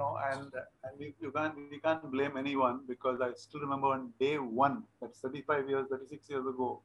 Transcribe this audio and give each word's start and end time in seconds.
know, 0.00 0.18
and 0.32 0.52
and 0.84 0.92
we, 0.98 1.14
you 1.20 1.30
can't 1.30 1.54
we 1.70 1.78
can't 1.86 2.10
blame 2.10 2.36
anyone 2.36 2.80
because 2.88 3.20
I 3.20 3.30
still 3.34 3.60
remember 3.60 3.88
on 3.88 4.12
day 4.18 4.36
one, 4.38 4.82
that's 5.00 5.20
35 5.20 5.68
years, 5.68 5.86
36 5.90 6.30
years 6.30 6.46
ago, 6.54 6.82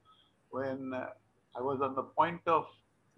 when 0.50 0.94
uh, 0.94 1.08
I 1.58 1.62
was 1.62 1.82
on 1.82 1.96
the 1.96 2.04
point 2.04 2.42
of, 2.48 2.66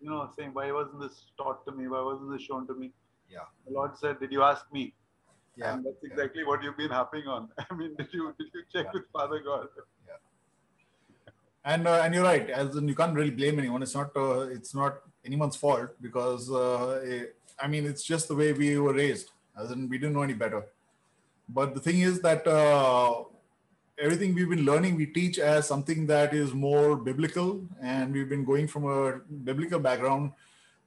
you 0.02 0.10
know, 0.10 0.29
saying, 0.38 0.52
why 0.54 0.71
wasn't 0.71 1.02
this 1.02 1.25
taught 1.38 1.65
to 1.65 1.71
me? 1.71 1.88
Why 1.88 2.02
wasn't 2.02 2.32
this 2.32 2.43
shown 2.43 2.68
to 2.68 2.75
me? 2.75 2.91
Yeah. 3.29 3.47
The 3.65 3.73
Lord 3.73 3.97
said, 3.97 4.20
did 4.20 4.32
you 4.32 4.43
ask 4.43 4.65
me? 4.71 4.93
Yeah. 5.55 5.73
And 5.73 5.86
that's 5.86 5.98
yeah. 6.04 6.11
exactly 6.11 6.43
what 6.45 6.64
you've 6.64 6.77
been 6.77 6.91
harping 6.91 7.27
on. 7.27 7.50
I 7.70 7.73
mean, 7.75 7.95
did 7.98 8.09
you 8.14 8.34
did 8.39 8.50
you 8.54 8.64
check 8.73 8.86
Yeah. 8.86 8.91
with 8.93 9.05
Father 9.11 9.41
God? 9.52 9.68
and 11.68 11.86
uh, 11.86 12.02
and 12.04 12.16
you're 12.16 12.23
right 12.23 12.50
as 12.50 12.75
in 12.79 12.88
you 12.88 12.95
can't 12.95 13.16
really 13.20 13.36
blame 13.39 13.59
anyone 13.59 13.84
it's 13.86 13.95
not 14.00 14.11
uh, 14.25 14.57
it's 14.57 14.73
not 14.73 14.93
anyone's 15.29 15.57
fault 15.64 15.89
because 16.07 16.50
uh, 16.50 17.01
eh, 17.11 17.25
i 17.64 17.68
mean 17.68 17.86
it's 17.92 18.06
just 18.11 18.29
the 18.29 18.37
way 18.42 18.54
we 18.61 18.70
were 18.86 18.93
raised 18.93 19.32
as 19.60 19.71
in 19.71 19.89
we 19.89 19.97
didn't 19.97 20.14
know 20.14 20.21
any 20.21 20.34
better. 20.34 20.66
But 21.50 21.74
the 21.74 21.79
thing 21.79 22.02
is 22.02 22.21
that 22.21 22.46
uh, 22.46 23.24
everything 23.98 24.36
we've 24.36 24.50
been 24.50 24.65
learning 24.65 24.96
we 24.96 25.06
teach 25.06 25.39
as 25.39 25.68
something 25.68 26.06
that 26.07 26.34
is 26.34 26.54
more 26.54 26.96
biblical. 26.96 27.62
And 27.82 28.14
we've 28.14 28.29
been 28.29 28.46
going 28.46 28.68
from 28.68 28.86
a 28.86 29.20
biblical 29.43 29.79
background 29.79 30.34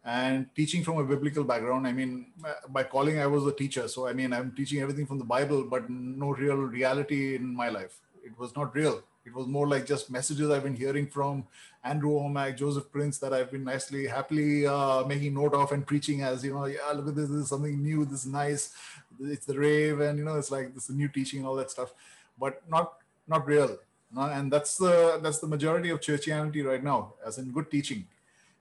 and 0.05 0.47
teaching 0.55 0.83
from 0.83 0.98
a 0.98 1.05
biblical 1.05 1.45
background. 1.45 1.87
I 1.87 1.92
mean 1.92 2.27
by 2.69 2.84
calling 2.84 3.19
i 3.19 3.27
was 3.27 3.47
a 3.47 3.52
teacher. 3.52 3.88
So 3.88 4.06
i 4.06 4.12
mean 4.12 4.33
i'm 4.33 4.52
teaching 4.52 4.80
everything 4.80 5.06
from 5.06 5.19
the 5.19 5.25
bible 5.25 5.64
but 5.64 5.89
no 5.89 6.30
real 6.30 6.56
reality 6.56 7.34
in 7.37 7.55
my 7.55 7.69
life. 7.69 7.98
It 8.23 8.39
was 8.39 8.55
not 8.55 8.75
real 8.75 9.02
it 9.24 9.34
was 9.34 9.47
more 9.47 9.69
like 9.69 9.87
just 9.87 10.10
messages 10.10 10.51
I've 10.51 10.62
been 10.62 10.77
hearing 10.77 11.06
from 11.06 11.45
Andrew 11.84 12.11
Wommack, 12.11 12.56
Joseph 12.56 12.91
Prince 12.91 13.19
that 13.19 13.33
I've 13.33 13.51
been 13.51 13.65
nicely, 13.65 14.06
happily 14.06 14.66
uh, 14.66 15.05
making 15.05 15.34
note 15.34 15.55
of 15.55 15.73
and 15.73 15.87
preaching 15.87 16.23
as, 16.23 16.45
you 16.45 16.55
know, 16.55 16.66
yeah, 16.66 16.91
look 16.95 17.09
at 17.09 17.15
this, 17.15 17.28
this 17.28 17.42
is 17.42 17.48
something 17.48 17.83
new, 17.83 18.05
this 18.05 18.25
is 18.25 18.33
nice, 18.33 18.75
it's 19.20 19.47
the 19.47 19.59
rave, 19.59 20.00
and, 20.00 20.19
you 20.19 20.25
know, 20.25 20.36
it's 20.36 20.50
like 20.50 20.75
this 20.75 20.89
is 20.89 20.97
new 20.97 21.09
teaching 21.09 21.41
and 21.41 21.48
all 21.48 21.55
that 21.56 21.70
stuff, 21.70 21.92
but 22.39 22.62
not 22.69 22.94
not 23.28 23.47
real. 23.47 23.78
No? 24.12 24.22
And 24.22 24.53
that's 24.53 24.77
the, 24.77 25.20
that's 25.22 25.39
the 25.39 25.47
majority 25.47 25.91
of 25.91 26.00
churchianity 26.00 26.64
right 26.64 26.83
now, 26.83 27.14
as 27.25 27.39
in 27.39 27.53
good 27.53 27.70
teaching. 27.70 28.06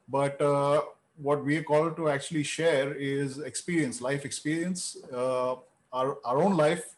But 0.08 0.40
uh, 0.42 0.82
what 1.18 1.44
we 1.44 1.58
are 1.58 1.64
called 1.64 1.96
to 1.98 2.10
actually 2.10 2.44
share 2.44 2.94
is 2.94 3.40
experience, 3.40 4.02
life 4.02 4.26
experience, 4.26 4.98
uh, 5.12 5.56
our, 5.92 6.18
our 6.24 6.38
own 6.38 6.56
life, 6.56 6.96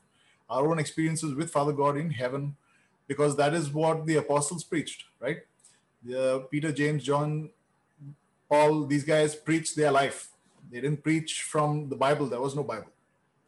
our 0.50 0.68
own 0.68 0.80
experiences 0.80 1.34
with 1.34 1.50
Father 1.50 1.72
God 1.72 1.96
in 1.98 2.10
heaven, 2.10 2.56
because 3.12 3.36
that 3.36 3.54
is 3.54 3.66
what 3.80 4.06
the 4.06 4.16
apostles 4.24 4.64
preached, 4.64 5.04
right? 5.20 5.40
The 6.02 6.48
Peter, 6.50 6.72
James, 6.72 7.04
John, 7.04 7.50
Paul, 8.50 8.86
these 8.86 9.04
guys 9.04 9.36
preached 9.36 9.76
their 9.76 9.92
life. 9.92 10.30
They 10.72 10.80
didn't 10.80 11.04
preach 11.04 11.32
from 11.54 11.90
the 11.90 11.98
Bible. 12.06 12.26
There 12.28 12.40
was 12.40 12.56
no 12.56 12.64
Bible, 12.64 12.94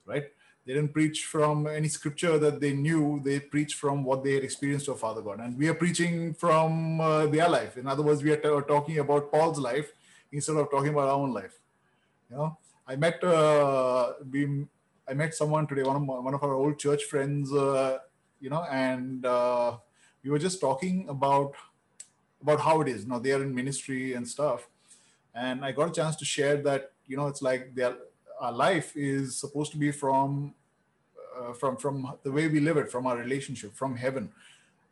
right? 0.06 0.26
They 0.66 0.74
didn't 0.74 0.92
preach 0.92 1.24
from 1.34 1.66
any 1.80 1.88
scripture 1.88 2.38
that 2.40 2.60
they 2.60 2.74
knew. 2.74 3.22
They 3.24 3.40
preached 3.40 3.78
from 3.84 4.04
what 4.04 4.20
they 4.26 4.34
had 4.34 4.44
experienced 4.44 4.90
of 4.90 5.00
Father 5.00 5.22
God. 5.22 5.40
And 5.40 5.58
we 5.58 5.70
are 5.70 5.80
preaching 5.84 6.34
from 6.34 7.00
uh, 7.00 7.28
their 7.28 7.48
life. 7.48 7.78
In 7.78 7.88
other 7.88 8.04
words, 8.04 8.22
we 8.22 8.32
are 8.32 8.42
t- 8.46 8.68
talking 8.68 9.00
about 9.00 9.32
Paul's 9.32 9.60
life 9.60 9.94
instead 10.30 10.58
of 10.58 10.70
talking 10.70 10.90
about 10.90 11.08
our 11.08 11.20
own 11.24 11.34
life. 11.34 11.56
You 12.30 12.36
know, 12.36 12.58
I 12.86 12.98
met 12.98 13.24
uh, 13.24 14.14
we, 14.30 14.66
I 15.08 15.14
met 15.14 15.34
someone 15.34 15.68
today, 15.68 15.84
one 15.84 15.96
of 15.96 16.02
my, 16.02 16.20
one 16.20 16.34
of 16.34 16.44
our 16.44 16.54
old 16.54 16.78
church 16.78 17.04
friends. 17.06 17.54
Uh, 17.54 18.00
you 18.44 18.50
know, 18.50 18.64
and 18.70 19.26
uh, 19.26 19.78
we 20.22 20.30
were 20.30 20.38
just 20.38 20.60
talking 20.60 21.08
about 21.08 21.54
about 22.42 22.60
how 22.60 22.82
it 22.82 22.90
is. 22.90 23.08
Know, 23.08 23.20
they 23.20 23.32
are 23.32 23.42
in 23.42 23.56
ministry 23.56 24.14
and 24.16 24.28
stuff, 24.28 24.68
and 25.34 25.64
I 25.64 25.72
got 25.72 25.90
a 25.90 25.94
chance 25.94 26.18
to 26.18 26.26
share 26.26 26.58
that. 26.64 26.92
You 27.08 27.16
know, 27.16 27.28
it's 27.28 27.42
like 27.42 27.74
their 27.74 27.96
our 28.42 28.52
life 28.52 28.92
is 28.98 29.38
supposed 29.38 29.72
to 29.72 29.78
be 29.78 29.92
from 29.94 30.54
uh, 31.40 31.54
from 31.54 31.78
from 31.78 32.14
the 32.24 32.32
way 32.34 32.50
we 32.50 32.60
live 32.60 32.76
it, 32.76 32.92
from 32.92 33.08
our 33.08 33.16
relationship, 33.16 33.74
from 33.74 33.96
heaven, 33.96 34.30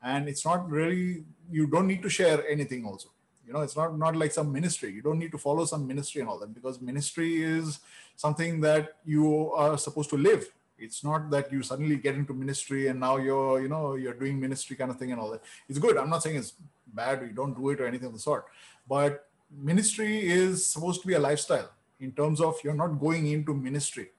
and 0.02 0.30
it's 0.30 0.46
not 0.46 0.70
really. 0.70 1.26
You 1.52 1.68
don't 1.68 1.88
need 1.88 2.02
to 2.04 2.10
share 2.10 2.48
anything. 2.48 2.86
Also, 2.86 3.10
you 3.46 3.52
know, 3.52 3.64
it's 3.68 3.76
not 3.76 3.98
not 3.98 4.16
like 4.16 4.32
some 4.32 4.50
ministry. 4.50 4.94
You 4.94 5.02
don't 5.02 5.20
need 5.20 5.34
to 5.34 5.38
follow 5.38 5.66
some 5.66 5.86
ministry 5.86 6.22
and 6.22 6.30
all 6.30 6.40
that 6.40 6.54
because 6.54 6.80
ministry 6.80 7.44
is 7.44 7.82
something 8.16 8.62
that 8.62 8.94
you 9.04 9.52
are 9.52 9.78
supposed 9.78 10.10
to 10.12 10.18
live 10.18 10.50
it's 10.82 11.04
not 11.04 11.30
that 11.32 11.52
you 11.52 11.62
suddenly 11.64 11.96
get 11.96 12.16
into 12.16 12.34
ministry 12.34 12.88
and 12.88 13.00
now 13.00 13.18
you're 13.18 13.62
you 13.62 13.68
know 13.68 13.96
you're 13.96 14.14
doing 14.14 14.40
ministry 14.40 14.76
kind 14.76 14.92
of 14.92 14.98
thing 14.98 15.12
and 15.12 15.22
all 15.22 15.30
that. 15.32 15.44
It's 15.70 15.80
good. 15.80 15.98
I'm 15.98 16.10
not 16.10 16.24
saying 16.24 16.38
it's 16.38 16.54
bad. 16.94 17.22
You 17.22 17.30
don't 17.30 17.58
do 17.58 17.70
it 17.70 17.80
or 17.80 17.86
anything 17.86 18.08
of 18.08 18.14
the 18.14 18.20
sort. 18.20 18.46
But 18.88 19.28
ministry 19.56 20.28
is 20.28 20.66
supposed 20.66 21.02
to 21.02 21.08
be 21.08 21.14
a 21.14 21.20
lifestyle 21.20 21.70
in 22.00 22.12
terms 22.12 22.42
of 22.42 22.56
you're 22.64 22.74
not 22.74 23.00
going 23.00 23.28
into 23.28 23.54
ministry. 23.54 24.10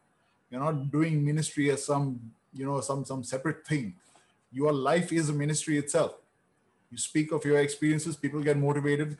You're 0.51 0.61
not 0.61 0.91
doing 0.91 1.25
ministry 1.25 1.71
as 1.71 1.85
some 1.85 2.21
you 2.55 2.65
know 2.65 2.81
some 2.81 3.05
some 3.05 3.25
separate 3.25 3.67
thing. 3.67 3.95
Your 4.53 4.73
life 4.73 5.13
is 5.13 5.29
a 5.29 5.33
ministry 5.33 5.79
itself. 5.79 6.15
You 6.91 6.99
speak 6.99 7.33
of 7.33 7.45
your 7.45 7.59
experiences. 7.59 8.17
People 8.17 8.43
get 8.43 8.59
motivated. 8.59 9.17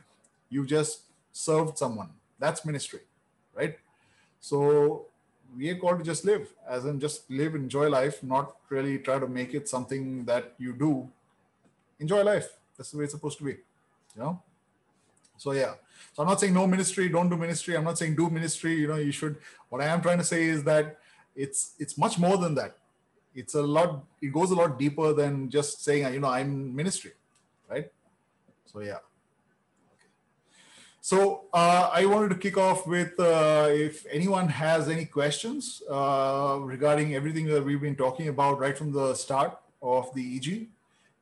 You 0.51 0.67
just 0.67 1.03
served 1.33 1.79
someone. 1.79 2.11
That's 2.39 2.65
ministry 2.65 3.01
right? 3.55 3.79
So 4.41 5.07
we 5.57 5.71
are 5.71 5.77
called 5.77 5.99
to 5.99 6.05
just 6.05 6.25
live, 6.25 6.53
as 6.69 6.85
in 6.85 7.01
just 7.01 7.31
live, 7.31 7.55
enjoy 7.55 7.89
life, 7.89 8.23
not 8.23 8.57
really 8.69 8.99
try 8.99 9.19
to 9.19 9.27
make 9.27 9.55
it 9.55 9.69
something 9.69 10.25
that 10.25 10.55
you 10.59 10.73
do. 10.73 11.09
Enjoy 12.01 12.23
life. 12.23 12.49
That's 12.77 12.91
the 12.91 12.99
way 12.99 13.05
it's 13.05 13.13
supposed 13.13 13.39
to 13.39 13.45
be. 13.45 13.53
You 14.17 14.23
know? 14.23 14.43
So 15.37 15.53
yeah. 15.53 15.75
So 16.13 16.23
I'm 16.23 16.29
not 16.29 16.41
saying 16.41 16.55
no 16.55 16.67
ministry, 16.67 17.09
don't 17.09 17.29
do 17.29 17.37
ministry. 17.37 17.77
I'm 17.77 17.85
not 17.85 17.99
saying 17.99 18.17
do 18.17 18.29
ministry, 18.31 18.75
you 18.75 18.89
know, 18.89 18.97
you 18.97 19.13
should. 19.13 19.37
What 19.69 19.81
I 19.81 19.87
am 19.87 20.03
trying 20.03 20.19
to 20.19 20.25
say 20.25 20.45
is 20.45 20.65
that 20.65 20.99
it's 21.35 21.73
it's 21.79 21.97
much 21.97 22.19
more 22.19 22.37
than 22.37 22.55
that. 22.57 22.77
It's 23.35 23.55
a 23.55 23.63
lot, 23.63 24.05
it 24.21 24.33
goes 24.33 24.51
a 24.51 24.55
lot 24.55 24.79
deeper 24.79 25.15
than 25.15 25.49
just 25.49 25.83
saying, 25.83 26.13
you 26.13 26.21
know, 26.21 26.29
I'm 26.29 26.75
ministry, 26.77 27.13
right? 27.69 27.91
So 28.67 28.81
yeah. 28.81 28.99
So 31.05 31.47
uh, 31.53 31.91
I 31.93 32.07
wanted 32.07 32.29
to 32.29 32.37
kick 32.37 32.57
off 32.57 32.87
with 32.87 33.19
uh, 33.19 33.67
if 33.71 34.07
anyone 34.09 34.47
has 34.47 34.89
any 34.89 35.05
questions 35.05 35.83
uh, 35.91 36.59
regarding 36.61 37.17
everything 37.17 37.47
that 37.47 37.65
we've 37.65 37.81
been 37.81 37.97
talking 37.97 38.29
about 38.29 38.61
right 38.61 38.79
from 38.79 38.93
the 38.93 39.13
start 39.15 39.59
of 39.83 40.15
the 40.15 40.37
EG. 40.37 40.69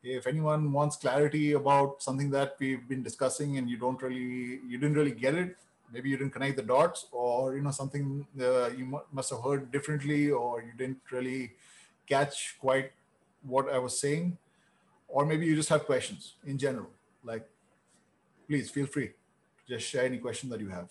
If 0.02 0.26
anyone 0.26 0.70
wants 0.70 0.96
clarity 0.96 1.52
about 1.52 2.02
something 2.02 2.28
that 2.32 2.56
we've 2.60 2.86
been 2.90 3.02
discussing 3.02 3.56
and 3.56 3.70
you 3.70 3.78
don't 3.78 4.00
really, 4.02 4.60
you 4.68 4.76
didn't 4.76 4.96
really 4.96 5.12
get 5.12 5.34
it, 5.34 5.56
maybe 5.90 6.10
you 6.10 6.18
didn't 6.18 6.34
connect 6.34 6.56
the 6.56 6.62
dots, 6.62 7.06
or 7.10 7.56
you 7.56 7.62
know 7.62 7.70
something 7.70 8.26
uh, 8.38 8.68
you 8.76 8.84
mu- 8.84 9.06
must 9.10 9.30
have 9.30 9.42
heard 9.42 9.72
differently, 9.72 10.30
or 10.30 10.60
you 10.60 10.72
didn't 10.76 11.00
really 11.10 11.52
catch 12.06 12.56
quite 12.60 12.92
what 13.42 13.72
I 13.72 13.78
was 13.78 13.98
saying, 13.98 14.36
or 15.08 15.24
maybe 15.24 15.46
you 15.46 15.56
just 15.56 15.70
have 15.70 15.86
questions 15.86 16.34
in 16.46 16.58
general. 16.58 16.90
Like, 17.24 17.48
please 18.46 18.68
feel 18.68 18.84
free 18.84 19.12
just 19.70 19.88
share 19.88 20.04
any 20.04 20.18
question 20.18 20.50
that 20.50 20.60
you 20.60 20.68
have. 20.68 20.90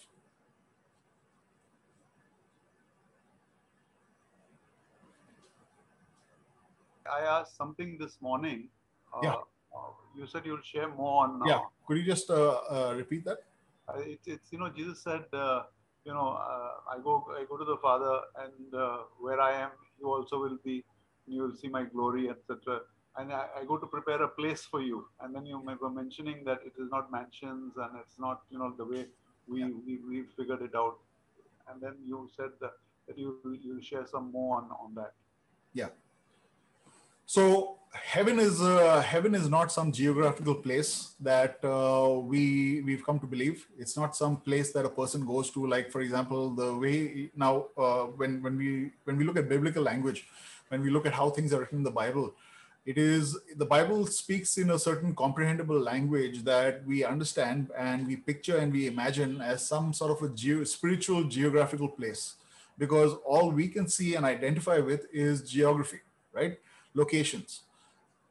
I 7.11 7.21
asked 7.37 7.57
something 7.57 7.97
this 7.99 8.17
morning. 8.21 8.69
Uh, 9.13 9.23
Yeah. 9.23 9.35
uh, 9.75 9.91
you 10.17 10.27
said 10.27 10.45
you'll 10.45 10.67
share 10.73 10.87
more 10.87 11.25
on. 11.25 11.41
Yeah, 11.45 11.59
could 11.85 11.97
you 11.97 12.03
just 12.03 12.29
uh, 12.29 12.59
uh, 12.75 12.93
repeat 12.95 13.25
that? 13.25 13.39
Uh, 13.87 13.99
it's, 14.13 14.27
it's 14.27 14.51
you 14.51 14.59
know 14.59 14.69
Jesus 14.69 15.01
said 15.03 15.25
uh, 15.33 15.63
you 16.05 16.13
know 16.13 16.29
uh, 16.53 16.93
I 16.93 16.99
go 17.03 17.13
I 17.39 17.45
go 17.49 17.57
to 17.57 17.65
the 17.65 17.77
Father 17.81 18.15
and 18.43 18.73
uh, 18.73 18.99
where 19.19 19.41
I 19.41 19.53
am 19.61 19.71
you 19.99 20.07
also 20.07 20.39
will 20.39 20.59
be 20.63 20.83
you 21.27 21.41
will 21.43 21.55
see 21.61 21.67
my 21.77 21.83
glory 21.83 22.29
etc. 22.29 22.81
And 23.19 23.33
I, 23.33 23.47
I 23.59 23.65
go 23.65 23.77
to 23.77 23.85
prepare 23.85 24.21
a 24.23 24.29
place 24.29 24.61
for 24.61 24.81
you. 24.81 25.05
And 25.21 25.35
then 25.35 25.45
you 25.45 25.59
were 25.59 25.89
mentioning 25.89 26.43
that 26.45 26.59
it 26.65 26.73
is 26.81 26.89
not 26.89 27.11
mansions 27.11 27.73
and 27.75 27.91
it's 27.99 28.17
not 28.17 28.41
you 28.49 28.57
know 28.57 28.73
the 28.77 28.85
way 28.85 29.07
we 29.47 29.63
we, 29.85 29.99
we 30.09 30.23
figured 30.37 30.61
it 30.61 30.75
out. 30.75 30.97
And 31.69 31.81
then 31.81 31.95
you 32.05 32.29
said 32.35 32.51
that, 32.61 32.73
that 33.07 33.17
you 33.17 33.37
you 33.61 33.81
share 33.81 34.05
some 34.07 34.31
more 34.31 34.57
on, 34.57 34.69
on 34.83 34.95
that. 34.95 35.13
Yeah. 35.73 35.89
So 37.25 37.77
heaven 37.91 38.39
is 38.39 38.61
uh, 38.61 39.01
heaven 39.01 39.35
is 39.35 39.49
not 39.49 39.71
some 39.71 39.91
geographical 39.91 40.55
place 40.55 41.13
that 41.19 41.59
uh, 41.63 42.19
we 42.19 42.81
we've 42.81 43.05
come 43.05 43.19
to 43.19 43.27
believe. 43.27 43.67
It's 43.77 43.95
not 43.97 44.15
some 44.15 44.37
place 44.37 44.71
that 44.73 44.85
a 44.85 44.89
person 44.89 45.25
goes 45.25 45.51
to. 45.51 45.67
Like 45.67 45.91
for 45.91 46.01
example, 46.01 46.49
the 46.51 46.73
way 46.75 47.29
now 47.35 47.67
uh, 47.77 48.05
when 48.21 48.41
when 48.41 48.57
we 48.57 48.91
when 49.03 49.17
we 49.17 49.25
look 49.25 49.37
at 49.37 49.49
biblical 49.49 49.83
language, 49.83 50.27
when 50.69 50.81
we 50.81 50.89
look 50.89 51.05
at 51.05 51.13
how 51.13 51.29
things 51.29 51.53
are 51.53 51.59
written 51.59 51.79
in 51.79 51.83
the 51.83 51.91
Bible, 51.91 52.33
it 52.89 52.97
is 52.97 53.37
the 53.61 53.69
Bible 53.75 54.01
speaks 54.07 54.57
in 54.61 54.67
a 54.71 54.79
certain 54.79 55.11
comprehensible 55.23 55.79
language 55.91 56.37
that 56.51 56.73
we 56.91 56.97
understand 57.13 57.69
and 57.77 58.07
we 58.09 58.15
picture 58.29 58.57
and 58.61 58.73
we 58.77 58.87
imagine 58.93 59.41
as 59.41 59.67
some 59.73 59.93
sort 59.99 60.11
of 60.15 60.19
a 60.27 60.29
geo- 60.41 60.63
spiritual 60.63 61.21
geographical 61.35 61.89
place, 61.99 62.23
because 62.83 63.11
all 63.33 63.51
we 63.51 63.67
can 63.75 63.87
see 63.87 64.09
and 64.15 64.25
identify 64.25 64.77
with 64.79 65.01
is 65.13 65.35
geography, 65.55 66.01
right? 66.39 66.53
Locations. 67.01 67.61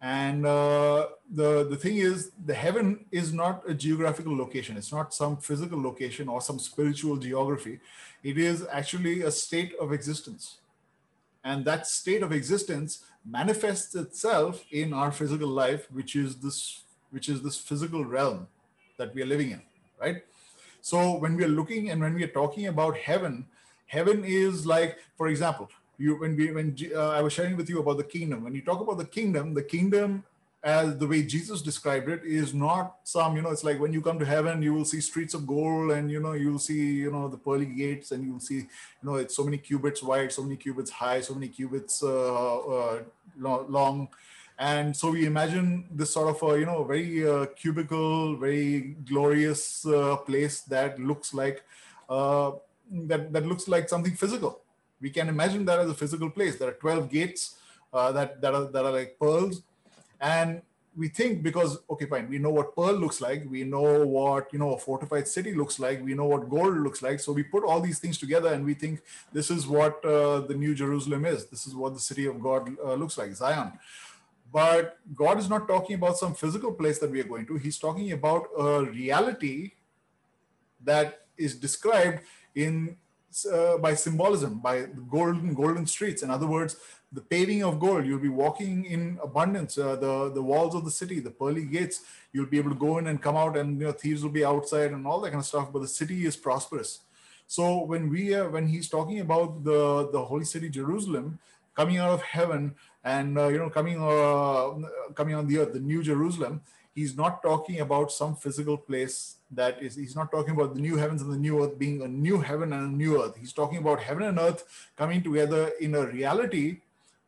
And 0.00 0.46
uh, 0.46 1.08
the 1.40 1.50
the 1.72 1.78
thing 1.84 1.96
is 2.10 2.18
the 2.50 2.58
heaven 2.64 2.86
is 3.22 3.32
not 3.42 3.56
a 3.72 3.74
geographical 3.84 4.36
location. 4.44 4.76
It's 4.76 4.92
not 4.98 5.14
some 5.22 5.36
physical 5.48 5.80
location 5.90 6.28
or 6.28 6.40
some 6.40 6.58
spiritual 6.70 7.16
geography. 7.28 7.76
It 8.30 8.36
is 8.38 8.66
actually 8.80 9.16
a 9.22 9.30
state 9.30 9.72
of 9.80 9.92
existence. 9.92 10.58
And 11.44 11.64
that 11.70 11.86
state 11.86 12.22
of 12.26 12.32
existence 12.32 13.04
manifests 13.30 13.94
itself 13.94 14.64
in 14.70 14.92
our 14.92 15.12
physical 15.12 15.48
life 15.48 15.86
which 15.92 16.16
is 16.16 16.36
this 16.36 16.84
which 17.10 17.28
is 17.28 17.42
this 17.42 17.56
physical 17.56 18.04
realm 18.04 18.46
that 18.96 19.14
we 19.14 19.22
are 19.22 19.26
living 19.26 19.50
in 19.50 19.62
right? 20.00 20.22
So 20.80 21.18
when 21.18 21.36
we 21.36 21.44
are 21.44 21.48
looking 21.48 21.90
and 21.90 22.00
when 22.00 22.14
we 22.14 22.24
are 22.24 22.34
talking 22.40 22.68
about 22.68 22.96
heaven 22.96 23.46
heaven 23.86 24.24
is 24.24 24.66
like 24.66 24.98
for 25.16 25.28
example 25.28 25.68
you 25.98 26.18
when 26.20 26.36
we 26.36 26.52
when 26.52 26.76
uh, 26.94 27.10
i 27.10 27.20
was 27.20 27.32
sharing 27.32 27.56
with 27.56 27.68
you 27.68 27.80
about 27.80 27.96
the 27.96 28.04
kingdom. 28.04 28.44
When 28.44 28.54
you 28.54 28.62
talk 28.62 28.80
about 28.80 28.98
the 28.98 29.04
kingdom 29.04 29.54
the 29.54 29.62
kingdom 29.62 30.24
as 30.64 30.98
the 30.98 31.06
way 31.06 31.22
Jesus 31.22 31.62
described 31.62 32.08
it 32.08 32.22
is 32.24 32.52
not 32.52 32.96
some, 33.04 33.36
you 33.36 33.42
know, 33.42 33.50
it's 33.50 33.62
like 33.62 33.78
when 33.78 33.92
you 33.92 34.02
come 34.02 34.18
to 34.18 34.24
heaven, 34.24 34.60
you 34.60 34.74
will 34.74 34.84
see 34.84 35.00
streets 35.00 35.34
of 35.34 35.46
gold 35.46 35.92
and, 35.92 36.10
you 36.10 36.20
know, 36.20 36.32
you'll 36.32 36.58
see, 36.58 36.94
you 36.94 37.12
know, 37.12 37.28
the 37.28 37.36
pearly 37.36 37.66
gates 37.66 38.10
and 38.10 38.24
you'll 38.24 38.40
see, 38.40 38.56
you 38.56 38.66
know, 39.04 39.14
it's 39.14 39.36
so 39.36 39.44
many 39.44 39.58
cubits 39.58 40.02
wide, 40.02 40.32
so 40.32 40.42
many 40.42 40.56
cubits 40.56 40.90
high, 40.90 41.20
so 41.20 41.34
many 41.34 41.46
cubits 41.48 42.02
uh, 42.02 42.58
uh, 42.58 43.02
long. 43.38 44.08
And 44.58 44.96
so 44.96 45.12
we 45.12 45.26
imagine 45.26 45.86
this 45.92 46.12
sort 46.12 46.28
of, 46.28 46.42
a, 46.50 46.58
you 46.58 46.66
know, 46.66 46.82
very 46.82 47.24
uh, 47.24 47.46
cubical, 47.56 48.36
very 48.40 48.96
glorious 49.04 49.86
uh, 49.86 50.16
place 50.16 50.62
that 50.62 50.98
looks 50.98 51.32
like, 51.32 51.62
uh, 52.10 52.50
that, 52.90 53.32
that 53.32 53.46
looks 53.46 53.68
like 53.68 53.88
something 53.88 54.16
physical. 54.16 54.62
We 55.00 55.10
can 55.10 55.28
imagine 55.28 55.64
that 55.66 55.78
as 55.78 55.88
a 55.88 55.94
physical 55.94 56.30
place. 56.30 56.56
There 56.56 56.68
are 56.68 56.72
12 56.72 57.08
gates 57.08 57.54
uh, 57.92 58.10
that, 58.10 58.40
that, 58.40 58.52
are, 58.52 58.64
that 58.64 58.84
are 58.84 58.90
like 58.90 59.16
pearls 59.20 59.62
and 60.20 60.62
we 60.96 61.08
think 61.08 61.42
because 61.42 61.78
okay 61.88 62.06
fine 62.06 62.28
we 62.28 62.38
know 62.38 62.50
what 62.50 62.74
pearl 62.74 62.92
looks 62.92 63.20
like 63.20 63.44
we 63.48 63.62
know 63.62 64.04
what 64.04 64.52
you 64.52 64.58
know 64.58 64.74
a 64.74 64.78
fortified 64.78 65.28
city 65.28 65.54
looks 65.54 65.78
like 65.78 66.04
we 66.04 66.14
know 66.14 66.24
what 66.24 66.48
gold 66.50 66.76
looks 66.76 67.02
like. 67.02 67.20
So 67.20 67.32
we 67.32 67.44
put 67.44 67.64
all 67.64 67.80
these 67.80 68.00
things 68.00 68.18
together 68.18 68.52
and 68.52 68.64
we 68.64 68.74
think 68.74 69.00
this 69.32 69.50
is 69.50 69.66
what 69.66 70.04
uh, 70.04 70.40
the 70.40 70.54
new 70.54 70.74
jerusalem 70.74 71.24
is. 71.24 71.46
This 71.46 71.66
is 71.66 71.74
what 71.74 71.94
the 71.94 72.00
city 72.00 72.26
of 72.26 72.40
god 72.40 72.70
uh, 72.84 72.94
looks 72.94 73.16
like 73.16 73.32
zion. 73.32 73.72
But 74.52 74.98
god 75.14 75.38
is 75.38 75.48
not 75.48 75.68
talking 75.68 75.94
about 75.94 76.18
some 76.18 76.34
physical 76.34 76.72
place 76.72 76.98
that 76.98 77.10
we 77.10 77.20
are 77.20 77.30
going 77.34 77.46
to. 77.46 77.56
He's 77.56 77.78
talking 77.78 78.12
about 78.12 78.48
a 78.58 78.84
reality 78.84 79.72
that 80.84 81.26
is 81.36 81.54
described 81.54 82.20
in 82.54 82.96
uh, 83.52 83.78
by 83.78 83.94
symbolism 83.94 84.58
by 84.58 84.86
golden 85.10 85.54
golden 85.54 85.86
streets 85.86 86.22
in 86.22 86.30
other 86.30 86.46
words 86.46 86.76
the 87.12 87.20
paving 87.20 87.64
of 87.64 87.80
gold. 87.80 88.06
You'll 88.06 88.18
be 88.18 88.28
walking 88.28 88.84
in 88.84 89.18
abundance. 89.22 89.78
Uh, 89.78 89.96
the 89.96 90.30
the 90.30 90.42
walls 90.42 90.74
of 90.74 90.84
the 90.84 90.90
city, 90.90 91.20
the 91.20 91.30
pearly 91.30 91.64
gates. 91.64 92.02
You'll 92.32 92.46
be 92.46 92.58
able 92.58 92.70
to 92.70 92.76
go 92.76 92.98
in 92.98 93.06
and 93.06 93.22
come 93.22 93.36
out, 93.36 93.56
and 93.56 93.80
you 93.80 93.86
know 93.86 93.92
thieves 93.92 94.22
will 94.22 94.30
be 94.30 94.44
outside 94.44 94.92
and 94.92 95.06
all 95.06 95.20
that 95.20 95.30
kind 95.30 95.40
of 95.40 95.46
stuff. 95.46 95.72
But 95.72 95.80
the 95.80 95.88
city 95.88 96.26
is 96.26 96.36
prosperous. 96.36 97.00
So 97.46 97.84
when 97.84 98.10
we 98.10 98.34
uh, 98.34 98.48
when 98.48 98.66
he's 98.66 98.88
talking 98.88 99.20
about 99.20 99.64
the 99.64 100.10
the 100.12 100.22
holy 100.22 100.44
city 100.44 100.68
Jerusalem 100.68 101.38
coming 101.74 101.96
out 101.96 102.10
of 102.10 102.22
heaven 102.22 102.74
and 103.04 103.38
uh, 103.38 103.48
you 103.48 103.58
know 103.58 103.70
coming 103.70 103.96
uh, 103.96 105.12
coming 105.14 105.34
on 105.34 105.46
the 105.46 105.58
earth, 105.58 105.72
the 105.72 105.80
new 105.80 106.02
Jerusalem, 106.02 106.60
he's 106.94 107.16
not 107.16 107.42
talking 107.42 107.80
about 107.80 108.12
some 108.12 108.36
physical 108.36 108.76
place 108.76 109.36
that 109.50 109.82
is 109.82 109.94
he's 109.94 110.14
not 110.14 110.30
talking 110.30 110.54
about 110.54 110.74
the 110.74 110.80
new 110.80 110.96
heavens 110.96 111.22
and 111.22 111.32
the 111.32 111.36
new 111.36 111.62
earth 111.62 111.78
being 111.78 112.02
a 112.02 112.08
new 112.08 112.38
heaven 112.38 112.72
and 112.72 112.92
a 112.92 112.96
new 112.96 113.22
earth 113.22 113.34
he's 113.38 113.52
talking 113.52 113.78
about 113.78 113.98
heaven 114.00 114.24
and 114.24 114.38
earth 114.38 114.88
coming 114.96 115.22
together 115.22 115.72
in 115.80 115.94
a 115.94 116.06
reality 116.06 116.80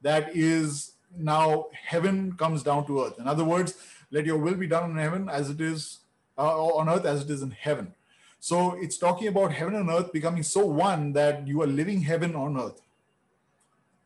that 0.02 0.34
is 0.37 0.93
now 1.17 1.67
heaven 1.72 2.32
comes 2.32 2.62
down 2.62 2.87
to 2.87 3.05
earth. 3.05 3.19
In 3.19 3.26
other 3.26 3.44
words, 3.44 3.75
let 4.11 4.26
your 4.26 4.38
will 4.38 4.55
be 4.55 4.67
done 4.67 4.90
in 4.90 4.96
heaven 4.96 5.28
as 5.28 5.50
it 5.50 5.61
is 5.61 5.99
uh, 6.38 6.67
on 6.67 6.88
earth 6.88 7.05
as 7.05 7.22
it 7.22 7.31
is 7.31 7.43
in 7.43 7.50
heaven. 7.50 7.94
So 8.38 8.73
it's 8.81 8.96
talking 8.96 9.28
about 9.28 9.52
heaven 9.52 9.75
and 9.75 9.90
earth 9.90 10.12
becoming 10.12 10.43
so 10.43 10.64
one 10.64 11.12
that 11.12 11.46
you 11.46 11.61
are 11.62 11.66
living 11.66 12.02
heaven 12.02 12.34
on 12.34 12.58
earth. 12.58 12.81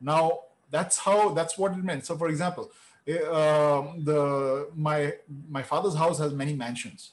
Now 0.01 0.39
that's 0.71 0.97
how 0.97 1.29
that's 1.33 1.57
what 1.57 1.71
it 1.71 1.83
meant. 1.83 2.05
So 2.05 2.17
for 2.17 2.27
example, 2.27 2.71
uh, 3.07 3.93
the 3.97 4.67
my 4.75 5.13
my 5.49 5.63
father's 5.63 5.95
house 5.95 6.19
has 6.19 6.33
many 6.33 6.53
mansions. 6.53 7.11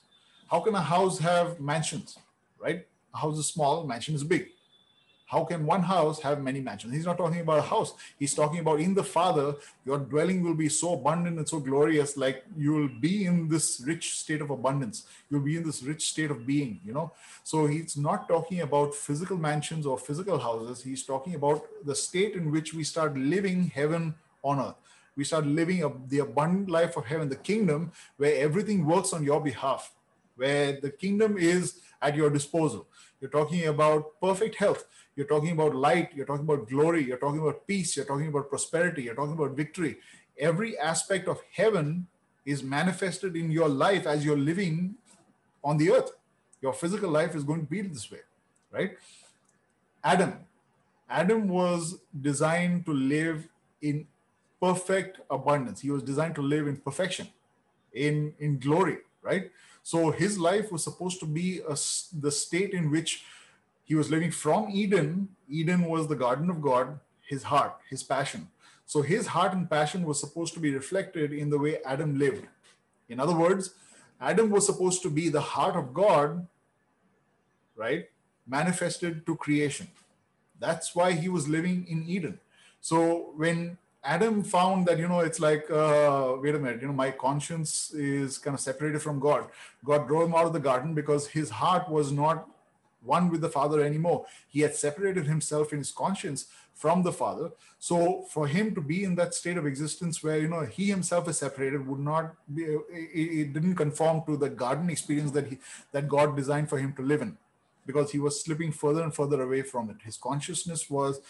How 0.53 0.61
can 0.61 0.75
a 0.75 0.83
house 0.83 1.19
have 1.19 1.61
mansions? 1.61 2.19
Right? 2.59 2.87
A 3.15 3.17
house 3.17 3.39
is 3.39 3.47
small, 3.47 3.87
mansion 3.87 4.15
is 4.15 4.23
big. 4.23 4.49
How 5.25 5.45
can 5.45 5.65
one 5.65 5.83
house 5.83 6.21
have 6.21 6.43
many 6.43 6.61
mansions? 6.61 6.93
He's 6.93 7.07
not 7.07 7.17
talking 7.17 7.41
about 7.41 7.61
a 7.61 7.63
house. 7.63 7.95
He's 8.19 8.35
talking 8.35 8.59
about 8.59 8.79
in 8.79 8.93
the 8.93 9.03
Father, 9.03 9.55
your 9.87 9.97
dwelling 9.97 10.45
will 10.45 10.55
be 10.55 10.69
so 10.69 10.93
abundant 10.93 11.39
and 11.39 11.49
so 11.49 11.59
glorious, 11.59 12.19
like 12.19 12.45
you 12.55 12.73
will 12.75 12.91
be 13.01 13.25
in 13.25 13.49
this 13.49 13.83
rich 13.87 14.19
state 14.19 14.43
of 14.43 14.51
abundance. 14.51 15.07
You'll 15.31 15.41
be 15.41 15.57
in 15.57 15.65
this 15.65 15.83
rich 15.83 16.11
state 16.11 16.31
of 16.31 16.47
being, 16.47 16.81
you 16.85 16.93
know. 16.93 17.13
So 17.45 17.67
he's 17.67 17.97
not 17.97 18.29
talking 18.29 18.61
about 18.61 18.95
physical 18.95 19.39
mansions 19.39 19.87
or 19.87 19.97
physical 19.97 20.39
houses. 20.39 20.83
He's 20.83 21.03
talking 21.03 21.35
about 21.35 21.65
the 21.87 21.95
state 21.95 22.35
in 22.35 22.51
which 22.51 22.75
we 22.75 22.85
start 22.85 23.17
living 23.17 23.73
heaven 23.75 24.15
on 24.43 24.61
earth. 24.61 24.75
We 25.17 25.25
start 25.25 25.47
living 25.47 25.81
the 26.09 26.19
abundant 26.19 26.69
life 26.69 26.99
of 26.99 27.07
heaven, 27.07 27.31
the 27.31 27.37
kingdom 27.37 27.93
where 28.19 28.37
everything 28.37 28.85
works 28.85 29.15
on 29.15 29.25
your 29.25 29.41
behalf, 29.41 29.95
where 30.37 30.81
the 30.81 30.91
kingdom 30.91 31.37
is 31.39 31.81
at 32.01 32.17
your 32.17 32.31
disposal. 32.31 32.87
You're 33.21 33.31
talking 33.31 33.67
about 33.67 34.21
perfect 34.21 34.57
health 34.57 34.87
you're 35.15 35.27
talking 35.27 35.53
about 35.53 35.75
light, 35.75 36.11
you're 36.15 36.27
talking 36.27 36.45
about 36.45 36.69
glory, 36.69 37.05
you're 37.05 37.19
talking 37.19 37.41
about 37.41 37.67
peace, 37.67 37.97
you're 37.97 38.07
talking 38.07 38.29
about 38.29 38.49
prosperity, 38.49 39.03
you're 39.03 39.15
talking 39.15 39.35
about 39.35 39.53
victory. 39.57 39.99
Every 40.39 40.79
aspect 40.79 41.29
of 41.29 41.41
heaven 41.53 42.07
is 42.47 42.63
manifested 42.63 43.37
in 43.37 43.51
your 43.51 43.69
life 43.69 44.07
as 44.07 44.25
you're 44.25 44.39
living 44.39 44.95
on 45.63 45.77
the 45.77 45.91
earth. 45.91 46.13
Your 46.61 46.73
physical 46.73 47.11
life 47.11 47.35
is 47.35 47.45
going 47.45 47.61
to 47.61 47.67
be 47.67 47.83
this 47.83 48.11
way, 48.11 48.21
right? 48.71 48.97
Adam. 50.03 50.39
Adam 51.11 51.47
was 51.47 51.99
designed 52.23 52.87
to 52.87 52.93
live 52.93 53.47
in 53.83 54.07
perfect 54.61 55.19
abundance. 55.31 55.81
He 55.81 55.91
was 55.91 56.03
designed 56.03 56.35
to 56.37 56.43
live 56.43 56.67
in 56.67 56.77
perfection, 56.77 57.29
in, 57.93 58.33
in 58.39 58.59
glory, 58.59 58.99
right? 59.21 59.51
So 59.83 60.11
his 60.11 60.39
life 60.39 60.71
was 60.71 60.85
supposed 60.85 61.19
to 61.21 61.27
be 61.27 61.61
a, 61.69 61.77
the 62.13 62.31
state 62.31 62.73
in 62.73 62.91
which 62.91 63.25
he 63.85 63.95
was 63.95 64.11
living 64.11 64.31
from 64.31 64.71
Eden. 64.71 65.29
Eden 65.49 65.85
was 65.85 66.07
the 66.07 66.17
garden 66.17 66.51
of 66.51 66.63
God, 66.63 67.01
his 67.27 67.43
heart, 67.43 67.77
his 67.91 68.03
passion. 68.03 68.49
So 68.87 69.03
his 69.03 69.27
heart 69.29 69.53
and 69.53 69.69
passion 69.69 70.05
was 70.05 70.21
supposed 70.21 70.55
to 70.55 70.61
be 70.61 70.73
reflected 70.73 71.33
in 71.33 71.51
the 71.51 71.59
way 71.59 71.79
Adam 71.85 72.19
lived. 72.19 72.47
In 73.09 73.19
other 73.19 73.35
words, 73.35 73.75
Adam 74.21 74.51
was 74.51 74.67
supposed 74.67 75.03
to 75.03 75.11
be 75.11 75.29
the 75.29 75.41
heart 75.41 75.77
of 75.77 75.93
God, 75.93 76.47
right? 77.75 78.09
Manifested 78.47 79.27
to 79.27 79.37
creation. 79.37 79.89
That's 80.61 80.95
why 80.95 81.13
he 81.13 81.29
was 81.29 81.49
living 81.49 81.87
in 81.89 82.09
Eden. 82.09 82.39
So 82.81 83.33
when 83.37 83.79
Adam 84.05 84.43
found 84.43 84.87
that, 84.87 84.99
you 84.99 85.07
know, 85.07 85.21
it's 85.21 85.39
like, 85.39 85.71
uh, 85.71 86.35
wait 86.41 86.55
a 86.55 86.59
minute, 86.59 86.81
you 86.81 86.89
know, 86.89 86.93
my 86.93 87.11
conscience 87.11 87.93
is 87.95 88.37
kind 88.37 88.55
of 88.55 88.61
separated 88.61 89.01
from 89.01 89.21
God. 89.21 89.49
God 89.85 90.09
drove 90.09 90.29
him 90.29 90.35
out 90.35 90.47
of 90.47 90.53
the 90.53 90.61
garden 90.61 90.93
because 90.93 91.29
his 91.29 91.51
heart 91.51 91.89
was 91.89 92.11
not 92.11 92.49
one 93.05 93.31
with 93.31 93.41
the 93.41 93.49
Father 93.49 93.83
anymore. 93.83 94.27
He 94.49 94.61
had 94.61 94.75
separated 94.75 95.27
himself 95.27 95.73
in 95.73 95.79
his 95.79 95.93
conscience 95.93 96.47
from 96.75 97.03
the 97.03 97.13
Father. 97.13 97.51
So 97.79 98.25
for 98.29 98.47
him 98.47 98.75
to 98.75 98.81
be 98.81 99.05
in 99.05 99.15
that 99.17 99.35
state 99.35 99.57
of 99.57 99.67
existence 99.67 100.23
where 100.23 100.39
you 100.39 100.49
know 100.49 100.63
he 100.63 100.87
himself 100.87 101.29
is 101.29 101.39
separated 101.39 101.87
would 101.87 102.01
not 102.01 102.35
be 102.53 102.65
it 102.91 103.53
didn't 103.53 103.77
conform 103.77 104.23
to 104.27 104.37
the 104.37 104.49
garden 104.49 104.91
experience 104.91 105.33
that 105.33 105.47
he 105.49 105.59
that 105.93 106.09
God 106.09 106.37
designed 106.37 106.69
for 106.69 106.79
him 106.79 106.93
to 106.95 107.03
live 107.03 107.23
in 107.23 107.37
because 107.87 108.11
he 108.11 108.19
was 108.19 108.43
slipping 108.43 108.73
further 108.73 109.03
and 109.03 109.15
further 109.15 109.43
away 109.43 109.63
from 109.63 109.91
it. 109.91 109.97
His 110.05 110.17
consciousness 110.17 110.89
was 110.89 111.21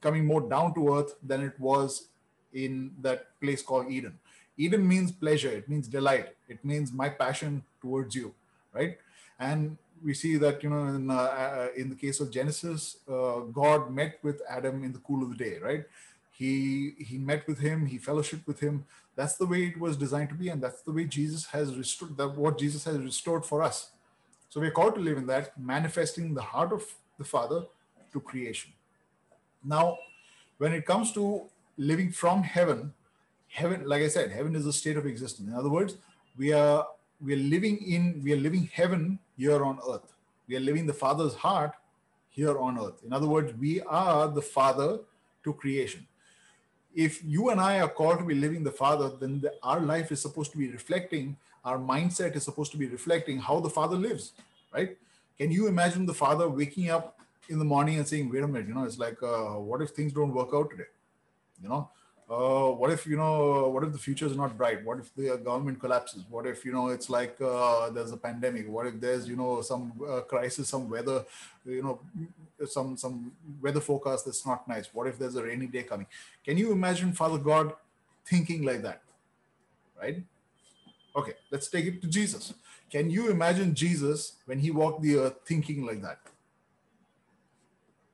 coming 0.00 0.26
more 0.26 0.40
down 0.40 0.74
to 0.74 0.96
earth 0.96 1.14
than 1.22 1.42
it 1.42 1.58
was 1.58 2.08
in 2.52 2.92
that 3.00 3.38
place 3.40 3.62
called 3.62 3.90
Eden. 3.90 4.18
Eden 4.56 4.86
means 4.86 5.12
pleasure, 5.12 5.50
it 5.50 5.68
means 5.68 5.88
delight, 5.88 6.36
it 6.48 6.64
means 6.64 6.92
my 6.92 7.08
passion 7.08 7.62
towards 7.80 8.14
you, 8.14 8.34
right? 8.74 8.98
And 9.38 9.78
we 10.02 10.14
see 10.14 10.36
that 10.36 10.62
you 10.62 10.70
know 10.70 10.84
in, 10.86 11.10
uh, 11.10 11.14
uh, 11.14 11.68
in 11.76 11.88
the 11.88 11.94
case 11.94 12.20
of 12.20 12.30
genesis 12.30 12.98
uh, 13.08 13.40
god 13.52 13.90
met 13.90 14.18
with 14.22 14.40
adam 14.48 14.82
in 14.84 14.92
the 14.92 14.98
cool 15.00 15.22
of 15.22 15.30
the 15.30 15.44
day 15.44 15.58
right 15.58 15.84
he 16.30 16.94
he 16.98 17.18
met 17.18 17.46
with 17.46 17.58
him 17.58 17.86
he 17.86 17.98
fellowshiped 17.98 18.46
with 18.46 18.60
him 18.60 18.84
that's 19.16 19.36
the 19.36 19.46
way 19.46 19.64
it 19.64 19.78
was 19.78 19.96
designed 19.96 20.28
to 20.28 20.34
be 20.34 20.48
and 20.48 20.62
that's 20.62 20.82
the 20.82 20.92
way 20.92 21.04
jesus 21.04 21.46
has 21.46 21.76
restored 21.76 22.16
that 22.16 22.36
what 22.36 22.58
jesus 22.58 22.84
has 22.84 22.98
restored 22.98 23.44
for 23.44 23.62
us 23.62 23.90
so 24.50 24.60
we're 24.60 24.72
called 24.72 24.96
to 24.96 25.00
live 25.00 25.16
in 25.16 25.26
that 25.28 25.58
manifesting 25.58 26.34
the 26.34 26.42
heart 26.42 26.72
of 26.72 26.84
the 27.18 27.24
father 27.24 27.62
to 28.12 28.20
creation. 28.20 28.72
Now 29.64 29.96
when 30.58 30.72
it 30.72 30.84
comes 30.84 31.12
to 31.12 31.44
living 31.78 32.10
from 32.10 32.42
heaven 32.42 32.92
heaven 33.48 33.82
like 33.88 34.02
i 34.02 34.08
said 34.08 34.30
heaven 34.30 34.54
is 34.54 34.66
a 34.66 34.72
state 34.72 34.96
of 34.96 35.06
existence. 35.06 35.48
In 35.48 35.54
other 35.54 35.70
words 35.70 35.96
we 36.36 36.52
are 36.52 36.86
we 37.24 37.34
are 37.34 37.44
living 37.54 37.78
in 37.78 38.20
we 38.24 38.32
are 38.32 38.42
living 38.48 38.68
heaven 38.72 39.20
here 39.36 39.64
on 39.64 39.78
earth. 39.88 40.12
We 40.48 40.56
are 40.56 40.66
living 40.68 40.84
the 40.84 41.00
father's 41.04 41.34
heart 41.34 41.72
here 42.28 42.58
on 42.58 42.76
earth. 42.76 43.04
In 43.06 43.12
other 43.12 43.28
words 43.28 43.54
we 43.54 43.80
are 43.82 44.26
the 44.26 44.42
father 44.42 44.98
to 45.44 45.52
creation. 45.52 46.08
If 46.92 47.22
you 47.24 47.50
and 47.50 47.60
i 47.60 47.78
are 47.80 47.88
called 47.88 48.18
to 48.18 48.24
be 48.24 48.34
living 48.34 48.64
the 48.64 48.72
father 48.72 49.10
then 49.20 49.40
the, 49.42 49.54
our 49.62 49.78
life 49.78 50.10
is 50.10 50.20
supposed 50.20 50.50
to 50.50 50.58
be 50.58 50.72
reflecting 50.72 51.36
our 51.64 51.78
mindset 51.78 52.36
is 52.36 52.44
supposed 52.44 52.72
to 52.72 52.78
be 52.78 52.86
reflecting 52.86 53.38
how 53.38 53.60
the 53.60 53.70
father 53.70 53.96
lives 53.96 54.32
right? 54.72 54.96
Can 55.38 55.50
you 55.50 55.66
imagine 55.66 56.06
the 56.06 56.14
father 56.14 56.48
waking 56.48 56.90
up 56.90 57.18
in 57.48 57.58
the 57.58 57.64
morning 57.64 57.98
and 57.98 58.06
saying 58.06 58.30
wait 58.30 58.42
a 58.42 58.46
minute 58.46 58.68
you 58.68 58.74
know 58.74 58.84
it's 58.84 58.98
like 58.98 59.22
uh, 59.22 59.58
what 59.70 59.82
if 59.82 59.90
things 59.90 60.12
don't 60.12 60.32
work 60.32 60.50
out 60.54 60.70
today? 60.70 60.90
You 61.62 61.68
know, 61.68 61.90
uh, 62.30 62.72
what 62.72 62.90
if 62.90 63.06
you 63.06 63.16
know 63.16 63.68
what 63.68 63.84
if 63.84 63.92
the 63.92 63.98
future 63.98 64.26
is 64.26 64.36
not 64.36 64.56
bright? 64.56 64.84
What 64.84 64.98
if 64.98 65.14
the 65.14 65.36
government 65.36 65.80
collapses? 65.80 66.24
What 66.30 66.46
if 66.46 66.64
you 66.64 66.72
know 66.72 66.88
it's 66.88 67.10
like 67.10 67.36
uh, 67.40 67.90
there's 67.90 68.12
a 68.12 68.16
pandemic? 68.16 68.68
What 68.68 68.86
if 68.86 69.00
there's 69.00 69.28
you 69.28 69.36
know 69.36 69.60
some 69.62 69.92
uh, 70.08 70.20
crisis 70.20 70.68
some 70.68 70.88
weather 70.88 71.24
you 71.64 71.82
know 71.82 72.00
some 72.66 72.96
some 72.96 73.32
weather 73.60 73.80
forecast 73.80 74.26
that's 74.26 74.46
not 74.46 74.66
nice? 74.68 74.88
What 74.92 75.06
if 75.06 75.18
there's 75.18 75.36
a 75.36 75.42
rainy 75.42 75.66
day 75.66 75.82
coming? 75.82 76.06
Can 76.44 76.56
you 76.56 76.72
imagine 76.72 77.12
father 77.12 77.38
god 77.38 77.74
thinking 78.24 78.62
like 78.62 78.82
that 78.82 79.02
right 80.00 80.22
okay 81.14 81.34
let's 81.50 81.68
take 81.68 81.86
it 81.86 82.00
to 82.00 82.08
jesus 82.08 82.54
can 82.90 83.10
you 83.10 83.30
imagine 83.30 83.74
jesus 83.74 84.36
when 84.46 84.58
he 84.58 84.70
walked 84.70 85.02
the 85.02 85.16
earth 85.16 85.36
thinking 85.44 85.86
like 85.86 86.02
that 86.02 86.18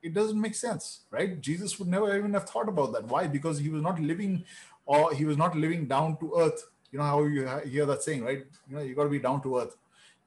it 0.07 0.13
doesn't 0.13 0.39
make 0.39 0.55
sense, 0.55 1.01
right? 1.11 1.39
Jesus 1.41 1.77
would 1.77 1.87
never 1.87 2.15
even 2.17 2.33
have 2.33 2.49
thought 2.49 2.69
about 2.69 2.93
that. 2.93 3.05
Why? 3.05 3.27
Because 3.27 3.59
he 3.59 3.69
was 3.69 3.81
not 3.81 3.99
living, 3.99 4.43
or 4.85 5.13
he 5.13 5.25
was 5.25 5.37
not 5.37 5.55
living 5.55 5.85
down 5.87 6.17
to 6.19 6.33
earth. 6.37 6.63
You 6.91 6.99
know 6.99 7.05
how 7.05 7.23
you 7.23 7.47
hear 7.65 7.85
that 7.85 8.03
saying, 8.03 8.23
right? 8.23 8.45
You 8.69 8.75
know, 8.75 8.81
you 8.81 8.95
got 8.95 9.03
to 9.03 9.09
be 9.09 9.19
down 9.19 9.41
to 9.43 9.59
earth. 9.59 9.75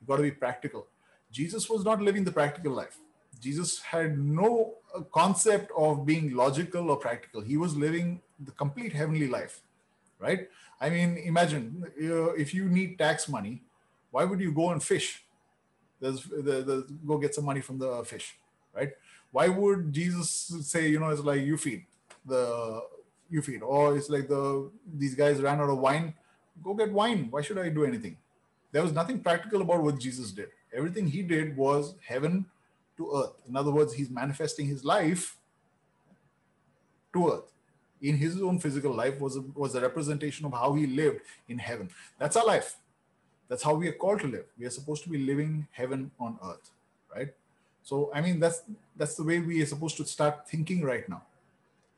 You 0.01 0.07
got 0.07 0.17
to 0.17 0.23
be 0.23 0.31
practical. 0.31 0.87
Jesus 1.33 1.71
was 1.71 1.85
not 1.85 2.03
living 2.03 2.25
the 2.25 2.33
practical 2.33 2.73
life. 2.73 2.99
Jesus 3.41 3.79
had 3.81 4.19
no 4.19 4.75
uh, 4.95 5.01
concept 5.15 5.71
of 5.77 6.05
being 6.05 6.35
logical 6.35 6.91
or 6.91 6.97
practical. 6.97 7.41
He 7.41 7.57
was 7.57 7.77
living 7.77 8.21
the 8.39 8.53
complete 8.53 8.93
heavenly 8.93 9.29
life, 9.29 9.61
right? 10.19 10.49
I 10.81 10.91
mean, 10.91 11.19
imagine 11.19 11.85
uh, 12.03 12.33
if 12.33 12.55
you 12.55 12.69
need 12.69 12.99
tax 12.99 13.29
money, 13.29 13.63
why 14.11 14.25
would 14.25 14.41
you 14.41 14.53
go 14.53 14.71
and 14.71 14.83
fish? 14.83 15.23
There's, 16.01 16.23
the, 16.25 16.65
the, 16.65 16.87
go 17.07 17.19
get 17.19 17.35
some 17.35 17.45
money 17.45 17.61
from 17.61 17.79
the 17.79 18.03
fish, 18.05 18.35
right? 18.75 18.93
why 19.33 19.49
would 19.49 19.93
jesus 19.93 20.53
say 20.63 20.89
you 20.89 20.99
know 20.99 21.09
it's 21.11 21.23
like 21.23 21.43
you 21.43 21.57
feed 21.57 21.85
the 22.27 22.83
you 23.29 23.41
feed 23.43 23.63
or 23.63 23.97
it's 23.97 24.11
like 24.11 24.29
the 24.29 24.71
these 24.95 25.15
guys 25.15 25.41
ran 25.41 25.61
out 25.61 25.71
of 25.71 25.79
wine. 25.79 26.13
Go 26.63 26.75
get 26.75 26.93
wine. 26.93 27.29
Why 27.31 27.43
should 27.43 27.59
i 27.59 27.69
do 27.69 27.85
anything? 27.85 28.17
There 28.73 28.83
was 28.83 28.93
nothing 28.93 29.21
practical 29.21 29.63
about 29.63 29.83
what 29.83 29.99
jesus 29.99 30.33
did. 30.33 30.49
Everything 30.75 31.07
he 31.07 31.23
did 31.23 31.57
was 31.57 31.95
heaven 32.05 32.45
to 32.97 33.13
earth. 33.17 33.41
In 33.49 33.57
other 33.57 33.71
words 33.71 33.93
he's 33.93 34.11
manifesting 34.11 34.67
his 34.67 34.85
life 34.85 35.37
to 37.13 37.33
earth 37.33 37.53
in 38.03 38.17
his 38.17 38.41
own 38.41 38.59
physical 38.59 38.93
life 38.93 39.21
was 39.21 39.37
a, 39.37 39.43
was 39.55 39.75
a 39.75 39.81
representation 39.81 40.47
of 40.47 40.53
how 40.53 40.73
he 40.75 40.87
lived 40.87 41.21
in 41.49 41.59
heaven 41.59 41.89
that's 42.19 42.37
our 42.37 42.47
life 42.47 42.77
that's 43.49 43.63
how 43.63 43.75
we 43.75 43.89
are 43.89 43.93
called 43.93 44.21
to 44.21 44.27
live 44.27 44.47
we 44.59 44.65
are 44.65 44.71
supposed 44.71 45.03
to 45.03 45.11
be 45.11 45.19
living 45.19 45.67
heaven 45.73 46.11
on 46.19 46.39
earth 46.45 46.71
right 47.15 47.35
so 47.83 48.11
I 48.15 48.21
mean 48.21 48.41
that's 48.41 48.63
that's 48.97 49.15
the 49.15 49.25
way 49.25 49.41
we 49.41 49.63
are 49.63 49.67
supposed 49.67 49.97
to 49.97 50.05
start 50.05 50.49
thinking 50.49 50.83
right 50.83 51.09
now. 51.09 51.23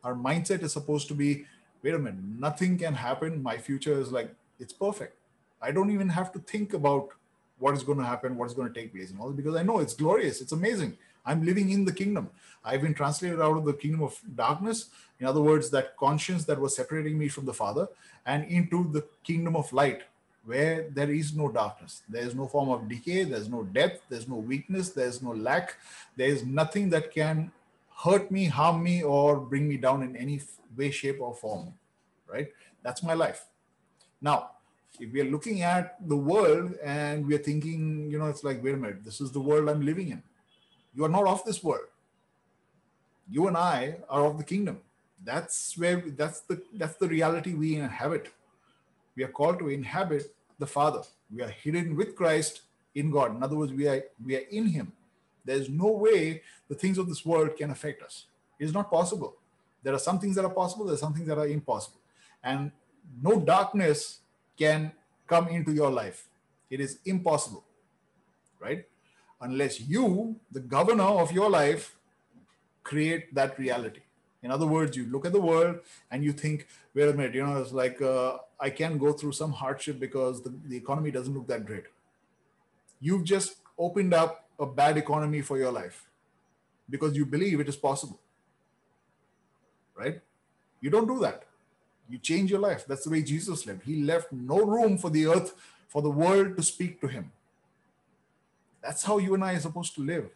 Our 0.04 0.14
mindset 0.14 0.62
is 0.62 0.72
supposed 0.72 1.08
to 1.08 1.14
be, 1.14 1.44
wait 1.82 1.94
a 1.94 1.98
minute, 1.98 2.22
nothing 2.38 2.78
can 2.78 2.94
happen. 2.94 3.42
My 3.42 3.58
future 3.58 4.00
is 4.00 4.12
like 4.12 4.34
it's 4.58 4.72
perfect. 4.72 5.16
I 5.60 5.70
don't 5.70 5.90
even 5.90 6.08
have 6.08 6.32
to 6.32 6.38
think 6.38 6.74
about 6.74 7.08
what 7.58 7.74
is 7.74 7.82
going 7.84 7.98
to 7.98 8.04
happen, 8.04 8.36
what 8.36 8.46
is 8.46 8.54
going 8.54 8.72
to 8.72 8.80
take 8.80 8.92
place, 8.92 9.10
and 9.10 9.20
all 9.20 9.30
because 9.30 9.54
I 9.54 9.62
know 9.62 9.78
it's 9.78 9.94
glorious, 9.94 10.40
it's 10.40 10.52
amazing. 10.52 10.96
I'm 11.24 11.44
living 11.44 11.70
in 11.70 11.84
the 11.84 11.92
kingdom. 11.92 12.30
I've 12.64 12.82
been 12.82 12.94
translated 12.94 13.40
out 13.40 13.56
of 13.56 13.64
the 13.64 13.72
kingdom 13.72 14.02
of 14.02 14.18
darkness. 14.34 14.90
In 15.20 15.26
other 15.26 15.40
words, 15.40 15.70
that 15.70 15.96
conscience 15.96 16.44
that 16.44 16.60
was 16.60 16.76
separating 16.76 17.18
me 17.18 17.28
from 17.28 17.46
the 17.46 17.54
Father, 17.54 17.88
and 18.26 18.44
into 18.44 18.90
the 18.92 19.04
kingdom 19.24 19.56
of 19.56 19.72
light, 19.72 20.02
where 20.44 20.88
there 20.90 21.10
is 21.10 21.34
no 21.34 21.48
darkness. 21.48 22.02
There 22.08 22.22
is 22.22 22.34
no 22.34 22.46
form 22.46 22.70
of 22.70 22.88
decay, 22.88 23.24
there's 23.24 23.48
no 23.48 23.62
death. 23.62 24.00
there's 24.08 24.28
no 24.28 24.36
weakness, 24.36 24.90
there's 24.90 25.22
no 25.22 25.30
lack, 25.30 25.76
there 26.16 26.28
is 26.28 26.44
nothing 26.44 26.90
that 26.90 27.12
can 27.12 27.52
hurt 28.02 28.30
me, 28.30 28.46
harm 28.46 28.82
me, 28.82 29.02
or 29.02 29.36
bring 29.36 29.68
me 29.68 29.76
down 29.76 30.02
in 30.02 30.16
any 30.16 30.40
way, 30.76 30.90
shape, 30.90 31.20
or 31.20 31.34
form. 31.34 31.72
Right? 32.26 32.48
That's 32.82 33.02
my 33.02 33.14
life. 33.14 33.44
Now, 34.20 34.50
if 34.98 35.12
we 35.12 35.20
are 35.20 35.30
looking 35.30 35.62
at 35.62 35.96
the 36.08 36.16
world 36.16 36.74
and 36.82 37.26
we 37.26 37.34
are 37.34 37.38
thinking, 37.38 38.10
you 38.10 38.18
know, 38.18 38.26
it's 38.26 38.44
like, 38.44 38.62
wait 38.62 38.74
a 38.74 38.76
minute, 38.76 39.04
this 39.04 39.20
is 39.20 39.30
the 39.32 39.40
world 39.40 39.68
I'm 39.68 39.84
living 39.84 40.10
in. 40.10 40.22
You 40.94 41.04
are 41.04 41.08
not 41.08 41.26
of 41.26 41.44
this 41.44 41.62
world. 41.62 41.86
You 43.28 43.48
and 43.48 43.56
I 43.56 43.96
are 44.08 44.26
of 44.26 44.38
the 44.38 44.44
kingdom. 44.44 44.80
That's 45.24 45.76
where 45.78 46.02
that's 46.16 46.40
the 46.40 46.62
that's 46.74 46.96
the 46.96 47.08
reality 47.08 47.54
we 47.54 47.76
inhabit 47.76 48.32
we 49.16 49.24
are 49.24 49.28
called 49.28 49.58
to 49.58 49.68
inhabit 49.68 50.34
the 50.58 50.66
Father. 50.66 51.02
We 51.34 51.42
are 51.42 51.48
hidden 51.48 51.96
with 51.96 52.16
Christ 52.16 52.62
in 52.94 53.10
God. 53.10 53.34
In 53.36 53.42
other 53.42 53.56
words, 53.56 53.72
we 53.72 53.88
are 53.88 54.02
we 54.24 54.36
are 54.36 54.46
in 54.50 54.66
Him. 54.66 54.92
There 55.44 55.56
is 55.56 55.68
no 55.68 55.90
way 55.90 56.42
the 56.68 56.74
things 56.74 56.98
of 56.98 57.08
this 57.08 57.24
world 57.26 57.56
can 57.56 57.70
affect 57.70 58.02
us. 58.02 58.26
It 58.58 58.64
is 58.64 58.74
not 58.74 58.90
possible. 58.90 59.36
There 59.82 59.94
are 59.94 59.98
some 59.98 60.20
things 60.20 60.36
that 60.36 60.44
are 60.44 60.54
possible, 60.54 60.84
there 60.84 60.94
are 60.94 60.98
some 60.98 61.12
things 61.14 61.26
that 61.26 61.38
are 61.38 61.48
impossible. 61.48 61.98
And 62.44 62.70
no 63.20 63.40
darkness 63.40 64.20
can 64.56 64.92
come 65.26 65.48
into 65.48 65.72
your 65.72 65.90
life. 65.90 66.28
It 66.70 66.80
is 66.80 67.00
impossible, 67.04 67.64
right? 68.60 68.86
Unless 69.42 69.80
you, 69.80 70.36
the 70.50 70.60
governor 70.60 71.10
of 71.24 71.32
your 71.32 71.50
life, 71.50 71.96
create 72.84 73.34
that 73.34 73.58
reality. 73.58 74.00
In 74.42 74.50
other 74.50 74.66
words, 74.66 74.96
you 74.96 75.06
look 75.06 75.26
at 75.26 75.32
the 75.32 75.40
world 75.40 75.80
and 76.10 76.24
you 76.24 76.32
think, 76.32 76.66
wait 76.94 77.08
a 77.08 77.12
minute, 77.12 77.34
you 77.34 77.44
know, 77.44 77.58
it's 77.58 77.72
like 77.72 78.00
uh, 78.00 78.38
I 78.58 78.70
can 78.70 78.98
go 78.98 79.12
through 79.12 79.32
some 79.32 79.52
hardship 79.52 80.00
because 80.00 80.42
the, 80.42 80.52
the 80.66 80.76
economy 80.76 81.10
doesn't 81.10 81.34
look 81.34 81.46
that 81.48 81.66
great. 81.66 81.84
You've 83.00 83.24
just 83.24 83.56
opened 83.78 84.14
up 84.14 84.48
a 84.58 84.66
bad 84.66 84.96
economy 84.96 85.42
for 85.42 85.58
your 85.58 85.72
life 85.72 86.08
because 86.88 87.16
you 87.16 87.26
believe 87.26 87.60
it 87.60 87.68
is 87.68 87.76
possible. 87.76 88.20
Right? 89.96 90.20
You 90.80 90.90
don't 90.90 91.06
do 91.06 91.18
that. 91.20 91.44
You 92.08 92.18
change 92.18 92.50
your 92.50 92.60
life. 92.60 92.84
That's 92.86 93.04
the 93.04 93.10
way 93.10 93.22
Jesus 93.22 93.66
lived. 93.66 93.84
He 93.84 94.02
left 94.02 94.32
no 94.32 94.64
room 94.64 94.98
for 94.98 95.10
the 95.10 95.26
earth, 95.26 95.54
for 95.88 96.02
the 96.02 96.10
world 96.10 96.56
to 96.56 96.62
speak 96.62 97.00
to 97.00 97.06
him. 97.06 97.32
That's 98.82 99.02
how 99.02 99.18
you 99.18 99.34
and 99.34 99.44
I 99.44 99.54
are 99.54 99.60
supposed 99.60 99.94
to 99.94 100.02
live. 100.02 100.28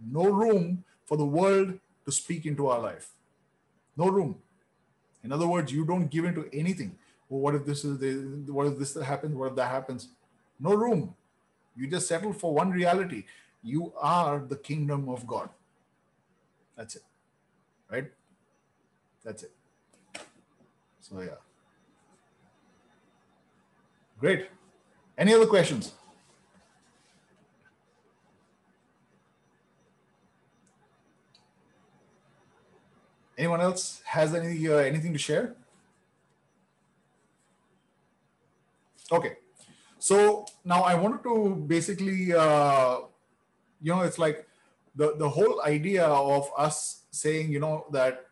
No 0.00 0.24
room 0.24 0.84
for 1.04 1.16
the 1.16 1.24
world 1.24 1.78
to 2.04 2.12
speak 2.12 2.46
into 2.46 2.68
our 2.68 2.80
life. 2.80 3.10
No 3.96 4.08
room. 4.08 4.36
In 5.22 5.32
other 5.32 5.46
words, 5.46 5.72
you 5.72 5.84
don't 5.84 6.10
give 6.10 6.24
into 6.24 6.48
anything. 6.52 6.98
Well, 7.28 7.40
what 7.40 7.54
if 7.54 7.64
this 7.64 7.84
is 7.84 7.98
the, 7.98 8.52
what 8.52 8.66
if 8.66 8.78
this 8.78 8.94
happens? 9.00 9.34
What 9.34 9.50
if 9.50 9.56
that 9.56 9.70
happens? 9.70 10.08
No 10.60 10.74
room. 10.74 11.14
You 11.76 11.86
just 11.86 12.06
settle 12.06 12.32
for 12.32 12.54
one 12.54 12.70
reality. 12.70 13.24
You 13.62 13.92
are 13.98 14.38
the 14.38 14.56
kingdom 14.56 15.08
of 15.08 15.26
God. 15.26 15.48
That's 16.76 16.96
it. 16.96 17.02
Right? 17.90 18.10
That's 19.24 19.44
it. 19.44 19.52
So 21.00 21.20
yeah. 21.20 21.40
Great. 24.20 24.48
Any 25.16 25.32
other 25.34 25.46
questions? 25.46 25.92
Anyone 33.36 33.60
else 33.60 34.02
has 34.04 34.34
any 34.34 34.68
uh, 34.68 34.76
anything 34.76 35.12
to 35.12 35.18
share? 35.18 35.54
Okay, 39.10 39.36
so 39.98 40.46
now 40.64 40.82
I 40.82 40.94
wanted 40.94 41.22
to 41.24 41.56
basically, 41.66 42.32
uh, 42.32 42.98
you 43.82 43.92
know, 43.92 44.02
it's 44.02 44.18
like 44.18 44.46
the 44.94 45.16
the 45.16 45.28
whole 45.28 45.62
idea 45.62 46.06
of 46.06 46.50
us 46.56 47.02
saying, 47.10 47.50
you 47.50 47.60
know, 47.60 47.86
that 47.92 48.26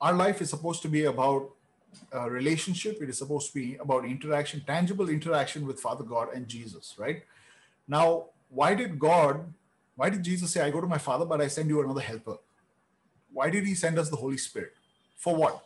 our 0.00 0.12
life 0.12 0.40
is 0.40 0.50
supposed 0.50 0.82
to 0.82 0.88
be 0.88 1.04
about 1.04 1.50
a 2.12 2.30
relationship. 2.30 3.02
It 3.02 3.08
is 3.08 3.18
supposed 3.18 3.48
to 3.48 3.54
be 3.54 3.76
about 3.76 4.04
interaction, 4.04 4.62
tangible 4.66 5.08
interaction 5.08 5.66
with 5.66 5.80
Father 5.80 6.04
God 6.04 6.28
and 6.34 6.48
Jesus, 6.48 6.94
right? 6.98 7.22
Now, 7.86 8.26
why 8.48 8.74
did 8.74 8.98
God, 8.98 9.52
why 9.96 10.10
did 10.10 10.22
Jesus 10.22 10.50
say, 10.52 10.60
I 10.60 10.70
go 10.70 10.80
to 10.80 10.86
my 10.86 10.98
Father, 10.98 11.24
but 11.24 11.40
I 11.40 11.48
send 11.48 11.68
you 11.68 11.82
another 11.82 12.00
helper? 12.00 12.38
Why 13.32 13.50
did 13.50 13.66
he 13.66 13.74
send 13.74 13.98
us 13.98 14.08
the 14.08 14.16
Holy 14.16 14.38
Spirit? 14.38 14.74
For 15.16 15.34
what? 15.34 15.64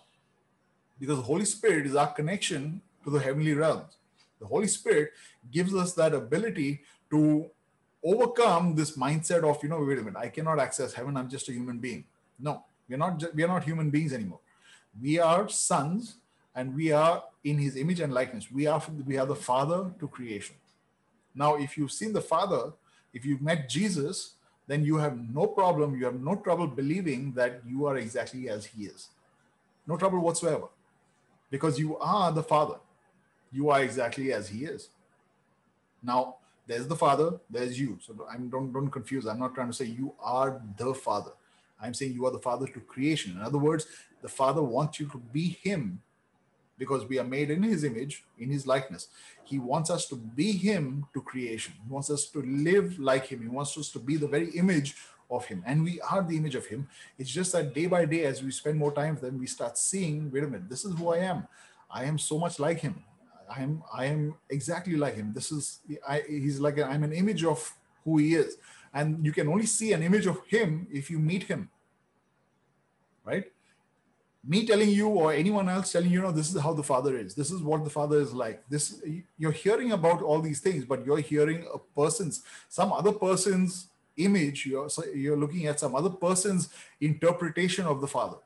Because 0.99 1.17
the 1.17 1.23
Holy 1.23 1.45
Spirit 1.45 1.87
is 1.87 1.95
our 1.95 2.13
connection 2.13 2.81
to 3.05 3.11
the 3.11 3.19
heavenly 3.19 3.55
realms. 3.55 3.97
The 4.41 4.47
Holy 4.47 4.67
Spirit 4.67 5.13
gives 5.51 5.75
us 5.75 5.93
that 5.95 6.15
ability 6.15 6.83
to 7.11 7.51
overcome 8.05 8.75
this 8.75 8.97
mindset 8.97 9.43
of, 9.45 9.63
you 9.63 9.69
know, 9.69 9.83
wait 9.83 9.99
a 9.99 10.03
minute, 10.03 10.17
I 10.17 10.29
cannot 10.29 10.59
access 10.59 10.93
heaven. 10.93 11.17
I'm 11.17 11.29
just 11.29 11.49
a 11.49 11.53
human 11.53 11.79
being. 11.79 12.05
No, 12.39 12.65
we're 12.89 12.99
not, 12.99 13.23
we 13.35 13.43
are 13.43 13.49
not 13.49 13.65
human 13.65 13.91
beings 13.91 14.13
anymore. 14.13 14.41
We 15.01 15.19
are 15.19 15.49
sons 15.49 16.17
and 16.55 16.75
we 16.75 16.93
are 16.93 17.25
in 17.43 17.59
his 17.59 17.77
image 17.77 18.01
and 18.01 18.13
likeness. 18.13 18.51
We 18.51 18.67
are, 18.67 18.83
we 19.07 19.17
are 19.17 19.27
the 19.27 19.35
father 19.35 19.91
to 19.99 20.09
creation. 20.09 20.57
Now, 21.35 21.57
if 21.57 21.77
you've 21.77 21.93
seen 21.93 22.13
the 22.13 22.21
father, 22.21 22.73
if 23.13 23.25
you've 23.25 23.43
met 23.43 23.69
Jesus, 23.69 24.34
then 24.67 24.85
you 24.85 24.97
have 24.97 25.19
no 25.35 25.47
problem, 25.47 25.97
you 25.99 26.05
have 26.05 26.21
no 26.21 26.37
trouble 26.37 26.67
believing 26.67 27.33
that 27.33 27.61
you 27.67 27.87
are 27.87 27.97
exactly 27.97 28.49
as 28.49 28.67
He 28.67 28.85
is. 28.85 29.09
No 29.87 29.97
trouble 29.97 30.21
whatsoever. 30.21 30.69
Because 31.51 31.79
you 31.79 31.99
are 31.99 32.33
the 32.33 32.43
Father. 32.43 32.77
You 33.53 33.71
are 33.71 33.83
exactly 33.83 34.33
as 34.33 34.49
He 34.49 34.65
is. 34.65 34.89
Now, 36.03 36.37
there's 36.67 36.89
the 36.89 36.97
Father, 36.97 37.39
there's 37.51 37.79
you. 37.79 37.99
So 38.01 38.27
I'm 38.31 38.49
don't 38.49 38.73
don't 38.73 38.91
confuse. 38.91 39.27
I'm 39.27 39.39
not 39.39 39.55
trying 39.55 39.69
to 39.69 39.75
say 39.75 39.85
you 39.85 40.15
are 40.21 40.63
the 40.79 40.95
Father. 40.95 41.33
I'm 41.81 41.95
saying 41.95 42.15
you 42.15 42.25
are 42.27 42.31
the 42.31 42.39
father 42.39 42.67
to 42.67 42.81
creation. 42.81 43.33
In 43.33 43.43
other 43.43 43.59
words, 43.59 43.87
the 44.23 44.29
father 44.29 44.63
wants 44.63 44.99
you 44.99 45.07
to 45.11 45.19
be 45.19 45.59
him 45.63 46.01
because 46.79 47.07
we 47.07 47.19
are 47.19 47.25
made 47.25 47.51
in 47.51 47.63
his 47.63 47.85
image, 47.85 48.25
in 48.39 48.51
his 48.51 48.67
likeness. 48.67 49.09
He 49.45 49.59
wants 49.59 49.91
us 49.91 50.07
to 50.09 50.17
be 50.17 50.53
him 50.53 51.07
to 51.15 51.21
creation. 51.23 51.75
He 51.87 51.93
wants 51.93 52.11
us 52.11 52.27
to 52.31 52.43
live 52.43 52.99
like 52.99 53.27
him. 53.27 53.43
He 53.43 53.49
wants 53.49 53.77
us 53.79 53.91
to 53.91 53.99
be 53.99 54.17
the 54.17 54.27
very 54.27 54.51
image 54.51 54.97
of 55.31 55.45
him. 55.47 55.63
And 55.67 55.85
we 55.85 56.01
are 56.01 56.23
the 56.23 56.37
image 56.37 56.55
of 56.55 56.67
him. 56.67 56.89
It's 57.19 57.31
just 57.31 57.53
that 57.53 57.75
day 57.75 57.87
by 57.87 58.05
day, 58.05 58.25
as 58.25 58.43
we 58.43 58.51
spend 58.51 58.79
more 58.79 58.93
time 58.93 59.15
with 59.15 59.25
him, 59.25 59.39
we 59.39 59.47
start 59.47 59.79
seeing, 59.79 60.31
wait 60.31 60.45
a 60.45 60.47
minute, 60.47 60.69
this 60.69 60.85
is 60.85 60.95
who 60.97 61.13
I 61.13 61.19
am. 61.19 61.47
I 61.91 62.05
am 62.05 62.19
so 62.19 62.39
much 62.39 62.59
like 62.59 62.81
him. 62.81 63.05
I 63.49 63.63
am 63.63 63.83
I 63.93 64.07
am 64.07 64.35
exactly 64.51 64.97
like 64.97 65.17
him. 65.17 65.33
This 65.35 65.53
is 65.53 65.81
I, 66.09 66.23
he's 66.27 66.61
like 66.61 66.79
I'm 66.79 67.05
an 67.05 67.13
image 67.13 67.45
of 67.45 67.73
who 68.05 68.19
he 68.19 68.35
is, 68.35 68.57
and 68.93 69.25
you 69.25 69.33
can 69.33 69.49
only 69.49 69.67
see 69.67 69.93
an 69.93 70.03
image 70.03 70.27
of 70.27 70.45
him 70.47 70.87
if 70.91 71.11
you 71.11 71.19
meet 71.19 71.45
him. 71.45 71.71
Right? 73.25 73.53
Me 74.47 74.67
telling 74.67 74.91
you 74.91 75.09
or 75.09 75.33
anyone 75.33 75.69
else 75.69 75.93
telling 75.93 76.11
you, 76.11 76.21
know, 76.21 76.31
this 76.31 76.55
is 76.55 76.61
how 76.61 76.73
the 76.75 76.83
father 76.83 77.17
is. 77.17 77.35
This 77.35 77.51
is 77.51 77.63
what 77.63 77.83
the 77.83 77.91
father 77.91 78.21
is 78.21 78.33
like. 78.33 78.63
This 78.69 79.03
you're 79.39 79.53
hearing 79.53 79.93
about 79.93 80.23
all 80.23 80.41
these 80.41 80.61
things, 80.61 80.85
but 80.85 81.05
you're 81.07 81.19
hearing 81.19 81.67
a 81.73 81.79
person's 81.79 82.43
some 82.69 82.93
other 82.93 83.13
person's 83.13 83.89
image. 84.17 84.67
You're 84.67 84.89
you're 85.15 85.37
looking 85.37 85.67
at 85.67 85.81
some 85.81 85.95
other 85.95 86.11
person's 86.11 86.69
interpretation 87.01 87.87
of 87.87 88.01
the 88.01 88.07
father 88.07 88.37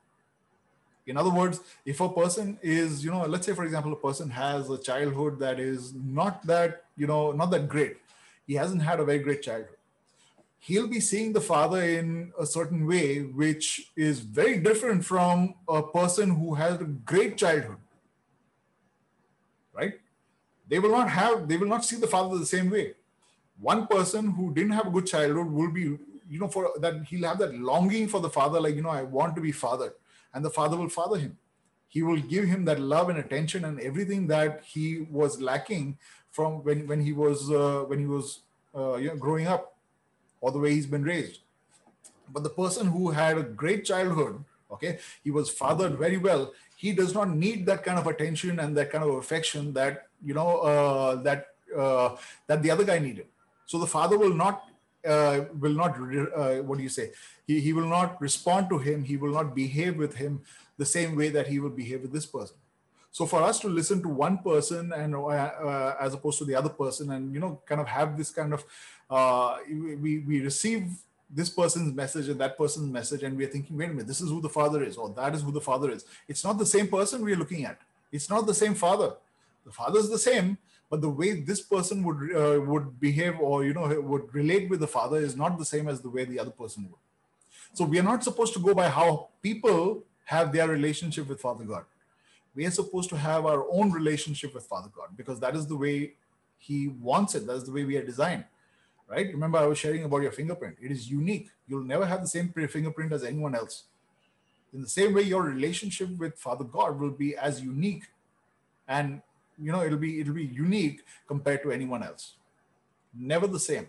in 1.08 1.16
other 1.16 1.30
words 1.30 1.60
if 1.84 2.00
a 2.00 2.08
person 2.08 2.58
is 2.62 3.04
you 3.04 3.10
know 3.10 3.22
let's 3.26 3.46
say 3.46 3.54
for 3.54 3.64
example 3.64 3.92
a 3.92 3.96
person 3.96 4.28
has 4.30 4.70
a 4.70 4.78
childhood 4.78 5.38
that 5.38 5.58
is 5.58 5.94
not 5.94 6.46
that 6.46 6.84
you 6.96 7.06
know 7.06 7.32
not 7.32 7.50
that 7.50 7.68
great 7.68 7.96
he 8.46 8.54
hasn't 8.54 8.82
had 8.82 9.00
a 9.00 9.04
very 9.04 9.18
great 9.18 9.42
childhood 9.42 9.77
he'll 10.58 10.88
be 10.88 11.00
seeing 11.00 11.32
the 11.32 11.40
father 11.40 11.82
in 11.82 12.32
a 12.38 12.44
certain 12.44 12.86
way 12.86 13.20
which 13.20 13.90
is 13.96 14.20
very 14.20 14.58
different 14.58 15.04
from 15.04 15.54
a 15.68 15.82
person 15.82 16.30
who 16.30 16.54
has 16.54 16.80
a 16.80 16.84
great 16.84 17.36
childhood 17.36 17.76
right? 19.78 19.94
They 20.68 20.78
will 20.78 20.90
not 20.90 21.08
have 21.08 21.48
they 21.48 21.56
will 21.56 21.68
not 21.68 21.84
see 21.84 21.96
the 21.96 22.06
father 22.06 22.36
the 22.38 22.46
same 22.46 22.70
way. 22.70 22.94
One 23.60 23.86
person 23.86 24.32
who 24.32 24.52
didn't 24.52 24.72
have 24.72 24.86
a 24.88 24.90
good 24.90 25.06
childhood 25.06 25.50
will 25.50 25.70
be 25.70 25.82
you 26.30 26.38
know 26.40 26.48
for 26.48 26.72
that 26.80 27.04
he'll 27.08 27.28
have 27.28 27.38
that 27.38 27.54
longing 27.54 28.08
for 28.08 28.20
the 28.20 28.28
father 28.28 28.60
like 28.60 28.74
you 28.74 28.82
know 28.82 28.90
i 28.90 29.02
want 29.02 29.34
to 29.34 29.40
be 29.40 29.50
fathered 29.50 29.94
and 30.34 30.44
the 30.44 30.50
father 30.50 30.76
will 30.76 30.90
father 30.90 31.18
him. 31.18 31.38
He 31.90 32.02
will 32.02 32.20
give 32.20 32.44
him 32.44 32.66
that 32.66 32.80
love 32.80 33.08
and 33.08 33.18
attention 33.18 33.64
and 33.64 33.80
everything 33.80 34.26
that 34.26 34.62
he 34.62 35.06
was 35.10 35.40
lacking 35.40 35.96
from 36.30 36.62
when, 36.62 36.86
when 36.86 37.00
he 37.00 37.12
was 37.12 37.50
uh, 37.50 37.84
when 37.86 37.98
he 37.98 38.06
was 38.06 38.40
uh, 38.76 38.96
you 38.96 39.08
know, 39.08 39.16
growing 39.16 39.46
up 39.46 39.77
or 40.40 40.52
the 40.52 40.58
way 40.58 40.72
he's 40.72 40.86
been 40.86 41.04
raised. 41.04 41.40
But 42.32 42.42
the 42.42 42.50
person 42.50 42.88
who 42.88 43.10
had 43.10 43.38
a 43.38 43.42
great 43.42 43.84
childhood 43.84 44.44
okay 44.70 44.98
he 45.24 45.30
was 45.30 45.48
fathered 45.48 45.96
very 45.96 46.18
well 46.18 46.52
he 46.76 46.92
does 46.92 47.14
not 47.14 47.28
need 47.30 47.66
that 47.66 47.82
kind 47.82 47.98
of 47.98 48.06
attention 48.06 48.60
and 48.60 48.76
that 48.76 48.90
kind 48.92 49.02
of 49.02 49.10
affection 49.16 49.72
that 49.72 50.06
you 50.24 50.32
know 50.32 50.58
uh, 50.58 51.16
that 51.16 51.46
uh, 51.76 52.16
that 52.46 52.62
the 52.62 52.70
other 52.70 52.84
guy 52.84 52.98
needed. 52.98 53.26
So 53.66 53.78
the 53.78 53.86
father 53.86 54.16
will 54.16 54.32
not 54.32 54.64
uh, 55.04 55.40
will 55.58 55.74
not 55.74 55.98
uh, 55.98 56.62
what 56.62 56.78
do 56.78 56.84
you 56.84 56.88
say? 56.88 57.10
He, 57.46 57.60
he 57.60 57.72
will 57.72 57.88
not 57.88 58.20
respond 58.20 58.68
to 58.70 58.78
him 58.78 59.02
he 59.02 59.16
will 59.16 59.32
not 59.32 59.56
behave 59.56 59.96
with 59.96 60.14
him 60.14 60.40
the 60.76 60.86
same 60.86 61.16
way 61.16 61.30
that 61.30 61.48
he 61.48 61.58
will 61.58 61.70
behave 61.70 62.02
with 62.02 62.12
this 62.12 62.26
person. 62.26 62.56
So 63.10 63.26
for 63.26 63.42
us 63.42 63.58
to 63.60 63.68
listen 63.68 64.00
to 64.02 64.08
one 64.08 64.38
person 64.38 64.92
and 64.92 65.16
uh, 65.16 65.26
uh 65.26 65.96
as 66.00 66.14
opposed 66.14 66.38
to 66.38 66.44
the 66.44 66.54
other 66.54 66.68
person 66.68 67.10
and 67.10 67.34
you 67.34 67.40
know 67.40 67.60
kind 67.66 67.80
of 67.80 67.88
have 67.88 68.16
this 68.16 68.30
kind 68.30 68.54
of 68.54 68.64
uh, 69.10 69.58
we, 69.68 70.18
we 70.18 70.40
receive 70.40 70.90
this 71.30 71.50
person's 71.50 71.94
message 71.94 72.28
and 72.28 72.40
that 72.40 72.56
person's 72.56 72.90
message 72.90 73.22
and 73.22 73.36
we're 73.36 73.48
thinking 73.48 73.76
wait 73.76 73.86
a 73.86 73.92
minute 73.92 74.06
this 74.06 74.20
is 74.20 74.30
who 74.30 74.40
the 74.40 74.48
father 74.48 74.82
is 74.82 74.96
or 74.96 75.10
that 75.10 75.34
is 75.34 75.42
who 75.42 75.52
the 75.52 75.60
father 75.60 75.90
is. 75.90 76.04
It's 76.26 76.44
not 76.44 76.58
the 76.58 76.66
same 76.66 76.88
person 76.88 77.22
we're 77.22 77.36
looking 77.36 77.64
at. 77.64 77.78
It's 78.10 78.30
not 78.30 78.46
the 78.46 78.54
same 78.54 78.74
father. 78.74 79.12
The 79.66 79.72
father 79.72 79.98
is 79.98 80.08
the 80.08 80.18
same 80.18 80.58
but 80.90 81.00
the 81.00 81.08
way 81.08 81.40
this 81.40 81.60
person 81.60 82.02
would 82.02 82.34
uh, 82.34 82.60
would 82.62 82.98
behave 83.00 83.38
or 83.40 83.64
you 83.64 83.74
know 83.74 84.00
would 84.00 84.34
relate 84.34 84.68
with 84.70 84.80
the 84.80 84.86
father 84.86 85.18
is 85.18 85.36
not 85.36 85.58
the 85.58 85.64
same 85.64 85.88
as 85.88 86.00
the 86.00 86.08
way 86.08 86.24
the 86.24 86.38
other 86.38 86.50
person 86.50 86.84
would. 86.84 87.00
So 87.74 87.84
we 87.84 87.98
are 87.98 88.02
not 88.02 88.24
supposed 88.24 88.54
to 88.54 88.60
go 88.60 88.74
by 88.74 88.88
how 88.88 89.28
people 89.42 90.02
have 90.24 90.52
their 90.52 90.68
relationship 90.68 91.28
with 91.28 91.40
father 91.40 91.64
god. 91.64 91.84
We 92.54 92.66
are 92.66 92.70
supposed 92.70 93.10
to 93.10 93.16
have 93.16 93.46
our 93.46 93.66
own 93.70 93.92
relationship 93.92 94.54
with 94.54 94.64
father 94.64 94.90
god 94.94 95.08
because 95.16 95.40
that 95.40 95.54
is 95.54 95.66
the 95.66 95.76
way 95.76 96.14
he 96.58 96.88
wants 96.88 97.34
it. 97.34 97.46
That's 97.46 97.64
the 97.64 97.72
way 97.72 97.84
we 97.84 97.96
are 97.96 98.04
designed 98.04 98.44
right? 99.08 99.26
Remember 99.32 99.58
i 99.58 99.66
was 99.66 99.78
sharing 99.78 100.04
about 100.04 100.22
your 100.22 100.32
fingerprint. 100.32 100.76
It 100.80 100.90
is 100.90 101.10
unique. 101.10 101.50
You'll 101.66 101.84
never 101.84 102.06
have 102.06 102.20
the 102.20 102.28
same 102.28 102.48
fingerprint 102.48 103.12
as 103.12 103.24
anyone 103.24 103.54
else. 103.54 103.84
In 104.72 104.82
the 104.82 104.88
same 104.88 105.14
way 105.14 105.22
your 105.22 105.42
relationship 105.42 106.10
with 106.18 106.38
father 106.38 106.64
god 106.64 106.98
will 107.00 107.10
be 107.10 107.36
as 107.36 107.60
unique 107.62 108.04
and 108.86 109.22
you 109.58 109.72
know 109.72 109.82
it'll 109.82 109.98
be 109.98 110.20
it'll 110.20 110.34
be 110.34 110.44
unique 110.44 111.02
compared 111.26 111.62
to 111.62 111.72
anyone 111.72 112.02
else. 112.02 112.34
Never 113.14 113.46
the 113.46 113.60
same 113.60 113.88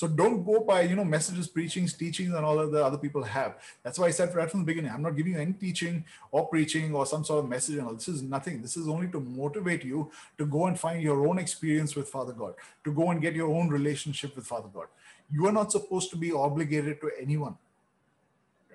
so 0.00 0.08
don't 0.08 0.44
go 0.44 0.60
by 0.60 0.80
you 0.80 0.96
know 0.96 1.04
messages 1.04 1.46
preachings 1.46 1.92
teachings 1.92 2.32
and 2.32 2.42
all 2.42 2.58
of 2.58 2.72
the 2.72 2.82
other 2.82 2.96
people 2.96 3.22
have. 3.22 3.56
That's 3.82 3.98
why 3.98 4.06
i 4.06 4.10
said 4.10 4.34
right 4.34 4.50
from 4.50 4.60
the 4.60 4.66
beginning 4.70 4.90
i'm 4.90 5.02
not 5.02 5.14
giving 5.14 5.34
you 5.34 5.40
any 5.40 5.52
teaching 5.52 6.04
or 6.30 6.48
preaching 6.48 6.94
or 6.94 7.04
some 7.04 7.22
sort 7.22 7.44
of 7.44 7.50
message 7.50 7.76
and 7.76 7.86
all. 7.86 7.92
This 7.92 8.08
is 8.08 8.22
nothing. 8.22 8.62
This 8.62 8.78
is 8.78 8.88
only 8.88 9.08
to 9.08 9.20
motivate 9.20 9.84
you 9.84 10.10
to 10.38 10.46
go 10.46 10.68
and 10.68 10.80
find 10.84 11.02
your 11.02 11.26
own 11.28 11.38
experience 11.38 11.94
with 11.94 12.08
father 12.08 12.32
god 12.32 12.54
to 12.84 12.94
go 13.00 13.10
and 13.10 13.20
get 13.20 13.34
your 13.34 13.50
own 13.58 13.68
relationship 13.68 14.34
with 14.36 14.46
father 14.46 14.70
god. 14.72 14.86
You 15.30 15.46
are 15.48 15.52
not 15.52 15.70
supposed 15.70 16.08
to 16.12 16.16
be 16.16 16.32
obligated 16.32 17.02
to 17.02 17.10
anyone 17.20 17.56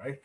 right? 0.04 0.20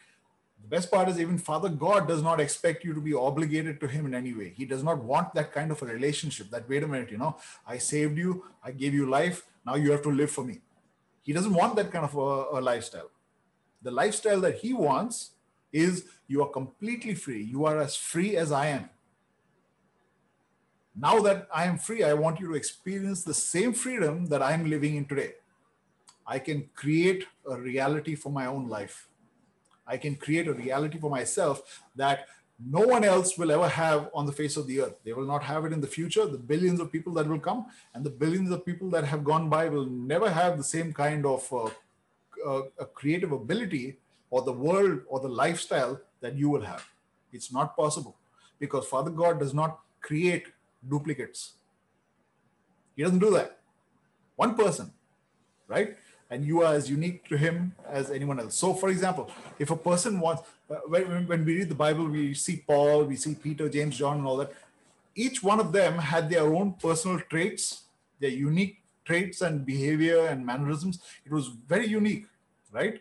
The 0.63 0.69
best 0.69 0.91
part 0.91 1.09
is 1.09 1.19
even 1.19 1.39
Father 1.39 1.71
God 1.71 2.07
does 2.07 2.23
not 2.23 2.41
expect 2.41 2.85
you 2.85 2.93
to 2.93 3.01
be 3.01 3.15
obligated 3.15 3.81
to 3.81 3.89
Him 3.89 4.07
in 4.07 4.15
any 4.15 4.35
way. 4.35 4.53
He 4.55 4.67
does 4.67 4.83
not 4.83 5.03
want 5.03 5.33
that 5.35 5.53
kind 5.53 5.71
of 5.71 5.81
a 5.81 5.87
relationship 5.87 6.51
that, 6.51 6.69
wait 6.69 6.83
a 6.83 6.87
minute, 6.87 7.11
you 7.11 7.19
know, 7.19 7.37
I 7.67 7.79
saved 7.79 8.19
you, 8.19 8.45
I 8.63 8.73
gave 8.73 8.93
you 8.93 9.09
life, 9.09 9.43
now 9.65 9.77
you 9.77 9.91
have 9.93 10.03
to 10.03 10.11
live 10.11 10.31
for 10.31 10.45
me. 10.45 10.61
He 11.23 11.33
doesn't 11.33 11.55
want 11.55 11.77
that 11.77 11.93
kind 11.93 12.05
of 12.05 12.15
a, 12.15 12.59
a 12.59 12.61
lifestyle. 12.61 13.11
The 13.83 13.91
lifestyle 13.91 14.41
that 14.41 14.57
He 14.57 14.73
wants 14.73 15.31
is 15.73 16.07
you 16.27 16.43
are 16.43 16.49
completely 16.49 17.15
free. 17.15 17.43
You 17.43 17.65
are 17.67 17.81
as 17.81 17.97
free 17.97 18.37
as 18.37 18.53
I 18.53 18.67
am. 18.69 18.91
Now 20.97 21.21
that 21.21 21.49
I 21.55 21.65
am 21.65 21.79
free, 21.79 22.03
I 22.03 22.15
want 22.15 22.41
you 22.41 22.49
to 22.49 22.55
experience 22.55 23.23
the 23.23 23.35
same 23.35 23.73
freedom 23.73 24.27
that 24.27 24.43
I'm 24.43 24.69
living 24.69 24.97
in 24.97 25.05
today. 25.07 25.35
I 26.27 26.39
can 26.39 26.69
create 26.75 27.27
a 27.49 27.57
reality 27.57 28.15
for 28.15 28.31
my 28.31 28.47
own 28.47 28.69
life. 28.69 29.09
I 29.87 29.97
can 29.97 30.15
create 30.15 30.47
a 30.47 30.53
reality 30.53 30.99
for 30.99 31.11
myself 31.11 31.83
that 31.97 32.27
no 32.67 32.81
one 32.81 33.05
else 33.05 33.39
will 33.39 33.51
ever 33.51 33.69
have 33.69 34.11
on 34.13 34.27
the 34.27 34.33
face 34.33 34.57
of 34.57 34.67
the 34.67 34.81
earth. 34.83 34.95
They 35.05 35.13
will 35.13 35.27
not 35.27 35.43
have 35.43 35.65
it 35.65 35.73
in 35.73 35.81
the 35.81 35.87
future. 35.87 36.27
The 36.27 36.39
billions 36.39 36.81
of 36.81 36.93
people 36.93 37.15
that 37.15 37.27
will 37.27 37.39
come 37.39 37.67
and 37.95 38.05
the 38.05 38.11
billions 38.11 38.51
of 38.51 38.67
people 38.67 38.91
that 38.91 39.05
have 39.05 39.25
gone 39.25 39.49
by 39.49 39.69
will 39.69 39.87
never 39.87 40.31
have 40.31 40.59
the 40.59 40.65
same 40.65 40.93
kind 40.93 41.25
of 41.25 41.51
uh, 41.53 41.71
uh, 42.47 42.63
a 42.79 42.85
creative 42.85 43.33
ability 43.33 43.97
or 44.31 44.43
the 44.43 44.53
world 44.53 45.01
or 45.09 45.21
the 45.21 45.29
lifestyle 45.29 46.01
that 46.21 46.37
you 46.37 46.51
will 46.51 46.61
have. 46.61 46.87
It's 47.33 47.53
not 47.53 47.77
possible 47.77 48.17
because 48.59 48.87
Father 48.87 49.11
God 49.11 49.39
does 49.39 49.55
not 49.55 49.81
create 50.01 50.47
duplicates. 50.89 51.53
He 52.95 53.03
doesn't 53.03 53.19
do 53.19 53.31
that. 53.31 53.59
One 54.37 54.55
person, 54.55 54.93
right? 55.69 55.97
And 56.31 56.45
you 56.45 56.63
are 56.63 56.75
as 56.75 56.89
unique 56.89 57.29
to 57.29 57.37
him 57.37 57.75
as 57.89 58.11
anyone 58.11 58.39
else. 58.39 58.55
So, 58.55 58.73
for 58.73 58.89
example, 58.89 59.31
if 59.59 59.71
a 59.71 59.77
person 59.77 60.21
wants, 60.21 60.43
uh, 60.71 60.77
when, 60.87 61.27
when 61.27 61.45
we 61.45 61.57
read 61.57 61.69
the 61.69 61.75
Bible, 61.75 62.07
we 62.07 62.35
see 62.35 62.63
Paul, 62.67 63.05
we 63.05 63.17
see 63.17 63.35
Peter, 63.35 63.69
James, 63.69 63.99
John, 63.99 64.19
and 64.19 64.27
all 64.27 64.37
that. 64.37 64.53
Each 65.17 65.43
one 65.43 65.59
of 65.59 65.73
them 65.73 65.99
had 65.99 66.31
their 66.31 66.45
own 66.55 66.75
personal 66.75 67.21
traits, 67.29 67.83
their 68.21 68.31
unique 68.31 68.81
traits 69.05 69.41
and 69.41 69.67
behavior 69.67 70.27
and 70.27 70.47
mannerisms. 70.47 71.01
It 71.27 71.33
was 71.33 71.49
very 71.49 71.89
unique, 71.89 72.27
right? 72.71 73.01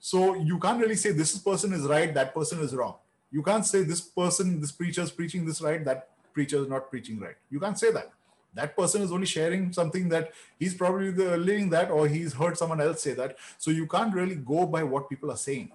So 0.00 0.34
you 0.34 0.58
can't 0.58 0.80
really 0.80 0.96
say 0.96 1.12
this 1.12 1.38
person 1.38 1.72
is 1.72 1.82
right, 1.82 2.12
that 2.12 2.34
person 2.34 2.60
is 2.60 2.74
wrong. 2.74 2.96
You 3.30 3.42
can't 3.42 3.64
say 3.64 3.82
this 3.82 4.00
person, 4.00 4.60
this 4.60 4.72
preacher 4.72 5.02
is 5.02 5.12
preaching 5.12 5.46
this 5.46 5.60
right, 5.60 5.84
that 5.84 6.08
preacher 6.32 6.58
is 6.58 6.68
not 6.68 6.90
preaching 6.90 7.20
right. 7.20 7.36
You 7.50 7.60
can't 7.60 7.78
say 7.78 7.92
that 7.92 8.10
that 8.54 8.76
person 8.76 9.02
is 9.02 9.12
only 9.12 9.26
sharing 9.26 9.72
something 9.72 10.08
that 10.08 10.32
he's 10.58 10.74
probably 10.74 11.10
the, 11.10 11.36
living 11.36 11.70
that 11.70 11.90
or 11.90 12.06
he's 12.06 12.32
heard 12.32 12.56
someone 12.56 12.80
else 12.80 13.02
say 13.02 13.12
that. 13.14 13.36
So 13.58 13.70
you 13.70 13.86
can't 13.86 14.14
really 14.14 14.36
go 14.36 14.66
by 14.66 14.82
what 14.84 15.08
people 15.08 15.30
are 15.30 15.36
saying. 15.36 15.72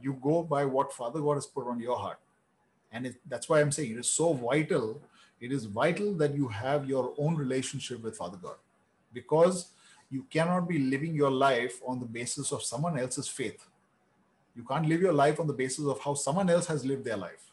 You 0.00 0.14
go 0.14 0.42
by 0.42 0.64
what 0.64 0.92
father 0.92 1.20
god 1.20 1.34
has 1.34 1.46
put 1.46 1.66
on 1.66 1.80
your 1.80 1.96
heart. 1.96 2.18
And 2.92 3.06
it, 3.06 3.16
that's 3.28 3.48
why 3.48 3.60
i'm 3.60 3.72
saying 3.72 3.92
it 3.92 3.98
is 3.98 4.08
so 4.08 4.32
vital. 4.32 5.00
It 5.40 5.52
is 5.52 5.64
vital 5.64 6.14
that 6.14 6.34
you 6.34 6.48
have 6.48 6.88
your 6.88 7.14
own 7.18 7.34
relationship 7.34 8.02
with 8.02 8.16
father 8.16 8.38
god. 8.40 8.56
Because 9.12 9.68
you 10.10 10.24
cannot 10.30 10.68
be 10.68 10.78
living 10.78 11.14
your 11.14 11.30
life 11.30 11.80
on 11.86 11.98
the 11.98 12.06
basis 12.06 12.52
of 12.52 12.62
someone 12.62 12.98
else's 12.98 13.28
faith. 13.28 13.66
You 14.54 14.62
can't 14.64 14.86
live 14.86 15.00
your 15.00 15.12
life 15.14 15.40
on 15.40 15.46
the 15.46 15.52
basis 15.52 15.86
of 15.86 15.98
how 16.00 16.14
someone 16.14 16.50
else 16.50 16.66
has 16.66 16.84
lived 16.84 17.04
their 17.04 17.16
life. 17.16 17.50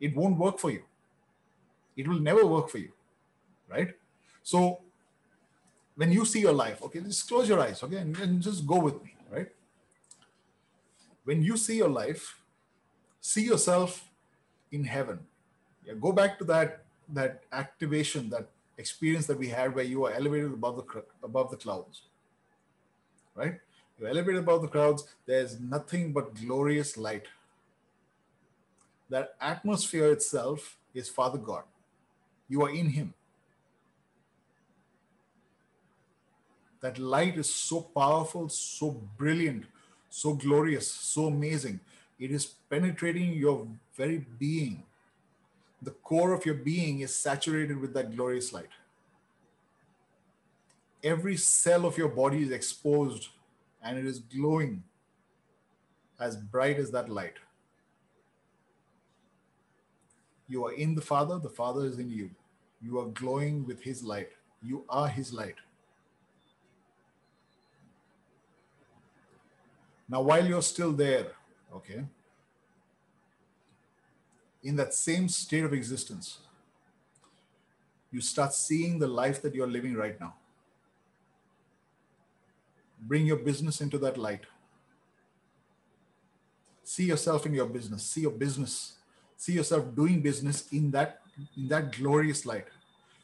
It 0.00 0.16
won't 0.16 0.38
work 0.38 0.58
for 0.58 0.70
you. 0.70 0.82
It 1.96 2.08
will 2.08 2.18
never 2.18 2.46
work 2.46 2.70
for 2.70 2.78
you 2.78 2.92
right? 3.72 3.90
So 4.42 4.80
when 5.96 6.12
you 6.12 6.24
see 6.24 6.40
your 6.40 6.52
life, 6.52 6.82
okay, 6.82 7.00
just 7.00 7.26
close 7.26 7.48
your 7.48 7.60
eyes, 7.60 7.82
okay, 7.82 7.96
and, 7.96 8.16
and 8.18 8.42
just 8.42 8.66
go 8.66 8.78
with 8.78 9.02
me, 9.02 9.14
right? 9.30 9.48
when 11.24 11.42
you 11.42 11.56
see 11.56 11.76
your 11.76 11.88
life, 11.88 12.38
see 13.20 13.42
yourself 13.42 14.08
in 14.70 14.84
heaven. 14.84 15.20
Yeah, 15.84 15.94
go 15.94 16.12
back 16.12 16.38
to 16.38 16.44
that 16.46 16.84
that 17.08 17.42
activation, 17.52 18.30
that 18.30 18.48
experience 18.78 19.26
that 19.26 19.38
we 19.38 19.48
had 19.48 19.74
where 19.74 19.84
you 19.84 20.04
are 20.06 20.12
elevated 20.12 20.52
above 20.52 20.76
the 20.76 21.04
above 21.22 21.50
the 21.50 21.56
clouds. 21.56 22.02
Right? 23.34 23.58
You're 23.98 24.08
elevated 24.08 24.40
above 24.40 24.62
the 24.62 24.68
clouds. 24.68 25.06
There's 25.26 25.60
nothing 25.60 26.12
but 26.12 26.34
glorious 26.34 26.96
light. 26.96 27.26
That 29.10 29.34
atmosphere 29.40 30.10
itself 30.12 30.76
is 30.94 31.08
Father 31.08 31.38
God. 31.38 31.64
You 32.48 32.62
are 32.62 32.70
in 32.70 32.88
Him. 32.90 33.14
That 36.82 36.98
light 36.98 37.38
is 37.38 37.52
so 37.52 37.80
powerful, 37.80 38.48
so 38.48 38.90
brilliant, 39.16 39.64
so 40.10 40.34
glorious, 40.34 40.90
so 40.90 41.26
amazing. 41.26 41.80
It 42.18 42.30
is 42.32 42.44
penetrating 42.68 43.32
your 43.32 43.66
very 43.96 44.26
being. 44.38 44.82
The 45.80 45.92
core 45.92 46.32
of 46.32 46.44
your 46.44 46.56
being 46.56 47.00
is 47.00 47.14
saturated 47.14 47.80
with 47.80 47.94
that 47.94 48.14
glorious 48.14 48.52
light. 48.52 48.68
Every 51.02 51.36
cell 51.36 51.86
of 51.86 51.96
your 51.96 52.08
body 52.08 52.42
is 52.42 52.50
exposed 52.50 53.28
and 53.82 53.98
it 53.98 54.04
is 54.04 54.18
glowing 54.18 54.82
as 56.20 56.36
bright 56.36 56.78
as 56.78 56.90
that 56.92 57.08
light. 57.08 57.34
You 60.48 60.66
are 60.66 60.72
in 60.72 60.94
the 60.94 61.00
Father, 61.00 61.38
the 61.38 61.48
Father 61.48 61.86
is 61.86 61.98
in 61.98 62.10
you. 62.10 62.30
You 62.80 62.98
are 62.98 63.06
glowing 63.06 63.66
with 63.66 63.82
His 63.82 64.02
light. 64.02 64.30
You 64.62 64.84
are 64.88 65.08
His 65.08 65.32
light. 65.32 65.56
Now, 70.12 70.20
while 70.20 70.46
you're 70.46 70.60
still 70.60 70.92
there, 70.92 71.28
okay, 71.74 72.04
in 74.62 74.76
that 74.76 74.92
same 74.92 75.26
state 75.26 75.64
of 75.64 75.72
existence, 75.72 76.40
you 78.10 78.20
start 78.20 78.52
seeing 78.52 78.98
the 78.98 79.06
life 79.08 79.40
that 79.40 79.54
you're 79.54 79.66
living 79.66 79.94
right 79.94 80.20
now. 80.20 80.34
Bring 83.00 83.24
your 83.24 83.38
business 83.38 83.80
into 83.80 83.96
that 84.00 84.18
light. 84.18 84.44
See 86.84 87.04
yourself 87.04 87.46
in 87.46 87.54
your 87.54 87.66
business. 87.66 88.02
See 88.02 88.20
your 88.20 88.32
business. 88.32 88.96
See 89.38 89.54
yourself 89.54 89.94
doing 89.96 90.20
business 90.20 90.70
in 90.72 90.90
that 90.90 91.20
in 91.56 91.68
that 91.68 91.90
glorious 91.96 92.44
light, 92.44 92.66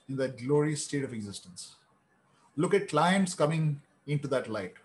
in 0.09 0.17
that 0.17 0.39
glorious 0.39 0.87
state 0.87 1.05
of 1.05 1.13
existence. 1.13 1.75
Look 2.57 2.73
at 2.73 2.89
clients 2.89 3.35
coming 3.35 3.83
into 4.07 4.27
that 4.29 4.49
light 4.49 4.77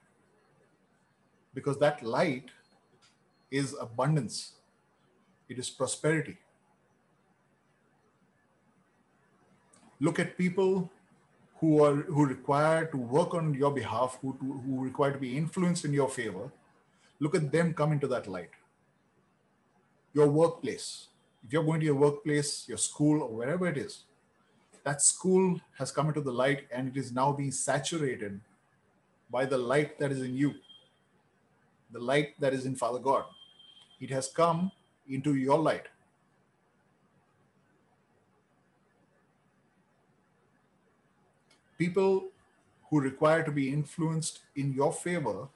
because 1.54 1.78
that 1.80 2.04
light 2.04 2.50
is 3.52 3.76
abundance, 3.80 4.54
it 5.50 5.60
is 5.60 5.70
prosperity. 5.70 6.38
Look 10.00 10.20
at 10.20 10.38
people 10.38 10.92
who 11.60 11.84
are 11.84 11.96
who 11.96 12.26
require 12.26 12.86
to 12.88 12.98
work 12.98 13.34
on 13.34 13.54
your 13.54 13.72
behalf, 13.72 14.18
who, 14.22 14.34
to, 14.34 14.62
who 14.66 14.84
require 14.84 15.14
to 15.14 15.20
be 15.20 15.38
influenced 15.38 15.86
in 15.86 15.94
your 15.94 16.10
favor. 16.10 16.52
Look 17.20 17.36
at 17.36 17.52
them 17.52 17.74
come 17.74 17.94
into 17.94 18.08
that 18.08 18.28
light. 18.28 18.50
Your 20.14 20.28
workplace. 20.28 21.08
If 21.46 21.54
you're 21.54 21.64
going 21.64 21.80
to 21.82 21.86
your 21.86 21.96
workplace, 21.96 22.66
your 22.68 22.78
school, 22.78 23.22
or 23.22 23.30
wherever 23.30 23.68
it 23.68 23.78
is, 23.78 24.04
that 24.84 25.02
school 25.02 25.60
has 25.78 25.92
come 25.92 26.08
into 26.08 26.22
the 26.22 26.32
light 26.32 26.68
and 26.72 26.88
it 26.90 26.98
is 26.98 27.12
now 27.12 27.32
being 27.32 27.52
saturated 27.52 28.40
by 29.30 29.46
the 29.46 29.58
light 29.58 29.98
that 30.00 30.12
is 30.12 30.22
in 30.22 30.36
you 30.36 30.54
the 31.94 32.00
light 32.00 32.40
that 32.40 32.54
is 32.54 32.66
in 32.66 32.76
Father 32.76 33.00
God. 33.00 33.24
It 34.02 34.10
has 34.10 34.28
come 34.28 34.72
into 35.08 35.36
your 35.36 35.60
light. 35.60 35.86
People 41.78 42.26
who 42.90 43.00
require 43.00 43.44
to 43.44 43.52
be 43.52 43.70
influenced 43.70 44.40
in 44.56 44.74
your 44.74 44.92
favor 44.92 45.48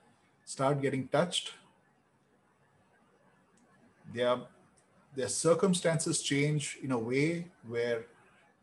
start 0.45 0.81
getting 0.81 1.07
touched. 1.07 1.51
Their, 4.13 4.37
their 5.15 5.27
circumstances 5.27 6.21
change 6.21 6.77
in 6.83 6.91
a 6.91 6.97
way 6.97 7.47
where 7.67 8.05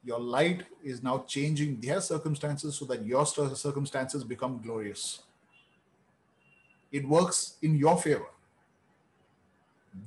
your 0.05 0.21
light 0.21 0.65
is 0.83 1.03
now 1.03 1.25
changing 1.27 1.81
their 1.81 2.01
circumstances 2.01 2.77
so 2.77 2.85
that 2.87 3.05
your 3.05 3.27
circumstances 3.27 4.25
become 4.25 4.61
glorious 4.63 5.21
it 6.95 7.07
works 7.09 7.57
in 7.61 7.77
your 7.77 7.97
favor. 8.01 8.31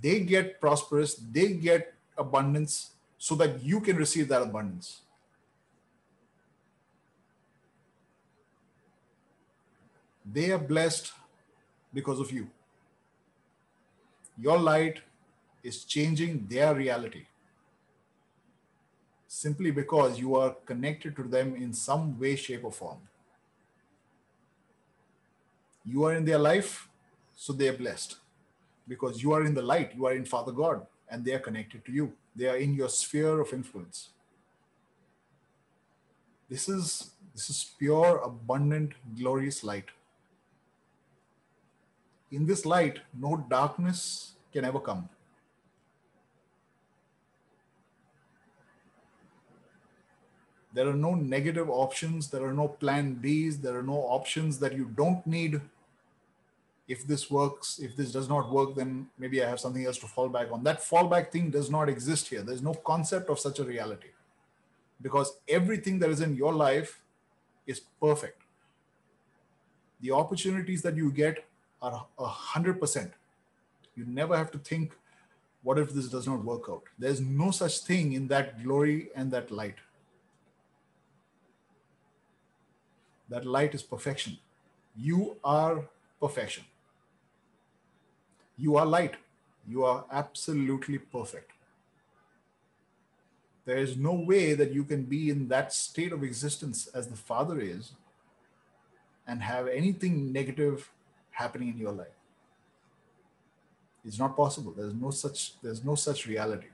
They 0.02 0.22
get 0.22 0.62
prosperous, 0.62 1.16
they 1.16 1.50
get 1.54 1.94
abundance 2.18 2.92
so 3.18 3.36
that 3.36 3.62
you 3.62 3.82
can 3.82 3.98
receive 3.98 4.30
that 4.30 4.42
abundance. 4.42 5.02
They 10.34 10.52
are 10.52 10.58
blessed 10.58 11.12
because 11.94 12.22
of 12.22 12.32
you. 12.32 12.48
Your 14.40 14.58
light 14.58 15.02
is 15.64 15.84
changing 15.84 16.48
their 16.50 16.74
reality 16.74 17.26
simply 19.28 19.72
because 19.72 20.18
you 20.18 20.36
are 20.36 20.56
connected 20.66 21.18
to 21.18 21.24
them 21.24 21.54
in 21.56 21.74
some 21.74 22.18
way, 22.18 22.38
shape, 22.38 22.64
or 22.64 22.72
form. 22.72 23.00
You 25.90 26.04
are 26.04 26.14
in 26.14 26.26
their 26.26 26.38
life, 26.38 26.90
so 27.36 27.54
they 27.54 27.70
are 27.70 27.78
blessed 27.78 28.18
because 28.88 29.24
you 29.24 29.32
are 29.32 29.46
in 29.46 29.54
the 29.54 29.62
light, 29.62 29.94
you 29.96 30.06
are 30.06 30.14
in 30.14 30.26
Father 30.26 30.52
God, 30.52 30.86
and 31.10 31.24
they 31.24 31.34
are 31.34 31.40
connected 31.40 31.86
to 31.86 31.92
you. 31.92 32.14
They 32.36 32.48
are 32.48 32.58
in 32.58 32.74
your 32.74 32.90
sphere 32.90 33.40
of 33.40 33.54
influence. 33.54 34.10
This 36.50 36.68
is 36.68 37.12
this 37.34 37.50
is 37.50 37.72
pure, 37.78 38.18
abundant, 38.24 38.94
glorious 39.18 39.64
light. 39.64 39.86
In 42.32 42.46
this 42.46 42.66
light, 42.66 43.00
no 43.18 43.46
darkness 43.50 44.34
can 44.52 44.66
ever 44.66 44.80
come. 44.80 45.08
There 50.74 50.88
are 50.90 50.94
no 50.94 51.16
negative 51.16 51.70
options. 51.70 52.30
There 52.30 52.44
are 52.46 52.54
no 52.54 52.68
plan 52.68 53.20
Bs. 53.24 53.62
There 53.62 53.78
are 53.78 53.84
no 53.84 54.00
options 54.18 54.60
that 54.60 54.74
you 54.74 54.92
don't 54.96 55.26
need 55.26 55.62
if 56.88 57.06
this 57.06 57.30
works, 57.30 57.80
if 57.80 57.96
this 57.96 58.12
does 58.12 58.30
not 58.30 58.50
work, 58.50 58.76
then 58.76 59.08
maybe 59.18 59.44
I 59.44 59.50
have 59.50 59.60
something 59.60 59.86
else 59.86 59.98
to 60.00 60.08
fall 60.08 60.30
back 60.30 60.52
on. 60.52 60.64
That 60.64 60.80
fallback 60.80 61.32
thing 61.32 61.50
does 61.50 61.70
not 61.70 61.90
exist 61.90 62.28
here. 62.30 62.42
There's 62.42 62.62
no 62.62 62.74
concept 62.74 63.30
of 63.30 63.40
such 63.40 63.60
a 63.60 63.64
reality 63.64 64.08
because 65.02 65.38
everything 65.48 66.00
that 66.00 66.10
is 66.10 66.22
in 66.22 66.36
your 66.36 66.54
life 66.54 67.02
is 67.66 67.82
perfect. 68.02 68.42
The 70.00 70.12
opportunities 70.12 70.82
that 70.84 70.96
you 70.96 71.12
get 71.12 71.44
are 71.82 72.06
a 72.18 72.26
hundred 72.26 72.80
percent. 72.80 73.12
You 73.96 74.06
never 74.06 74.38
have 74.38 74.52
to 74.52 74.60
think, 74.60 74.96
what 75.64 75.78
if 75.78 75.94
this 75.94 76.08
does 76.08 76.28
not 76.28 76.44
work 76.46 76.64
out? 76.70 76.84
There's 76.98 77.20
no 77.20 77.52
such 77.52 77.80
thing 77.80 78.14
in 78.14 78.28
that 78.30 78.64
glory 78.64 79.10
and 79.16 79.30
that 79.32 79.52
light. 79.52 79.76
That 83.30 83.46
light 83.46 83.76
is 83.76 83.84
perfection. 83.84 84.38
You 84.96 85.36
are 85.44 85.84
perfection. 86.22 86.64
You 88.58 88.78
are 88.78 88.86
light. 88.86 89.16
You 89.68 89.84
are 89.84 90.06
absolutely 90.12 90.98
perfect. 90.98 91.52
There 93.66 93.78
is 93.78 93.98
no 93.98 94.14
way 94.14 94.54
that 94.54 94.72
you 94.72 94.84
can 94.86 95.04
be 95.04 95.30
in 95.30 95.50
that 95.50 95.74
state 95.74 96.14
of 96.14 96.24
existence 96.24 96.88
as 96.88 97.08
the 97.08 97.18
Father 97.18 97.60
is 97.60 97.92
and 99.28 99.42
have 99.42 99.68
anything 99.68 100.32
negative 100.32 100.90
happening 101.32 101.70
in 101.70 101.78
your 101.78 101.92
life. 101.92 102.08
It's 104.06 104.18
not 104.18 104.38
possible. 104.38 104.72
There's 104.72 104.94
no 104.94 105.12
such, 105.12 105.60
there's 105.62 105.84
no 105.84 105.96
such 105.96 106.26
reality. 106.26 106.68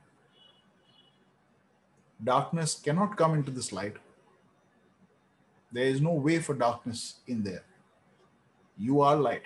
Darkness 2.24 2.76
cannot 2.76 3.18
come 3.18 3.34
into 3.34 3.50
this 3.50 3.74
light. 3.74 3.98
There 5.72 5.86
is 5.86 6.00
no 6.00 6.14
way 6.14 6.38
for 6.40 6.54
darkness 6.54 7.16
in 7.26 7.44
there. 7.44 7.64
You 8.78 9.02
are 9.02 9.16
light. 9.16 9.44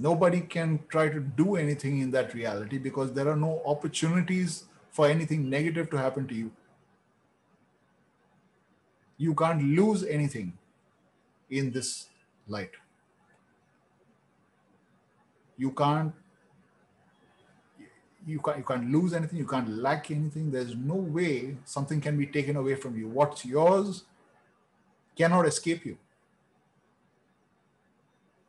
Nobody 0.00 0.40
can 0.40 0.80
try 0.88 1.08
to 1.08 1.20
do 1.20 1.56
anything 1.56 2.00
in 2.00 2.10
that 2.10 2.32
reality 2.34 2.78
because 2.78 3.12
there 3.12 3.28
are 3.28 3.36
no 3.36 3.62
opportunities 3.66 4.64
for 4.90 5.06
anything 5.06 5.48
negative 5.48 5.90
to 5.90 5.98
happen 5.98 6.26
to 6.26 6.34
you. 6.34 6.50
You 9.18 9.34
can't 9.34 9.62
lose 9.62 10.02
anything 10.04 10.54
in 11.50 11.70
this 11.70 12.06
light. 12.48 12.70
You 15.58 15.70
can't 15.72 16.14
you 18.26 18.38
can't 18.40 18.58
you 18.58 18.64
can't 18.64 18.90
lose 18.90 19.12
anything, 19.12 19.38
you 19.38 19.46
can't 19.46 19.68
lack 19.68 20.10
anything. 20.10 20.50
There's 20.50 20.74
no 20.74 20.94
way 20.94 21.56
something 21.64 22.00
can 22.00 22.16
be 22.16 22.26
taken 22.26 22.56
away 22.56 22.74
from 22.76 22.96
you. 22.96 23.08
What's 23.08 23.44
yours 23.44 24.04
cannot 25.16 25.46
escape 25.46 25.84
you. 25.84 25.98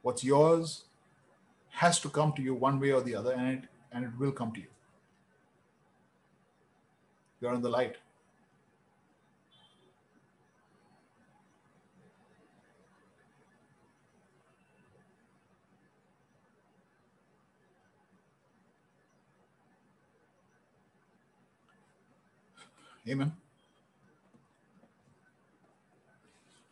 What's 0.01 0.23
yours 0.23 0.85
has 1.71 1.99
to 2.01 2.09
come 2.09 2.33
to 2.33 2.41
you 2.41 2.53
one 2.53 2.79
way 2.79 2.91
or 2.91 3.01
the 3.01 3.15
other, 3.15 3.33
and 3.33 3.63
it, 3.63 3.69
and 3.91 4.05
it 4.05 4.11
will 4.19 4.31
come 4.31 4.51
to 4.53 4.59
you. 4.59 4.67
You're 7.39 7.53
in 7.53 7.61
the 7.61 7.69
light. 7.69 7.95
Amen. 23.09 23.33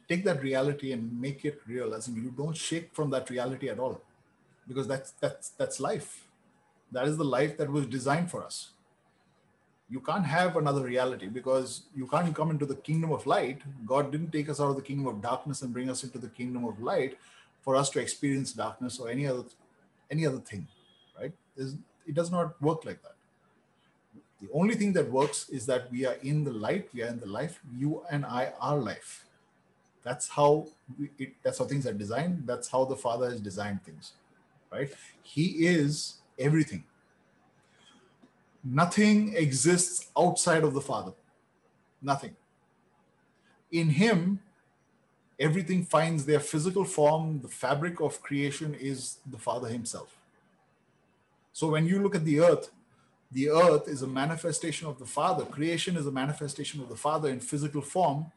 Take 0.07 0.23
that 0.25 0.41
reality 0.41 0.91
and 0.91 1.19
make 1.19 1.43
it 1.45 1.59
real, 1.67 1.93
as 1.93 2.07
in 2.07 2.15
you 2.15 2.31
don't 2.31 2.55
shake 2.55 2.93
from 2.93 3.09
that 3.12 3.29
reality 3.29 3.69
at 3.69 3.79
all, 3.79 4.01
because 4.69 4.88
that's 4.88 5.12
that's 5.12 5.49
that's 5.49 5.79
life. 5.82 6.27
That 6.91 7.08
is 7.08 7.17
the 7.17 7.25
life 7.25 7.58
that 7.58 7.69
was 7.69 7.86
designed 7.88 8.32
for 8.32 8.43
us. 8.43 8.69
You 9.89 9.99
can't 9.99 10.25
have 10.25 10.55
another 10.55 10.84
reality 10.84 11.27
because 11.27 11.84
you 11.95 12.08
can't 12.08 12.34
come 12.36 12.51
into 12.51 12.65
the 12.65 12.75
kingdom 12.75 13.12
of 13.12 13.25
light. 13.25 13.62
God 13.86 14.12
didn't 14.12 14.32
take 14.32 14.47
us 14.47 14.60
out 14.62 14.69
of 14.69 14.75
the 14.75 14.84
kingdom 14.84 15.08
of 15.08 15.21
darkness 15.21 15.63
and 15.63 15.73
bring 15.73 15.89
us 15.89 16.03
into 16.03 16.19
the 16.19 16.29
kingdom 16.29 16.63
of 16.63 16.79
light 16.82 17.17
for 17.62 17.75
us 17.75 17.89
to 17.91 17.99
experience 17.99 18.53
darkness 18.53 18.99
or 18.99 19.10
any 19.10 19.27
other 19.27 19.43
any 20.12 20.25
other 20.25 20.39
thing, 20.39 20.67
right? 21.19 21.34
it 21.58 22.15
does 22.15 22.32
not 22.32 22.60
work 22.62 22.86
like 22.86 23.01
that. 23.03 23.15
The 24.41 24.47
only 24.53 24.75
thing 24.75 24.93
that 24.93 25.12
works 25.12 25.49
is 25.49 25.65
that 25.65 25.91
we 25.91 26.05
are 26.05 26.15
in 26.23 26.43
the 26.43 26.51
light, 26.51 26.89
we 26.93 27.03
are 27.03 27.08
in 27.08 27.19
the 27.19 27.27
life. 27.27 27.60
You 27.77 28.03
and 28.10 28.25
I 28.25 28.53
are 28.60 28.77
life. 28.77 29.25
That's 30.03 30.29
how 30.29 30.67
we, 30.97 31.10
it, 31.19 31.34
that's 31.43 31.60
how 31.60 31.65
things 31.65 31.86
are 31.86 31.93
designed. 31.93 32.43
That's 32.47 32.69
how 32.69 32.86
the 32.86 32.95
Father 32.95 33.29
has 33.29 33.41
designed 33.41 33.84
things, 33.84 34.13
right? 34.71 34.93
He 35.23 35.65
is 35.65 36.15
everything. 36.38 36.84
Nothing 38.63 39.36
exists 39.36 40.10
outside 40.17 40.63
of 40.63 40.73
the 40.73 40.82
Father. 40.82 41.13
Nothing. 42.01 42.36
In 43.71 43.89
Him, 43.89 44.39
everything 45.39 45.86
finds 45.86 46.25
their 46.25 46.39
physical 46.39 46.84
form. 46.84 47.41
The 47.41 47.47
fabric 47.47 48.01
of 48.01 48.21
creation 48.21 48.75
is 48.75 49.17
the 49.29 49.38
Father 49.38 49.69
Himself. 49.69 50.17
So 51.53 51.69
when 51.69 51.86
you 51.86 52.01
look 52.01 52.15
at 52.15 52.25
the 52.25 52.39
earth, 52.39 52.71
the 53.32 53.49
earth 53.49 53.88
is 53.88 54.01
a 54.01 54.08
manifestation 54.08 54.88
of 54.88 54.97
the 54.97 55.05
Father. 55.05 55.45
Creation 55.45 55.95
is 55.95 56.08
a 56.08 56.12
manifestation 56.12 56.82
of 56.82 56.89
the 56.89 56.95
Father 56.95 57.29
in 57.29 57.39
physical 57.39 57.82
form. 57.82 58.32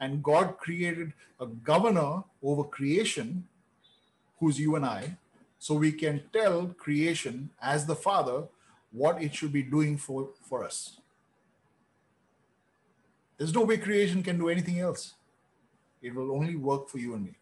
And 0.00 0.22
God 0.22 0.56
created 0.58 1.12
a 1.38 1.46
governor 1.46 2.24
over 2.42 2.64
creation, 2.64 3.46
who's 4.40 4.58
you 4.58 4.74
and 4.74 4.84
I, 4.84 5.16
so 5.62 5.74
we 5.74 5.92
can 5.92 6.20
tell 6.32 6.66
creation 6.76 7.48
as 7.62 7.86
the 7.86 7.94
Father 7.94 8.42
what 8.90 9.22
it 9.22 9.32
should 9.32 9.52
be 9.52 9.62
doing 9.62 9.96
for, 9.96 10.30
for 10.48 10.64
us. 10.64 10.98
There's 13.38 13.54
no 13.54 13.62
way 13.62 13.76
creation 13.78 14.24
can 14.24 14.38
do 14.38 14.48
anything 14.48 14.80
else. 14.80 15.14
It 16.02 16.16
will 16.16 16.32
only 16.32 16.56
work 16.56 16.88
for 16.88 16.98
you 16.98 17.14
and 17.14 17.26
me. 17.26 17.36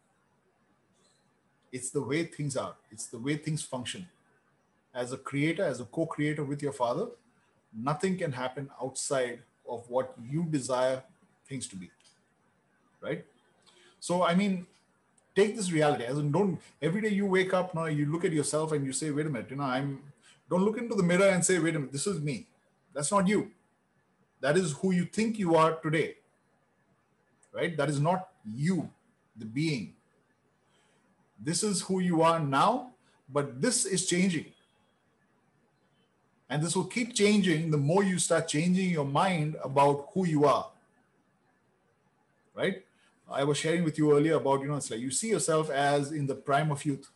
It's 1.73 1.89
the 1.89 2.03
way 2.03 2.25
things 2.25 2.59
are, 2.59 2.75
it's 2.91 3.07
the 3.07 3.19
way 3.19 3.37
things 3.37 3.63
function 3.63 4.07
as 4.95 5.13
a 5.13 5.17
creator, 5.17 5.65
as 5.65 5.81
a 5.81 5.87
co 5.87 6.05
creator 6.05 6.45
with 6.45 6.63
your 6.63 6.75
father, 6.75 7.07
nothing 7.73 8.19
can 8.19 8.33
happen 8.33 8.69
outside 8.83 9.39
of 9.67 9.89
what 9.89 10.13
you 10.29 10.45
desire 10.45 11.03
things 11.49 11.67
to 11.69 11.77
be. 11.77 11.91
Right? 13.01 13.25
So, 13.99 14.23
I 14.23 14.35
mean, 14.35 14.67
take 15.37 15.57
this 15.57 15.71
reality 15.73 16.05
as 16.05 16.19
in 16.19 16.33
don't 16.33 16.61
every 16.83 17.01
day 17.01 17.09
you 17.09 17.27
wake 17.27 17.55
up 17.55 17.75
now 17.75 17.87
you 17.87 18.07
look 18.07 18.25
at 18.25 18.33
yourself 18.33 18.73
and 18.73 18.85
you 18.85 18.93
say 18.93 19.11
wait 19.11 19.27
a 19.27 19.31
minute 19.31 19.51
you 19.51 19.57
know 19.57 19.65
i'm 19.65 20.01
don't 20.51 20.65
look 20.65 20.79
into 20.79 20.97
the 20.97 21.03
mirror 21.03 21.29
and 21.29 21.45
say 21.45 21.59
wait 21.61 21.77
a 21.77 21.79
minute 21.79 21.93
this 21.93 22.09
is 22.09 22.21
me. 22.21 22.47
That's 22.93 23.13
not 23.13 23.29
you. 23.29 23.53
That 24.41 24.57
is 24.57 24.73
who 24.73 24.91
you 24.91 25.05
think 25.05 25.39
you 25.39 25.55
are 25.55 25.77
today. 25.77 26.17
Right? 27.53 27.77
That 27.77 27.89
is 27.89 28.01
not 28.01 28.31
you 28.45 28.91
the 29.37 29.45
being. 29.45 29.95
This 31.39 31.63
is 31.63 31.83
who 31.83 32.01
you 32.01 32.23
are 32.23 32.41
now 32.41 32.91
but 33.33 33.63
this 33.63 33.87
is 33.87 34.07
changing. 34.07 34.47
And 36.49 36.61
this 36.61 36.75
will 36.75 36.87
keep 36.87 37.15
changing 37.15 37.71
the 37.71 37.77
more 37.77 38.03
you 38.03 38.19
start 38.19 38.49
changing 38.49 38.91
your 38.91 39.05
mind 39.05 39.57
about 39.63 40.09
who 40.13 40.27
you 40.27 40.47
are. 40.47 40.67
Right? 42.57 42.85
I 43.31 43.45
was 43.45 43.59
sharing 43.59 43.85
with 43.85 43.97
you 43.99 44.13
earlier 44.13 44.35
about, 44.35 44.61
you 44.61 44.69
know, 44.69 44.77
it's 44.77 44.91
like 44.91 45.01
you 45.01 45.11
see 45.11 45.29
yourself 45.29 45.71
as 45.71 46.13
in 46.13 46.27
the 46.27 46.35
prime 46.35 46.71
of 46.71 46.85
youth 46.85 47.09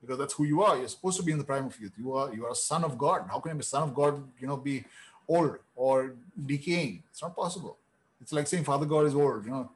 because 0.00 0.18
that's 0.18 0.34
who 0.34 0.44
you 0.44 0.62
are. 0.62 0.76
You're 0.76 0.88
supposed 0.88 1.18
to 1.18 1.22
be 1.22 1.32
in 1.32 1.38
the 1.38 1.44
prime 1.44 1.66
of 1.66 1.80
youth. 1.80 1.92
You 1.98 2.14
are 2.14 2.34
you 2.34 2.44
are 2.46 2.52
a 2.52 2.54
son 2.54 2.84
of 2.84 2.98
God. 2.98 3.26
How 3.30 3.40
can 3.40 3.58
a 3.58 3.62
son 3.62 3.84
of 3.84 3.94
God, 3.94 4.22
you 4.38 4.46
know, 4.46 4.56
be 4.56 4.84
old 5.28 5.58
or 5.74 6.14
decaying? 6.46 7.02
It's 7.10 7.22
not 7.22 7.34
possible. 7.34 7.78
It's 8.20 8.32
like 8.32 8.46
saying 8.46 8.64
Father 8.64 8.86
God 8.86 9.06
is 9.06 9.14
old, 9.14 9.44
you 9.44 9.50
know. 9.50 9.70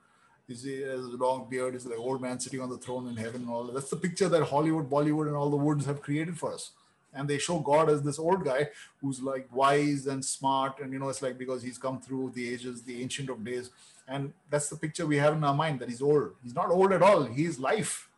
He's, 0.46 0.62
he 0.62 0.80
has 0.82 1.00
a 1.00 1.16
long 1.16 1.48
beard, 1.50 1.74
he's 1.74 1.86
like 1.86 1.98
old 1.98 2.22
man 2.22 2.38
sitting 2.38 2.60
on 2.60 2.70
the 2.70 2.78
throne 2.78 3.08
in 3.08 3.16
heaven 3.16 3.40
and 3.42 3.50
all. 3.50 3.64
that. 3.64 3.74
That's 3.74 3.90
the 3.90 3.96
picture 3.96 4.28
that 4.28 4.44
Hollywood, 4.44 4.88
Bollywood, 4.88 5.26
and 5.26 5.34
all 5.34 5.50
the 5.50 5.56
woods 5.56 5.86
have 5.86 6.00
created 6.00 6.38
for 6.38 6.54
us 6.54 6.70
and 7.16 7.28
they 7.28 7.38
show 7.38 7.58
God 7.58 7.88
as 7.88 8.02
this 8.02 8.18
old 8.18 8.44
guy 8.44 8.68
who's 9.00 9.20
like 9.20 9.48
wise 9.52 10.06
and 10.06 10.24
smart, 10.24 10.80
and 10.80 10.92
you 10.92 10.98
know, 10.98 11.08
it's 11.08 11.22
like 11.22 11.38
because 11.38 11.62
he's 11.62 11.78
come 11.78 12.00
through 12.00 12.32
the 12.34 12.52
ages, 12.52 12.82
the 12.82 13.02
ancient 13.02 13.30
of 13.30 13.42
days, 13.44 13.70
and 14.08 14.32
that's 14.50 14.68
the 14.68 14.76
picture 14.76 15.06
we 15.06 15.16
have 15.16 15.34
in 15.34 15.44
our 15.44 15.54
mind 15.54 15.80
that 15.80 15.88
he's 15.88 16.02
old. 16.02 16.32
He's 16.42 16.54
not 16.54 16.70
old 16.70 16.92
at 16.92 17.02
all. 17.02 17.24
He 17.24 17.44
is 17.44 17.58
life. 17.58 18.08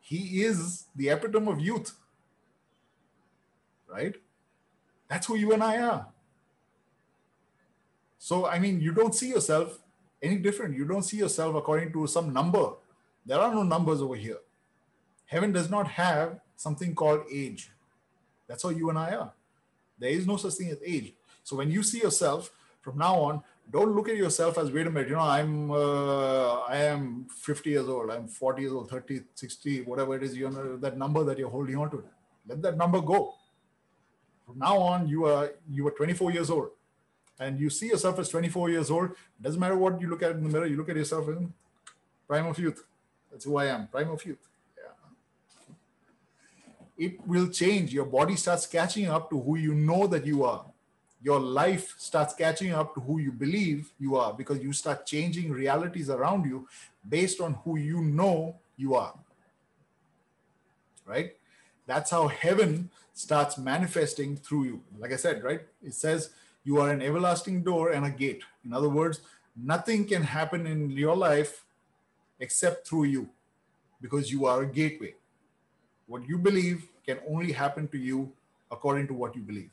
He 0.00 0.42
is 0.42 0.84
the 0.96 1.10
epitome 1.10 1.52
of 1.52 1.60
youth. 1.60 1.92
Right? 3.88 4.16
That's 5.08 5.26
who 5.26 5.36
you 5.36 5.52
and 5.52 5.62
I 5.62 5.78
are. 5.78 6.06
So, 8.18 8.46
I 8.46 8.58
mean, 8.58 8.80
you 8.80 8.92
don't 8.92 9.14
see 9.14 9.28
yourself 9.28 9.78
any 10.22 10.36
different. 10.36 10.76
You 10.76 10.84
don't 10.84 11.02
see 11.02 11.18
yourself 11.18 11.54
according 11.56 11.92
to 11.92 12.06
some 12.06 12.32
number. 12.32 12.72
There 13.26 13.38
are 13.38 13.52
no 13.52 13.62
numbers 13.62 14.00
over 14.00 14.14
here. 14.14 14.38
Heaven 15.26 15.52
does 15.52 15.68
not 15.68 15.88
have 15.88 16.40
something 16.56 16.94
called 16.94 17.22
age. 17.30 17.70
That's 18.46 18.62
how 18.62 18.70
you 18.70 18.88
and 18.90 18.98
I 18.98 19.14
are. 19.14 19.32
There 19.98 20.10
is 20.10 20.26
no 20.26 20.36
such 20.36 20.54
thing 20.54 20.70
as 20.70 20.78
age. 20.84 21.14
So 21.42 21.56
when 21.56 21.70
you 21.70 21.82
see 21.82 22.00
yourself 22.00 22.50
from 22.80 22.98
now 22.98 23.16
on, 23.20 23.42
don't 23.70 23.94
look 23.94 24.08
at 24.08 24.16
yourself 24.16 24.58
as 24.58 24.70
wait 24.70 24.86
a 24.86 24.90
minute, 24.90 25.08
you 25.08 25.14
know, 25.14 25.20
I'm 25.20 25.70
uh, 25.70 26.60
I 26.60 26.76
am 26.76 27.26
50 27.28 27.70
years 27.70 27.88
old, 27.88 28.10
I'm 28.10 28.28
40 28.28 28.62
years 28.62 28.72
old, 28.72 28.90
30, 28.90 29.22
60, 29.34 29.82
whatever 29.82 30.16
it 30.16 30.22
is, 30.22 30.36
you 30.36 30.50
know, 30.50 30.76
that 30.76 30.98
number 30.98 31.24
that 31.24 31.38
you're 31.38 31.50
holding 31.50 31.76
on 31.76 31.90
to. 31.90 32.04
Let 32.46 32.62
that 32.62 32.76
number 32.76 33.00
go. 33.00 33.34
From 34.46 34.58
now 34.58 34.76
on, 34.78 35.08
you 35.08 35.26
are 35.26 35.52
you 35.70 35.86
are 35.86 35.92
24 35.92 36.32
years 36.32 36.50
old. 36.50 36.70
And 37.40 37.58
you 37.58 37.70
see 37.70 37.88
yourself 37.88 38.18
as 38.18 38.28
24 38.28 38.70
years 38.70 38.90
old. 38.90 39.10
Doesn't 39.40 39.58
matter 39.58 39.76
what 39.76 40.00
you 40.00 40.08
look 40.08 40.22
at 40.22 40.32
in 40.32 40.42
the 40.42 40.48
mirror, 40.48 40.66
you 40.66 40.76
look 40.76 40.90
at 40.90 40.96
yourself 40.96 41.28
in 41.28 41.52
prime 42.28 42.46
of 42.46 42.58
youth. 42.58 42.84
That's 43.30 43.44
who 43.44 43.56
I 43.56 43.66
am, 43.66 43.88
prime 43.88 44.10
of 44.10 44.24
youth 44.24 44.48
it 47.02 47.26
will 47.26 47.48
change. 47.48 47.92
Your 47.92 48.04
body 48.04 48.36
starts 48.36 48.66
catching 48.66 49.06
up 49.06 49.30
to 49.30 49.40
who 49.40 49.56
you 49.56 49.74
know 49.74 50.06
that 50.06 50.24
you 50.24 50.44
are. 50.44 50.64
Your 51.22 51.38
life 51.38 51.94
starts 51.98 52.34
catching 52.34 52.72
up 52.72 52.94
to 52.94 53.00
who 53.00 53.18
you 53.18 53.30
believe 53.30 53.92
you 53.98 54.16
are 54.16 54.32
because 54.32 54.60
you 54.60 54.72
start 54.72 55.06
changing 55.06 55.52
realities 55.52 56.10
around 56.10 56.44
you 56.44 56.68
based 57.08 57.40
on 57.40 57.54
who 57.64 57.78
you 57.78 58.02
know 58.02 58.56
you 58.76 58.94
are. 58.94 59.14
Right? 61.06 61.36
That's 61.86 62.10
how 62.10 62.28
heaven 62.28 62.90
starts 63.12 63.58
manifesting 63.58 64.36
through 64.36 64.64
you. 64.64 64.82
Like 64.98 65.12
I 65.12 65.16
said, 65.16 65.42
right? 65.44 65.60
It 65.82 65.94
says 65.94 66.30
you 66.64 66.78
are 66.80 66.90
an 66.90 67.02
everlasting 67.02 67.62
door 67.62 67.90
and 67.90 68.04
a 68.06 68.10
gate. 68.10 68.42
In 68.64 68.72
other 68.72 68.88
words, 68.88 69.20
nothing 69.56 70.06
can 70.06 70.22
happen 70.22 70.66
in 70.66 70.90
your 70.90 71.16
life 71.16 71.64
except 72.40 72.86
through 72.86 73.04
you 73.04 73.28
because 74.00 74.32
you 74.32 74.46
are 74.46 74.62
a 74.62 74.66
gateway. 74.66 75.14
What 76.06 76.28
you 76.28 76.38
believe 76.38 76.88
can 77.06 77.18
only 77.28 77.52
happen 77.52 77.88
to 77.88 77.98
you 77.98 78.32
according 78.70 79.06
to 79.08 79.14
what 79.14 79.36
you 79.36 79.42
believe. 79.42 79.70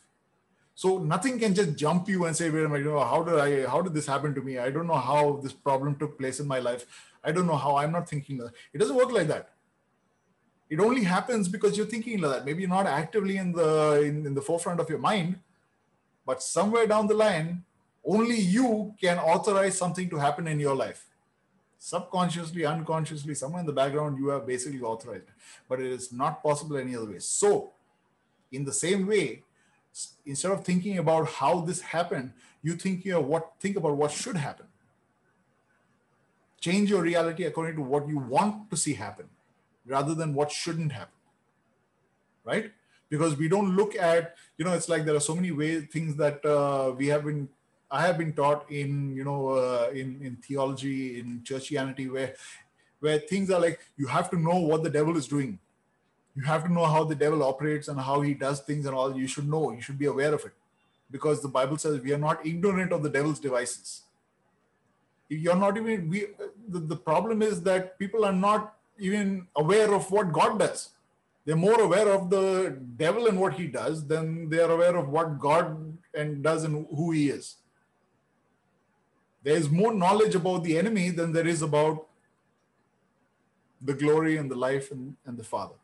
So 0.79 0.97
nothing 0.97 1.37
can 1.37 1.53
just 1.53 1.75
jump 1.75 2.07
you 2.07 2.23
and 2.23 2.33
say, 2.33 2.49
wait 2.49 2.63
a 2.63 2.69
minute, 2.69 2.85
you 2.85 2.91
know, 2.91 3.03
how 3.03 3.21
did 3.21 3.37
I 3.37 3.69
how 3.69 3.81
did 3.81 3.93
this 3.93 4.05
happen 4.07 4.33
to 4.33 4.41
me? 4.41 4.59
I 4.65 4.69
don't 4.71 4.87
know 4.87 5.01
how 5.09 5.41
this 5.43 5.51
problem 5.51 5.97
took 5.97 6.17
place 6.17 6.39
in 6.39 6.47
my 6.47 6.59
life. 6.59 6.85
I 7.21 7.33
don't 7.33 7.47
know 7.47 7.57
how 7.63 7.75
I'm 7.75 7.91
not 7.91 8.07
thinking 8.07 8.37
that. 8.37 8.53
It 8.73 8.77
doesn't 8.77 8.95
work 8.95 9.11
like 9.11 9.27
that. 9.27 9.49
It 10.69 10.79
only 10.79 11.03
happens 11.03 11.49
because 11.49 11.75
you're 11.75 11.91
thinking 11.93 12.21
like 12.21 12.31
that. 12.31 12.45
Maybe 12.45 12.65
not 12.65 12.85
actively 12.85 13.35
in 13.35 13.51
the 13.51 13.71
in, 14.03 14.25
in 14.25 14.33
the 14.33 14.45
forefront 14.49 14.79
of 14.79 14.89
your 14.89 14.99
mind, 14.99 15.39
but 16.25 16.41
somewhere 16.41 16.87
down 16.87 17.07
the 17.07 17.19
line, 17.25 17.65
only 18.05 18.39
you 18.39 18.95
can 19.01 19.19
authorize 19.19 19.77
something 19.77 20.09
to 20.09 20.23
happen 20.27 20.47
in 20.47 20.61
your 20.61 20.77
life 20.77 21.05
subconsciously, 21.81 22.65
unconsciously, 22.65 23.33
somewhere 23.33 23.61
in 23.61 23.65
the 23.65 23.77
background, 23.81 24.17
you 24.17 24.31
are 24.31 24.41
basically 24.41 24.81
authorized. 24.81 25.29
But 25.69 25.79
it 25.79 25.91
is 25.99 26.11
not 26.11 26.43
possible 26.43 26.75
any 26.77 26.93
other 26.93 27.09
way. 27.11 27.19
So, 27.19 27.71
in 28.51 28.65
the 28.65 28.73
same 28.73 29.07
way, 29.07 29.43
instead 30.25 30.51
of 30.51 30.63
thinking 30.63 30.97
about 30.97 31.27
how 31.27 31.62
this 31.62 31.81
happened, 31.81 32.33
you 32.62 32.75
think 32.75 33.05
you 33.05 33.13
know, 33.13 33.21
what 33.21 33.53
think 33.59 33.75
about 33.77 33.95
what 33.97 34.12
should 34.12 34.38
happen. 34.38 34.67
Change 36.59 36.89
your 36.89 37.01
reality 37.01 37.43
according 37.45 37.75
to 37.75 37.81
what 37.81 38.07
you 38.07 38.19
want 38.19 38.69
to 38.69 38.77
see 38.77 38.93
happen. 38.93 39.29
rather 39.89 40.13
than 40.15 40.33
what 40.33 40.51
shouldn't 40.51 40.91
happen. 40.91 41.19
Right? 42.45 42.71
Because 43.09 43.35
we 43.35 43.47
don't 43.49 43.75
look 43.75 43.95
at, 43.95 44.35
you 44.57 44.65
know, 44.65 44.73
it's 44.73 44.88
like 44.88 45.03
there 45.03 45.15
are 45.15 45.19
so 45.19 45.35
many 45.35 45.51
ways, 45.51 45.88
things 45.91 46.15
that 46.17 46.45
uh, 46.45 46.93
we 46.95 47.07
have 47.07 47.25
been, 47.25 47.49
I 47.91 48.05
have 48.05 48.17
been 48.17 48.33
taught 48.33 48.71
in, 48.71 49.15
you 49.15 49.23
know, 49.23 49.49
uh, 49.49 49.89
in, 49.91 50.19
in 50.21 50.38
theology, 50.38 51.19
in 51.19 51.41
churchianity, 51.43 52.12
where, 52.12 52.35
where 52.99 53.17
things 53.17 53.49
are 53.49 53.59
like, 53.59 53.79
you 53.97 54.05
have 54.07 54.29
to 54.29 54.39
know 54.39 54.59
what 54.59 54.83
the 54.83 54.89
devil 54.89 55.17
is 55.17 55.27
doing. 55.27 55.59
You 56.39 56.45
have 56.45 56.63
to 56.65 56.71
know 56.71 56.86
how 56.86 57.04
the 57.04 57.15
devil 57.23 57.43
operates 57.43 57.89
and 57.89 57.99
how 57.99 58.21
he 58.21 58.34
does 58.34 58.62
things 58.62 58.86
and 58.86 58.95
all. 58.95 59.15
You 59.23 59.28
should 59.28 59.49
know, 59.54 59.71
you 59.71 59.82
should 59.82 59.99
be 59.99 60.06
aware 60.06 60.34
of 60.34 60.45
it. 60.45 60.54
Because 61.12 61.41
the 61.41 61.54
Bible 61.58 61.78
says 61.78 61.99
we 61.99 62.13
are 62.13 62.25
not 62.30 62.45
ignorant 62.45 62.93
of 62.93 63.04
the 63.04 63.10
devil's 63.10 63.39
devices 63.39 64.04
you're 65.30 65.56
not 65.56 65.78
even 65.78 66.10
we 66.10 66.28
the, 66.67 66.80
the 66.80 66.95
problem 66.95 67.41
is 67.41 67.62
that 67.62 67.97
people 67.99 68.25
are 68.25 68.34
not 68.34 68.73
even 68.97 69.47
aware 69.56 69.93
of 69.93 70.10
what 70.12 70.34
god 70.34 70.58
does 70.60 70.89
they're 71.45 71.56
more 71.56 71.80
aware 71.82 72.10
of 72.10 72.30
the 72.30 72.78
devil 72.97 73.28
and 73.28 73.39
what 73.39 73.54
he 73.54 73.67
does 73.67 74.06
than 74.08 74.49
they 74.49 74.60
are 74.60 74.71
aware 74.71 74.95
of 74.97 75.10
what 75.10 75.39
god 75.39 75.78
and 76.13 76.43
does 76.43 76.63
and 76.63 76.88
who 76.95 77.12
he 77.12 77.30
is 77.30 77.58
there's 79.43 79.69
more 79.69 79.93
knowledge 79.93 80.36
about 80.36 80.63
the 80.63 80.78
enemy 80.78 81.10
than 81.12 81.32
there 81.32 81.47
is 81.47 81.62
about 81.62 82.08
the 83.82 83.93
glory 83.93 84.36
and 84.36 84.52
the 84.52 84.56
life 84.56 84.91
and, 84.91 85.15
and 85.25 85.38
the 85.38 85.43
father 85.43 85.75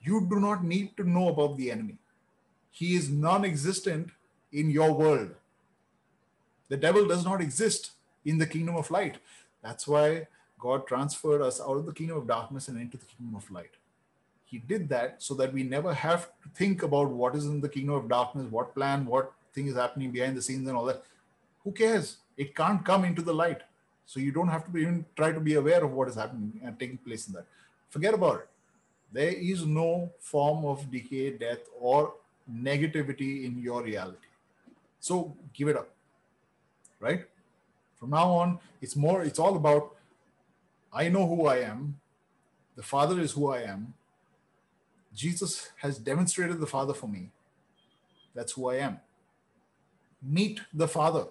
you 0.00 0.26
do 0.30 0.40
not 0.40 0.64
need 0.64 0.96
to 0.96 1.08
know 1.08 1.28
about 1.28 1.56
the 1.56 1.70
enemy 1.70 1.96
he 2.70 2.94
is 2.94 3.10
non-existent 3.10 4.10
in 4.52 4.70
your 4.70 4.92
world 4.92 5.30
the 6.68 6.76
devil 6.76 7.06
does 7.06 7.24
not 7.24 7.40
exist 7.40 7.92
in 8.24 8.38
the 8.38 8.46
kingdom 8.46 8.76
of 8.76 8.90
light. 8.90 9.18
That's 9.62 9.88
why 9.88 10.26
God 10.58 10.86
transferred 10.86 11.42
us 11.42 11.60
out 11.60 11.78
of 11.78 11.86
the 11.86 11.92
kingdom 11.92 12.18
of 12.18 12.26
darkness 12.26 12.68
and 12.68 12.80
into 12.80 12.98
the 12.98 13.06
kingdom 13.06 13.36
of 13.36 13.50
light. 13.50 13.70
He 14.44 14.58
did 14.58 14.88
that 14.90 15.22
so 15.22 15.34
that 15.34 15.52
we 15.52 15.62
never 15.62 15.92
have 15.92 16.26
to 16.42 16.48
think 16.54 16.82
about 16.82 17.10
what 17.10 17.34
is 17.34 17.46
in 17.46 17.60
the 17.60 17.68
kingdom 17.68 17.94
of 17.94 18.08
darkness, 18.08 18.50
what 18.50 18.74
plan, 18.74 19.06
what 19.06 19.32
thing 19.52 19.66
is 19.66 19.76
happening 19.76 20.10
behind 20.10 20.36
the 20.36 20.42
scenes, 20.42 20.66
and 20.68 20.76
all 20.76 20.84
that. 20.86 21.02
Who 21.64 21.72
cares? 21.72 22.18
It 22.36 22.54
can't 22.54 22.84
come 22.84 23.04
into 23.04 23.22
the 23.22 23.34
light. 23.34 23.62
So 24.06 24.20
you 24.20 24.32
don't 24.32 24.48
have 24.48 24.70
to 24.70 24.78
even 24.78 25.04
try 25.16 25.32
to 25.32 25.40
be 25.40 25.54
aware 25.54 25.84
of 25.84 25.92
what 25.92 26.08
is 26.08 26.14
happening 26.14 26.60
and 26.64 26.78
taking 26.78 26.96
place 26.98 27.28
in 27.28 27.34
that. 27.34 27.46
Forget 27.90 28.14
about 28.14 28.40
it. 28.40 28.48
There 29.12 29.32
is 29.32 29.64
no 29.64 30.10
form 30.20 30.64
of 30.64 30.90
decay, 30.90 31.36
death, 31.36 31.60
or 31.78 32.14
negativity 32.50 33.44
in 33.44 33.58
your 33.58 33.82
reality. 33.82 34.28
So 35.00 35.36
give 35.54 35.68
it 35.68 35.76
up. 35.76 35.88
Right? 37.00 37.24
From 37.96 38.10
now 38.10 38.30
on, 38.30 38.58
it's 38.80 38.96
more, 38.96 39.22
it's 39.22 39.38
all 39.38 39.56
about 39.56 39.94
I 40.92 41.08
know 41.08 41.26
who 41.26 41.46
I 41.46 41.58
am. 41.58 42.00
The 42.76 42.82
Father 42.82 43.20
is 43.20 43.32
who 43.32 43.50
I 43.50 43.62
am. 43.62 43.94
Jesus 45.14 45.70
has 45.78 45.98
demonstrated 45.98 46.60
the 46.60 46.66
Father 46.66 46.94
for 46.94 47.08
me. 47.08 47.30
That's 48.34 48.52
who 48.52 48.70
I 48.70 48.76
am. 48.76 49.00
Meet 50.22 50.60
the 50.72 50.88
Father, 50.88 51.26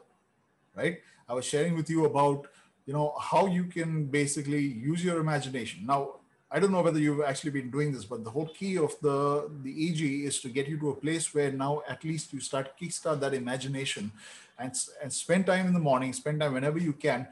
right? 0.76 1.00
I 1.28 1.34
was 1.34 1.46
sharing 1.46 1.76
with 1.76 1.90
you 1.90 2.06
about, 2.06 2.48
you 2.86 2.94
know, 2.94 3.16
how 3.20 3.48
you 3.48 3.66
can 3.66 4.06
basically 4.06 4.62
use 4.62 5.04
your 5.04 5.20
imagination. 5.20 5.86
Now, 5.86 6.17
I 6.50 6.60
don't 6.60 6.72
know 6.72 6.82
whether 6.82 7.00
you've 7.00 7.22
actually 7.22 7.52
been 7.52 7.70
doing 7.70 7.92
this, 7.92 8.06
but 8.06 8.24
the 8.24 8.30
whole 8.30 8.48
key 8.48 8.78
of 8.78 8.96
the 9.02 9.50
the 9.64 9.90
EG 9.90 10.02
is 10.26 10.40
to 10.42 10.50
get 10.50 10.68
you 10.68 10.80
to 10.80 10.92
a 10.92 10.96
place 10.96 11.34
where 11.34 11.52
now 11.52 11.82
at 11.88 12.04
least 12.04 12.32
you 12.32 12.40
start 12.40 12.78
kickstart 12.80 13.20
that 13.20 13.34
imagination 13.34 14.12
and, 14.58 14.74
and 15.04 15.12
spend 15.12 15.46
time 15.46 15.68
in 15.68 15.74
the 15.74 15.80
morning, 15.80 16.14
spend 16.14 16.40
time 16.40 16.54
whenever 16.54 16.80
you 16.80 16.94
can, 16.94 17.28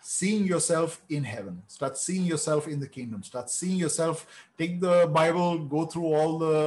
seeing 0.00 0.44
yourself 0.46 1.02
in 1.08 1.24
heaven. 1.24 1.62
Start 1.66 1.98
seeing 1.98 2.24
yourself 2.24 2.68
in 2.68 2.78
the 2.78 2.86
kingdom. 2.86 3.22
Start 3.24 3.50
seeing 3.50 3.78
yourself. 3.78 4.26
Take 4.56 4.80
the 4.80 5.10
Bible, 5.12 5.58
go 5.58 5.86
through 5.86 6.06
all 6.14 6.38
the 6.38 6.58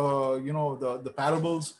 uh, 0.00 0.34
you 0.36 0.52
know 0.52 0.74
the 0.74 0.98
the 0.98 1.10
parables, 1.10 1.74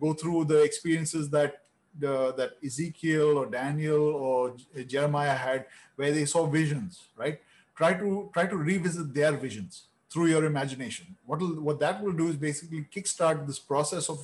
go 0.00 0.12
through 0.12 0.46
the 0.46 0.62
experiences 0.62 1.30
that 1.30 1.62
the, 1.98 2.32
that 2.34 2.52
Ezekiel 2.64 3.38
or 3.38 3.46
Daniel 3.46 4.14
or 4.14 4.56
Jeremiah 4.86 5.34
had, 5.34 5.66
where 5.96 6.12
they 6.12 6.24
saw 6.24 6.46
visions. 6.46 7.08
Right. 7.16 7.40
Try 7.80 7.92
to 8.02 8.08
try 8.34 8.46
to 8.52 8.56
revisit 8.70 9.14
their 9.18 9.32
visions 9.44 9.86
through 10.12 10.28
your 10.34 10.44
imagination. 10.52 11.16
What 11.30 11.40
what 11.68 11.80
that 11.84 12.02
will 12.04 12.16
do 12.22 12.28
is 12.32 12.36
basically 12.48 12.86
kickstart 12.94 13.46
this 13.50 13.60
process 13.72 14.08
of 14.14 14.20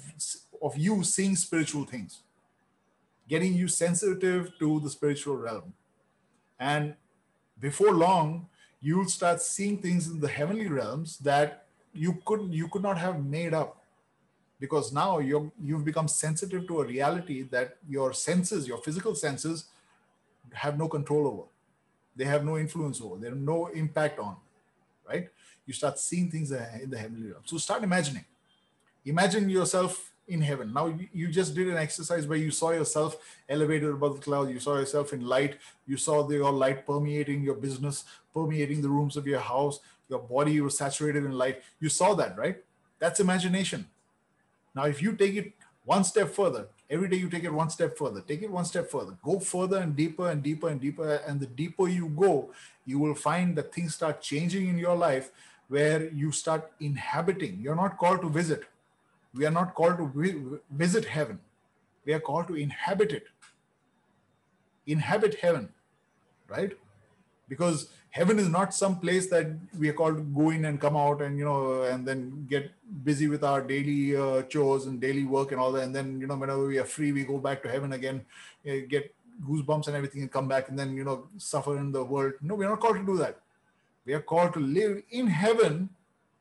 of 0.68 0.78
you 0.86 1.02
seeing 1.14 1.36
spiritual 1.46 1.84
things 1.94 2.22
getting 3.28 3.54
you 3.54 3.68
sensitive 3.68 4.52
to 4.58 4.80
the 4.80 4.90
spiritual 4.90 5.36
realm. 5.36 5.72
And 6.58 6.94
before 7.60 7.92
long, 7.92 8.48
you'll 8.80 9.08
start 9.08 9.40
seeing 9.42 9.78
things 9.78 10.08
in 10.08 10.20
the 10.20 10.28
heavenly 10.28 10.68
realms 10.68 11.18
that 11.18 11.66
you 11.92 12.18
could 12.24 12.52
you 12.52 12.68
could 12.68 12.82
not 12.82 12.98
have 12.98 13.24
made 13.24 13.54
up 13.54 13.82
because 14.60 14.92
now 14.92 15.18
you 15.18 15.50
you've 15.62 15.84
become 15.84 16.08
sensitive 16.08 16.66
to 16.68 16.80
a 16.80 16.86
reality 16.86 17.42
that 17.42 17.76
your 17.88 18.12
senses 18.12 18.68
your 18.68 18.78
physical 18.78 19.14
senses 19.14 19.64
have 20.52 20.78
no 20.78 20.88
control 20.88 21.26
over 21.26 21.42
they 22.16 22.24
have 22.24 22.44
no 22.44 22.56
influence 22.56 23.00
over 23.00 23.16
they 23.16 23.28
have 23.28 23.36
no 23.36 23.66
impact 23.66 24.18
on 24.18 24.36
right 25.08 25.28
you 25.66 25.72
start 25.72 25.98
seeing 25.98 26.30
things 26.30 26.50
in 26.50 26.90
the 26.90 26.98
heavenly 26.98 27.30
realm 27.30 27.42
so 27.44 27.56
start 27.58 27.82
imagining 27.82 28.24
imagine 29.04 29.48
yourself 29.48 30.12
in 30.28 30.40
heaven. 30.40 30.72
Now 30.72 30.92
you 31.12 31.28
just 31.28 31.54
did 31.54 31.68
an 31.68 31.76
exercise 31.76 32.26
where 32.26 32.38
you 32.38 32.50
saw 32.50 32.70
yourself 32.70 33.16
elevated 33.48 33.90
above 33.90 34.16
the 34.16 34.22
cloud. 34.22 34.50
You 34.50 34.60
saw 34.60 34.76
yourself 34.76 35.12
in 35.12 35.24
light. 35.24 35.56
You 35.86 35.96
saw 35.96 36.22
the, 36.22 36.36
your 36.36 36.52
light 36.52 36.86
permeating 36.86 37.42
your 37.42 37.54
business, 37.54 38.04
permeating 38.34 38.82
the 38.82 38.88
rooms 38.88 39.16
of 39.16 39.26
your 39.26 39.40
house. 39.40 39.80
Your 40.08 40.18
body 40.20 40.60
was 40.60 40.76
saturated 40.78 41.24
in 41.24 41.32
light. 41.32 41.62
You 41.80 41.88
saw 41.88 42.14
that, 42.14 42.36
right? 42.36 42.56
That's 42.98 43.20
imagination. 43.20 43.86
Now, 44.74 44.84
if 44.84 45.00
you 45.00 45.12
take 45.12 45.34
it 45.34 45.52
one 45.84 46.04
step 46.04 46.30
further, 46.30 46.66
every 46.90 47.08
day 47.08 47.16
you 47.16 47.28
take 47.28 47.44
it 47.44 47.52
one 47.52 47.70
step 47.70 47.96
further, 47.96 48.20
take 48.20 48.42
it 48.42 48.50
one 48.50 48.64
step 48.64 48.90
further, 48.90 49.16
go 49.22 49.38
further 49.40 49.78
and 49.78 49.96
deeper 49.96 50.30
and 50.30 50.42
deeper 50.42 50.68
and 50.68 50.80
deeper. 50.80 51.20
And 51.26 51.40
the 51.40 51.46
deeper 51.46 51.88
you 51.88 52.08
go, 52.08 52.50
you 52.84 52.98
will 52.98 53.14
find 53.14 53.56
that 53.56 53.74
things 53.74 53.94
start 53.94 54.20
changing 54.20 54.68
in 54.68 54.78
your 54.78 54.96
life 54.96 55.30
where 55.68 56.08
you 56.10 56.30
start 56.32 56.70
inhabiting. 56.80 57.58
You're 57.60 57.76
not 57.76 57.98
called 57.98 58.22
to 58.22 58.30
visit 58.30 58.64
we 59.36 59.44
are 59.44 59.50
not 59.50 59.74
called 59.74 59.98
to 59.98 60.60
visit 60.70 61.04
heaven. 61.04 61.38
We 62.04 62.14
are 62.14 62.20
called 62.20 62.48
to 62.48 62.54
inhabit 62.54 63.12
it. 63.12 63.26
Inhabit 64.86 65.34
heaven, 65.40 65.68
right? 66.48 66.72
Because 67.48 67.90
heaven 68.16 68.38
is 68.38 68.48
not 68.48 68.72
some 68.72 68.98
place 68.98 69.26
that 69.28 69.46
we 69.78 69.88
are 69.90 69.96
called 70.00 70.16
to 70.16 70.22
go 70.22 70.48
in 70.50 70.64
and 70.68 70.80
come 70.84 70.96
out 70.96 71.20
and 71.24 71.38
you 71.38 71.44
know 71.48 71.82
and 71.82 72.08
then 72.08 72.20
get 72.48 72.70
busy 73.08 73.28
with 73.32 73.44
our 73.44 73.60
daily 73.72 74.16
uh, 74.16 74.42
chores 74.54 74.86
and 74.86 75.00
daily 75.00 75.24
work 75.24 75.52
and 75.52 75.60
all 75.60 75.72
that. 75.72 75.82
And 75.82 75.94
then 75.94 76.20
you 76.20 76.26
know 76.26 76.36
whenever 76.36 76.66
we 76.66 76.78
are 76.78 76.90
free 76.96 77.12
we 77.12 77.24
go 77.24 77.38
back 77.38 77.62
to 77.64 77.68
heaven 77.68 77.92
again 77.92 78.24
uh, 78.68 78.78
get 78.94 79.14
goosebumps 79.48 79.88
and 79.88 79.96
everything 79.96 80.22
and 80.22 80.32
come 80.38 80.48
back 80.54 80.70
and 80.70 80.78
then 80.78 80.96
you 80.96 81.04
know 81.04 81.28
suffer 81.36 81.76
in 81.76 81.92
the 81.92 82.04
world. 82.14 82.32
No 82.40 82.54
we're 82.54 82.70
not 82.70 82.80
called 82.80 82.96
to 82.96 83.06
do 83.12 83.18
that. 83.18 83.38
We 84.06 84.14
are 84.14 84.24
called 84.32 84.54
to 84.54 84.60
live 84.60 85.02
in 85.10 85.26
heaven 85.26 85.90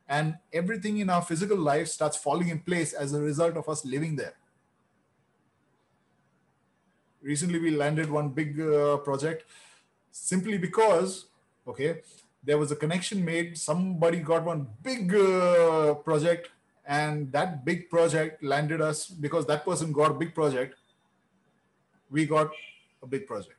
and 0.07 0.35
everything 0.53 0.99
in 0.99 1.09
our 1.09 1.21
physical 1.33 1.57
life 1.57 1.87
starts 1.89 2.15
falling 2.15 2.49
in 2.55 2.59
place 2.71 2.93
as 2.93 3.13
a 3.13 3.21
result 3.21 3.57
of 3.57 3.67
us 3.67 3.83
living 3.83 4.15
there. 4.15 4.35
Recently 7.21 7.59
we 7.59 7.71
landed 7.71 8.09
one 8.09 8.29
big 8.29 8.59
uh, 8.61 8.97
project 8.97 9.45
simply 10.11 10.57
because 10.57 11.25
okay 11.67 12.01
there 12.43 12.57
was 12.57 12.71
a 12.71 12.75
connection 12.75 13.23
made 13.25 13.57
somebody 13.57 14.19
got 14.19 14.43
one 14.43 14.67
big 14.83 15.13
uh, 15.15 15.93
project 15.95 16.49
and 16.87 17.31
that 17.31 17.65
big 17.65 17.89
project 17.89 18.43
landed 18.43 18.81
us 18.81 19.07
because 19.07 19.45
that 19.45 19.65
person 19.65 19.91
got 19.91 20.11
a 20.11 20.13
big 20.13 20.33
project 20.35 20.75
we 22.11 22.25
got 22.25 22.49
a 23.01 23.07
big 23.07 23.25
project 23.25 23.57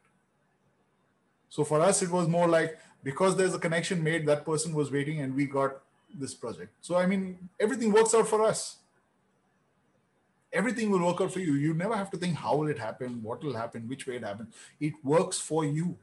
so 1.48 1.64
for 1.64 1.80
us 1.80 2.02
it 2.02 2.10
was 2.10 2.28
more 2.28 2.48
like 2.48 2.78
because 3.02 3.36
there's 3.36 3.54
a 3.54 3.58
connection 3.58 4.02
made 4.02 4.26
that 4.26 4.44
person 4.44 4.72
was 4.74 4.90
waiting 4.90 5.20
and 5.20 5.34
we 5.34 5.46
got 5.46 5.82
this 6.18 6.34
project. 6.34 6.72
So, 6.80 6.96
I 6.96 7.06
mean, 7.06 7.48
everything 7.60 7.92
works 7.92 8.14
out 8.14 8.28
for 8.28 8.44
us. 8.44 8.76
Everything 10.52 10.90
will 10.90 11.04
work 11.04 11.20
out 11.20 11.32
for 11.32 11.40
you. 11.40 11.54
You 11.54 11.74
never 11.74 11.96
have 11.96 12.10
to 12.12 12.16
think 12.16 12.36
how 12.36 12.56
will 12.56 12.68
it 12.68 12.78
happen, 12.78 13.22
what 13.22 13.42
will 13.42 13.54
happen, 13.54 13.88
which 13.88 14.06
way 14.06 14.16
it 14.16 14.24
happens. 14.24 14.54
It 14.80 14.94
works 15.02 15.38
for 15.38 15.64
you. 15.64 15.96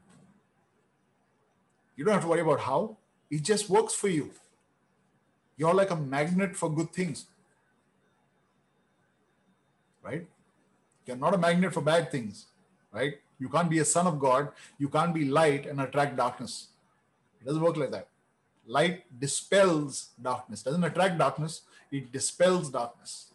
You 1.95 2.05
don't 2.05 2.13
have 2.13 2.23
to 2.23 2.27
worry 2.27 2.41
about 2.41 2.61
how, 2.61 2.97
it 3.29 3.43
just 3.43 3.69
works 3.69 3.93
for 3.93 4.07
you. 4.07 4.31
You're 5.57 5.73
like 5.73 5.91
a 5.91 5.95
magnet 5.95 6.55
for 6.55 6.73
good 6.73 6.91
things. 6.91 7.25
Right? 10.01 10.27
You're 11.05 11.17
not 11.17 11.33
a 11.33 11.37
magnet 11.37 11.73
for 11.73 11.81
bad 11.81 12.11
things. 12.11 12.47
Right? 12.91 13.15
You 13.39 13.49
can't 13.49 13.69
be 13.69 13.79
a 13.79 13.85
son 13.85 14.07
of 14.07 14.19
God. 14.19 14.49
You 14.77 14.89
can't 14.89 15.13
be 15.13 15.25
light 15.25 15.65
and 15.65 15.81
attract 15.81 16.17
darkness. 16.17 16.67
It 17.41 17.45
doesn't 17.45 17.61
work 17.61 17.77
like 17.77 17.91
that 17.91 18.07
light 18.65 19.03
dispels 19.19 20.09
darkness 20.21 20.63
doesn't 20.63 20.83
attract 20.83 21.17
darkness 21.17 21.61
it 21.91 22.11
dispels 22.11 22.69
darkness 22.69 23.31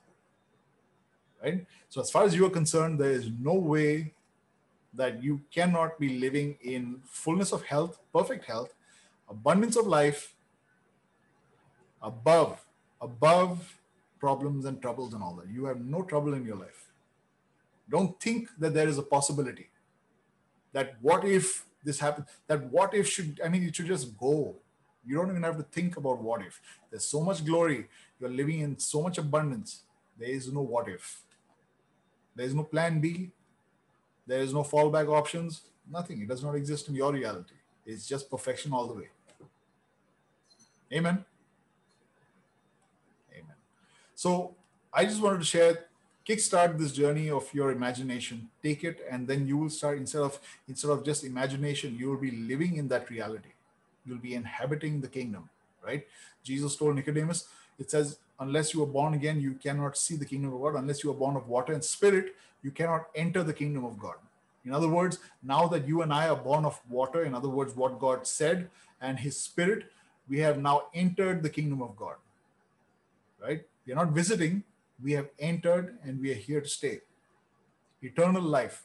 right 1.42 1.66
so 1.88 2.00
as 2.00 2.10
far 2.10 2.24
as 2.24 2.34
you 2.34 2.46
are 2.46 2.50
concerned 2.50 2.98
there 2.98 3.12
is 3.12 3.30
no 3.40 3.54
way 3.54 4.12
that 4.94 5.22
you 5.22 5.40
cannot 5.52 5.98
be 5.98 6.18
living 6.18 6.56
in 6.62 7.00
fullness 7.04 7.52
of 7.52 7.62
health 7.64 8.00
perfect 8.12 8.44
health 8.44 8.74
abundance 9.28 9.76
of 9.76 9.86
life 9.86 10.34
above, 12.02 12.64
above 13.00 13.80
problems 14.18 14.64
and 14.64 14.80
troubles 14.80 15.14
and 15.14 15.22
all 15.22 15.34
that. 15.36 15.48
You 15.48 15.66
have 15.66 15.80
no 15.80 16.02
trouble 16.02 16.34
in 16.34 16.44
your 16.44 16.56
life. 16.56 16.86
Don't 17.90 18.20
think 18.20 18.48
that 18.58 18.74
there 18.74 18.88
is 18.88 18.98
a 18.98 19.02
possibility 19.02 19.68
that 20.72 20.96
what 21.00 21.24
if 21.24 21.64
this 21.84 21.98
happens, 22.00 22.26
that 22.46 22.64
what 22.70 22.94
if 22.94 23.08
should, 23.08 23.40
I 23.44 23.48
mean, 23.48 23.62
it 23.62 23.74
should 23.74 23.86
just 23.86 24.16
go. 24.18 24.56
You 25.06 25.16
don't 25.16 25.30
even 25.30 25.42
have 25.42 25.56
to 25.56 25.62
think 25.62 25.96
about 25.96 26.20
what 26.20 26.42
if. 26.42 26.60
There's 26.90 27.06
so 27.06 27.22
much 27.22 27.44
glory. 27.44 27.88
You're 28.20 28.30
living 28.30 28.60
in 28.60 28.78
so 28.78 29.00
much 29.02 29.16
abundance. 29.16 29.82
There 30.18 30.28
is 30.28 30.52
no 30.52 30.60
what 30.60 30.88
if. 30.88 31.22
There 32.34 32.44
is 32.44 32.54
no 32.54 32.64
plan 32.64 33.00
B. 33.00 33.30
There 34.28 34.42
is 34.42 34.52
no 34.52 34.62
fallback 34.62 35.08
options. 35.08 35.62
Nothing. 35.90 36.20
It 36.20 36.28
does 36.28 36.44
not 36.44 36.54
exist 36.54 36.88
in 36.88 36.94
your 36.94 37.12
reality. 37.12 37.54
It's 37.86 38.06
just 38.06 38.30
perfection 38.30 38.72
all 38.74 38.86
the 38.86 38.94
way. 38.94 39.08
Amen. 40.92 41.24
Amen. 43.32 43.56
So 44.14 44.54
I 44.92 45.06
just 45.06 45.22
wanted 45.22 45.38
to 45.38 45.44
share, 45.44 45.86
kickstart 46.28 46.78
this 46.78 46.92
journey 46.92 47.30
of 47.30 47.52
your 47.54 47.70
imagination. 47.70 48.50
Take 48.62 48.84
it, 48.84 49.00
and 49.10 49.26
then 49.26 49.46
you 49.46 49.56
will 49.56 49.70
start 49.70 49.96
instead 49.96 50.20
of 50.20 50.38
instead 50.68 50.90
of 50.90 51.04
just 51.04 51.24
imagination, 51.24 51.96
you 51.98 52.10
will 52.10 52.20
be 52.20 52.32
living 52.32 52.76
in 52.76 52.88
that 52.88 53.08
reality. 53.08 53.52
You'll 54.04 54.18
be 54.18 54.34
inhabiting 54.34 55.00
the 55.00 55.08
kingdom, 55.08 55.48
right? 55.82 56.06
Jesus 56.44 56.76
told 56.76 56.96
Nicodemus, 56.96 57.48
it 57.78 57.90
says, 57.90 58.18
unless 58.40 58.74
you 58.74 58.82
are 58.82 58.86
born 58.86 59.14
again, 59.14 59.40
you 59.40 59.54
cannot 59.54 59.96
see 59.96 60.16
the 60.16 60.24
kingdom 60.24 60.52
of 60.54 60.60
God. 60.60 60.74
Unless 60.76 61.02
you 61.04 61.10
are 61.10 61.14
born 61.14 61.36
of 61.36 61.48
water 61.48 61.72
and 61.72 61.84
spirit, 61.84 62.34
you 62.62 62.70
cannot 62.70 63.06
enter 63.14 63.42
the 63.42 63.52
kingdom 63.52 63.84
of 63.84 63.98
God. 63.98 64.16
In 64.64 64.72
other 64.74 64.88
words, 64.88 65.18
now 65.42 65.66
that 65.68 65.88
you 65.88 66.02
and 66.02 66.12
I 66.12 66.28
are 66.28 66.36
born 66.36 66.64
of 66.64 66.80
water, 66.90 67.24
in 67.24 67.34
other 67.34 67.48
words, 67.48 67.74
what 67.74 67.98
God 67.98 68.26
said 68.26 68.68
and 69.00 69.18
his 69.18 69.38
spirit, 69.38 69.84
we 70.28 70.40
have 70.40 70.58
now 70.58 70.86
entered 70.92 71.42
the 71.42 71.50
kingdom 71.50 71.80
of 71.80 71.96
God. 71.96 72.16
Right? 73.40 73.64
We 73.86 73.92
are 73.92 73.96
not 73.96 74.10
visiting, 74.10 74.64
we 75.02 75.12
have 75.12 75.28
entered 75.38 75.96
and 76.04 76.20
we 76.20 76.32
are 76.32 76.34
here 76.34 76.60
to 76.60 76.68
stay. 76.68 77.00
Eternal 78.02 78.42
life. 78.42 78.84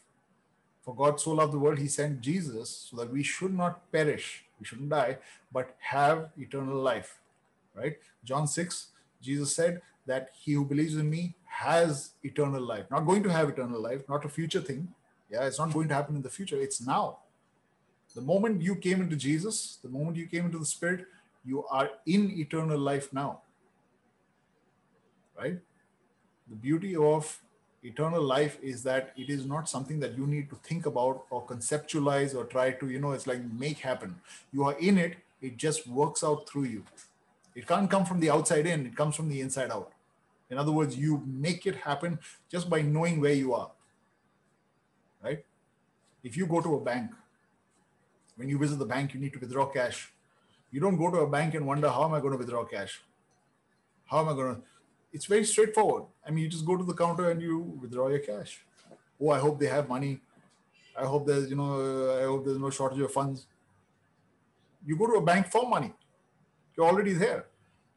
For 0.84 0.96
God 0.96 1.20
so 1.20 1.32
loved 1.32 1.54
the 1.54 1.60
world, 1.60 1.80
he 1.80 1.88
sent 1.88 2.22
Jesus 2.22 2.90
so 2.90 2.98
that 2.98 3.12
we 3.12 3.24
should 3.24 3.54
not 3.54 3.92
perish, 3.92 4.46
we 4.60 4.66
shouldn't 4.66 4.90
die, 4.90 5.18
but 5.52 5.76
have 5.80 6.30
eternal 6.38 6.78
life. 6.78 7.20
Right? 7.76 7.98
John 8.24 8.48
6, 8.48 8.88
Jesus 9.22 9.56
said 9.56 9.82
that 10.06 10.30
he 10.40 10.54
who 10.54 10.66
believes 10.66 10.96
in 10.96 11.10
me 11.10 11.36
has 11.54 12.14
eternal 12.24 12.62
life. 12.62 12.86
Not 12.90 13.06
going 13.06 13.22
to 13.24 13.32
have 13.32 13.50
eternal 13.50 13.80
life, 13.80 14.02
not 14.10 14.26
a 14.26 14.30
future 14.30 14.60
thing. 14.60 14.88
Yeah, 15.30 15.46
it's 15.46 15.60
not 15.60 15.72
going 15.72 15.88
to 15.90 15.94
happen 15.94 16.16
in 16.16 16.24
the 16.24 16.30
future, 16.30 16.60
it's 16.60 16.82
now. 16.82 17.20
The 18.16 18.22
moment 18.22 18.62
you 18.62 18.76
came 18.76 19.02
into 19.02 19.16
Jesus, 19.16 19.78
the 19.84 19.90
moment 19.90 20.18
you 20.18 20.28
came 20.28 20.46
into 20.46 20.58
the 20.58 20.66
Spirit, 20.66 21.06
you 21.46 21.66
are 21.68 21.92
in 22.06 22.32
eternal 22.32 22.78
life 22.78 23.14
now. 23.14 23.42
Right? 25.40 25.60
The 26.50 26.56
beauty 26.56 26.96
of 26.96 27.40
eternal 27.84 28.22
life 28.22 28.58
is 28.62 28.84
that 28.84 29.14
it 29.16 29.30
is 29.30 29.46
not 29.46 29.70
something 29.70 30.00
that 30.00 30.18
you 30.18 30.26
need 30.26 30.50
to 30.50 30.56
think 30.56 30.86
about 30.86 31.26
or 31.30 31.46
conceptualize 31.46 32.36
or 32.36 32.46
try 32.46 32.72
to, 32.72 32.90
you 32.90 33.00
know, 33.00 33.12
it's 33.12 33.28
like 33.28 33.44
make 33.52 33.80
happen. 33.80 34.16
You 34.52 34.64
are 34.64 34.78
in 34.80 34.98
it, 34.98 35.18
it 35.42 35.58
just 35.58 35.88
works 35.88 36.24
out 36.24 36.48
through 36.50 36.66
you. 36.66 36.84
It 37.56 37.68
can't 37.68 37.90
come 37.90 38.06
from 38.06 38.20
the 38.20 38.30
outside 38.30 38.66
in, 38.66 38.88
it 38.88 38.96
comes 38.96 39.16
from 39.16 39.30
the 39.30 39.42
inside 39.42 39.72
out. 39.72 39.92
In 40.50 40.58
other 40.58 40.72
words, 40.72 40.96
you 40.96 41.24
make 41.26 41.66
it 41.66 41.76
happen 41.76 42.20
just 42.50 42.70
by 42.70 42.82
knowing 42.82 43.20
where 43.20 43.34
you 43.34 43.54
are. 43.54 43.72
Right? 45.24 45.44
If 46.24 46.38
you 46.38 46.46
go 46.46 46.62
to 46.62 46.76
a 46.76 46.82
bank, 46.82 47.12
when 48.36 48.50
you 48.50 48.58
visit 48.58 48.80
the 48.80 48.86
bank, 48.86 49.14
you 49.14 49.20
need 49.20 49.34
to 49.34 49.40
withdraw 49.40 49.66
cash. 49.66 50.12
You 50.72 50.80
don't 50.80 50.98
go 50.98 51.10
to 51.12 51.18
a 51.20 51.30
bank 51.30 51.54
and 51.54 51.66
wonder, 51.68 51.90
how 51.90 52.06
am 52.06 52.14
I 52.14 52.20
going 52.20 52.32
to 52.34 52.38
withdraw 52.38 52.66
cash? 52.66 53.02
How 54.06 54.20
am 54.20 54.30
I 54.30 54.34
going 54.34 54.56
to? 54.56 54.62
It's 55.12 55.26
very 55.26 55.46
straightforward. 55.46 56.04
I 56.28 56.32
mean, 56.32 56.44
you 56.44 56.50
just 56.50 56.66
go 56.66 56.76
to 56.76 56.84
the 56.84 56.94
counter 56.94 57.30
and 57.30 57.42
you 57.42 57.60
withdraw 57.82 58.10
your 58.10 58.20
cash. 58.20 58.64
Oh, 59.22 59.30
I 59.30 59.40
hope 59.40 59.60
they 59.60 59.68
have 59.68 59.88
money. 59.88 60.20
I 60.98 61.06
hope 61.06 61.28
there's, 61.28 61.50
you 61.50 61.56
know, 61.56 62.18
I 62.20 62.24
hope 62.24 62.46
there's 62.46 62.58
no 62.58 62.70
shortage 62.70 63.00
of 63.00 63.12
funds. 63.12 63.46
You 64.86 64.98
go 64.98 65.08
to 65.08 65.14
a 65.14 65.22
bank 65.22 65.48
for 65.48 65.68
money. 65.68 65.94
You're 66.76 66.88
already 66.88 67.14
there. 67.14 67.46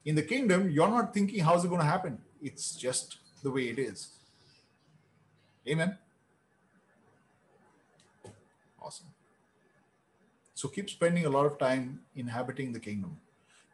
In 0.04 0.14
the 0.14 0.22
kingdom, 0.22 0.70
you're 0.70 0.88
not 0.88 1.12
thinking 1.12 1.42
how's 1.42 1.64
it 1.64 1.68
going 1.68 1.80
to 1.80 1.86
happen. 1.86 2.18
It's 2.42 2.76
just 2.76 3.18
the 3.42 3.50
way 3.50 3.68
it 3.68 3.78
is. 3.78 4.08
Amen. 5.68 5.98
Awesome. 8.80 9.06
So 10.54 10.68
keep 10.68 10.88
spending 10.88 11.26
a 11.26 11.30
lot 11.30 11.44
of 11.44 11.58
time 11.58 12.00
inhabiting 12.14 12.72
the 12.72 12.80
kingdom. 12.80 13.18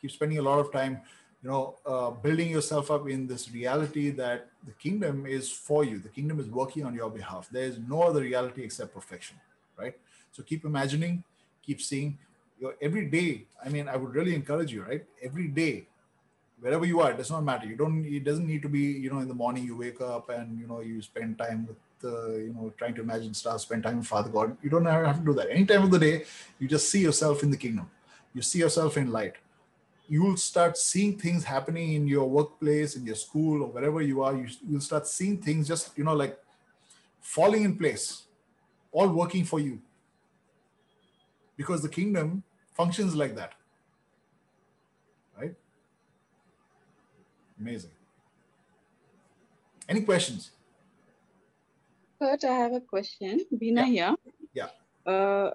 Keep 0.01 0.11
spending 0.11 0.39
a 0.39 0.43
lot 0.43 0.59
of 0.59 0.73
time, 0.73 1.01
you 1.43 1.51
know, 1.51 1.77
uh, 1.87 2.11
building 2.11 2.51
yourself 2.51 2.91
up 2.91 3.09
in 3.09 3.27
this 3.27 3.53
reality 3.53 4.11
that 4.11 4.49
the 4.67 4.73
kingdom 4.73 5.27
is 5.27 5.51
for 5.51 5.85
you. 5.85 5.99
The 5.99 6.09
kingdom 6.09 6.41
is 6.41 6.49
working 6.49 6.85
on 6.85 6.95
your 6.95 7.11
behalf. 7.11 7.49
There 7.53 7.65
is 7.65 7.79
no 7.79 8.03
other 8.03 8.21
reality 8.21 8.65
except 8.65 8.95
perfection, 8.95 9.37
right? 9.79 9.95
So 10.33 10.43
keep 10.43 10.65
imagining, 10.65 11.23
keep 11.65 11.81
seeing. 11.81 12.19
Your 12.59 12.75
every 12.81 13.07
day. 13.07 13.47
I 13.65 13.69
mean, 13.69 13.89
I 13.89 13.97
would 13.97 14.15
really 14.15 14.35
encourage 14.35 14.73
you, 14.73 14.83
right? 14.85 15.05
Every 15.21 15.49
day, 15.49 15.87
wherever 16.63 16.87
you 16.87 17.01
are, 17.01 17.11
it 17.11 17.19
does 17.19 17.31
not 17.31 17.45
matter. 17.45 17.67
You 17.67 17.77
don't. 17.77 18.05
It 18.07 18.25
doesn't 18.25 18.47
need 18.47 18.63
to 18.63 18.69
be. 18.69 18.81
You 18.81 19.11
know, 19.11 19.19
in 19.19 19.29
the 19.29 19.35
morning 19.35 19.65
you 19.65 19.77
wake 19.77 20.01
up 20.01 20.31
and 20.31 20.59
you 20.59 20.67
know 20.67 20.81
you 20.81 21.03
spend 21.03 21.39
time 21.39 21.67
with 21.67 21.77
uh, 22.05 22.31
you 22.31 22.55
know, 22.55 22.73
trying 22.79 22.95
to 22.95 23.01
imagine 23.01 23.35
stars, 23.35 23.63
spend 23.63 23.83
time 23.83 23.99
with 23.99 24.07
Father 24.07 24.31
God. 24.31 24.57
You 24.63 24.71
don't 24.71 24.85
have 24.85 25.19
to 25.19 25.25
do 25.25 25.35
that. 25.35 25.51
Any 25.51 25.65
time 25.65 25.85
of 25.85 25.91
the 25.91 25.99
day, 25.99 26.25
you 26.59 26.69
just 26.69 26.89
see 26.89 27.01
yourself 27.01 27.43
in 27.43 27.51
the 27.51 27.57
kingdom. 27.57 27.91
You 28.35 28.43
see 28.43 28.59
yourself 28.59 28.97
in 28.97 29.11
light. 29.11 29.35
You 30.09 30.23
will 30.25 30.37
start 30.37 30.77
seeing 30.77 31.19
things 31.19 31.45
happening 31.45 31.95
in 31.95 32.07
your 32.07 32.29
workplace, 32.29 32.97
in 32.97 33.07
your 33.07 33.15
school, 33.15 33.63
or 33.63 33.69
wherever 33.69 34.03
you 34.03 34.23
are. 34.23 34.35
You 34.35 34.49
will 34.69 34.81
start 34.81 35.07
seeing 35.07 35.39
things 35.39 35.69
just, 35.69 35.97
you 35.97 36.05
know, 36.05 36.15
like 36.15 36.39
falling 37.21 37.65
in 37.65 37.77
place, 37.77 38.25
all 38.91 39.09
working 39.09 39.45
for 39.45 39.61
you. 39.61 39.81
Because 41.57 41.83
the 41.83 41.89
kingdom 41.89 42.43
functions 42.75 43.15
like 43.15 43.37
that. 43.37 43.53
Right? 45.39 45.55
Amazing. 47.63 47.91
Any 49.89 50.03
questions? 50.03 50.51
Kurt, 52.19 52.43
I 52.45 52.55
have 52.55 52.73
a 52.73 52.81
question. 52.81 53.39
Bina 53.57 53.87
Yeah. 53.87 53.93
here. 53.95 54.15
Yeah. 54.53 54.71
Uh, 55.13 55.51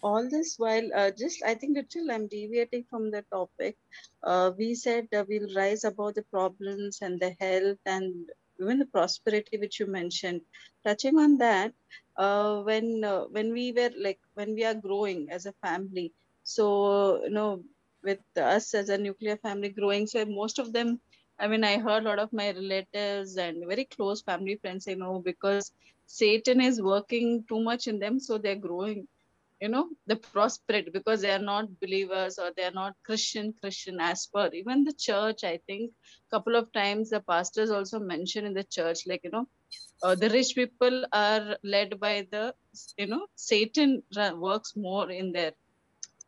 all 0.00 0.28
this 0.30 0.54
while, 0.58 0.88
uh, 0.94 1.10
just 1.10 1.42
I 1.42 1.54
think 1.54 1.76
little 1.76 2.12
I'm 2.12 2.28
deviating 2.28 2.84
from 2.88 3.10
the 3.10 3.22
topic. 3.32 3.76
Uh, 4.22 4.52
we 4.56 4.76
said 4.76 5.08
uh, 5.12 5.24
we'll 5.28 5.52
rise 5.56 5.82
above 5.82 6.14
the 6.14 6.22
problems 6.36 7.02
and 7.02 7.18
the 7.18 7.34
health 7.40 7.82
and 7.84 8.30
even 8.60 8.78
the 8.78 8.86
prosperity 8.86 9.58
which 9.58 9.80
you 9.80 9.86
mentioned. 9.86 10.42
Touching 10.86 11.18
on 11.18 11.36
that, 11.38 11.74
uh, 12.16 12.62
when 12.62 13.02
uh, 13.02 13.24
when 13.36 13.52
we 13.52 13.72
were 13.72 13.90
like 13.98 14.20
when 14.34 14.54
we 14.54 14.64
are 14.64 14.78
growing 14.86 15.28
as 15.30 15.46
a 15.46 15.58
family, 15.66 16.12
so 16.44 17.24
you 17.24 17.30
know 17.30 17.64
with 18.02 18.24
us 18.36 18.72
as 18.74 18.88
a 18.88 18.98
nuclear 18.98 19.36
family 19.36 19.68
growing, 19.68 20.06
so 20.06 20.24
most 20.24 20.58
of 20.58 20.72
them 20.72 21.00
I 21.40 21.46
mean, 21.48 21.64
I 21.64 21.78
heard 21.78 22.04
a 22.04 22.08
lot 22.08 22.18
of 22.18 22.32
my 22.34 22.50
relatives 22.50 23.38
and 23.38 23.64
very 23.66 23.86
close 23.86 24.20
family 24.20 24.56
friends 24.56 24.84
say 24.84 24.94
no 24.94 25.20
because 25.20 25.72
Satan 26.06 26.60
is 26.60 26.82
working 26.82 27.44
too 27.48 27.60
much 27.60 27.86
in 27.86 27.98
them, 27.98 28.20
so 28.20 28.36
they're 28.36 28.56
growing, 28.56 29.08
you 29.58 29.68
know, 29.68 29.88
the 30.06 30.16
prospered 30.16 30.92
because 30.92 31.22
they 31.22 31.30
are 31.30 31.38
not 31.52 31.80
believers 31.80 32.38
or 32.38 32.50
they 32.54 32.64
are 32.64 32.72
not 32.82 32.94
Christian, 33.06 33.54
Christian 33.58 34.00
as 34.00 34.26
per 34.26 34.50
even 34.52 34.84
the 34.84 34.92
church. 34.92 35.42
I 35.44 35.60
think 35.66 35.92
couple 36.30 36.56
of 36.56 36.70
times 36.72 37.08
the 37.10 37.20
pastors 37.20 37.70
also 37.70 37.98
mentioned 37.98 38.46
in 38.46 38.54
the 38.54 38.64
church, 38.64 39.06
like 39.06 39.22
you 39.24 39.30
know, 39.30 39.46
uh, 40.02 40.14
the 40.14 40.28
rich 40.28 40.54
people 40.54 41.06
are 41.12 41.56
led 41.64 41.98
by 41.98 42.26
the, 42.30 42.54
you 42.98 43.06
know, 43.06 43.26
Satan 43.34 44.02
works 44.36 44.76
more 44.76 45.10
in 45.10 45.32
their 45.32 45.52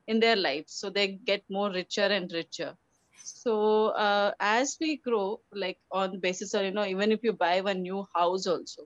in 0.07 0.21
their 0.21 0.37
lives, 0.37 0.73
so 0.73 0.89
they 0.89 1.09
get 1.09 1.43
more 1.51 1.71
richer 1.71 2.09
and 2.19 2.33
richer 2.33 2.77
so 3.25 3.89
uh, 3.89 4.33
as 4.41 4.77
we 4.81 4.97
grow 4.97 5.41
like 5.53 5.79
on 5.91 6.19
basis 6.21 6.55
of 6.55 6.65
you 6.65 6.71
know 6.71 6.85
even 6.85 7.13
if 7.13 7.23
you 7.23 7.33
buy 7.33 7.61
one 7.61 7.83
new 7.83 8.07
house 8.15 8.47
also 8.47 8.83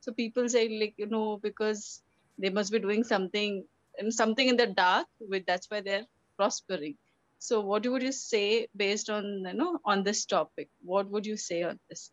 so 0.00 0.12
people 0.12 0.48
say 0.48 0.68
like 0.80 0.94
you 0.96 1.06
know 1.06 1.38
because 1.42 2.02
they 2.38 2.50
must 2.50 2.72
be 2.72 2.78
doing 2.78 3.04
something 3.04 3.64
and 3.98 4.14
something 4.14 4.48
in 4.48 4.56
the 4.56 4.66
dark 4.66 5.06
with 5.20 5.44
that's 5.46 5.70
why 5.70 5.80
they're 5.80 6.06
prospering 6.36 6.96
so 7.38 7.60
what 7.60 7.86
would 7.86 8.02
you 8.02 8.12
say 8.12 8.68
based 8.76 9.10
on 9.10 9.24
you 9.46 9.54
know 9.54 9.78
on 9.84 10.04
this 10.04 10.24
topic 10.24 10.68
what 10.82 11.10
would 11.10 11.26
you 11.26 11.36
say 11.36 11.62
on 11.62 11.78
this 11.88 12.10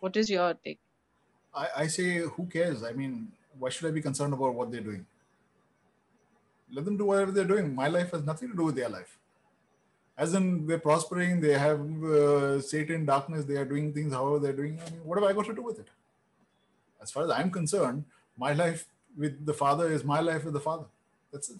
what 0.00 0.16
is 0.16 0.30
your 0.30 0.54
take 0.64 0.80
I, 1.56 1.68
I 1.76 1.86
say, 1.86 2.18
who 2.18 2.46
cares? 2.46 2.84
I 2.84 2.92
mean, 2.92 3.32
why 3.58 3.70
should 3.70 3.88
I 3.88 3.90
be 3.90 4.02
concerned 4.02 4.34
about 4.34 4.54
what 4.54 4.70
they're 4.70 4.82
doing? 4.82 5.06
Let 6.70 6.84
them 6.84 6.96
do 6.96 7.06
whatever 7.06 7.32
they're 7.32 7.44
doing. 7.44 7.74
My 7.74 7.88
life 7.88 8.10
has 8.10 8.22
nothing 8.22 8.50
to 8.50 8.56
do 8.56 8.64
with 8.64 8.74
their 8.74 8.90
life. 8.90 9.18
As 10.18 10.34
in, 10.34 10.66
they're 10.66 10.78
prospering, 10.78 11.40
they 11.40 11.52
have 11.52 11.80
uh, 12.02 12.60
Satan, 12.60 13.04
darkness, 13.04 13.44
they 13.44 13.56
are 13.56 13.66
doing 13.66 13.92
things 13.92 14.12
however 14.12 14.38
they're 14.38 14.52
doing. 14.52 14.80
I 14.84 14.90
mean, 14.90 15.00
what 15.04 15.18
have 15.18 15.28
I 15.28 15.32
got 15.32 15.46
to 15.46 15.54
do 15.54 15.62
with 15.62 15.78
it? 15.78 15.88
As 17.02 17.10
far 17.10 17.24
as 17.24 17.30
I'm 17.30 17.50
concerned, 17.50 18.04
my 18.36 18.52
life 18.52 18.86
with 19.16 19.44
the 19.44 19.52
Father 19.52 19.90
is 19.90 20.04
my 20.04 20.20
life 20.20 20.44
with 20.44 20.54
the 20.54 20.60
Father. 20.60 20.86
That's 21.32 21.50
it. 21.50 21.58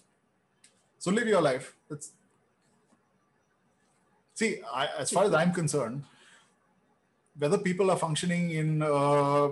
So 0.98 1.10
live 1.10 1.28
your 1.28 1.42
life. 1.42 1.74
That's 1.88 2.12
See, 4.36 4.60
I, 4.70 4.88
as 4.98 5.10
far 5.10 5.24
as 5.24 5.32
I'm 5.32 5.50
concerned, 5.50 6.04
whether 7.38 7.56
people 7.56 7.90
are 7.90 7.96
functioning 7.96 8.50
in 8.50 8.82
uh, 8.82 9.48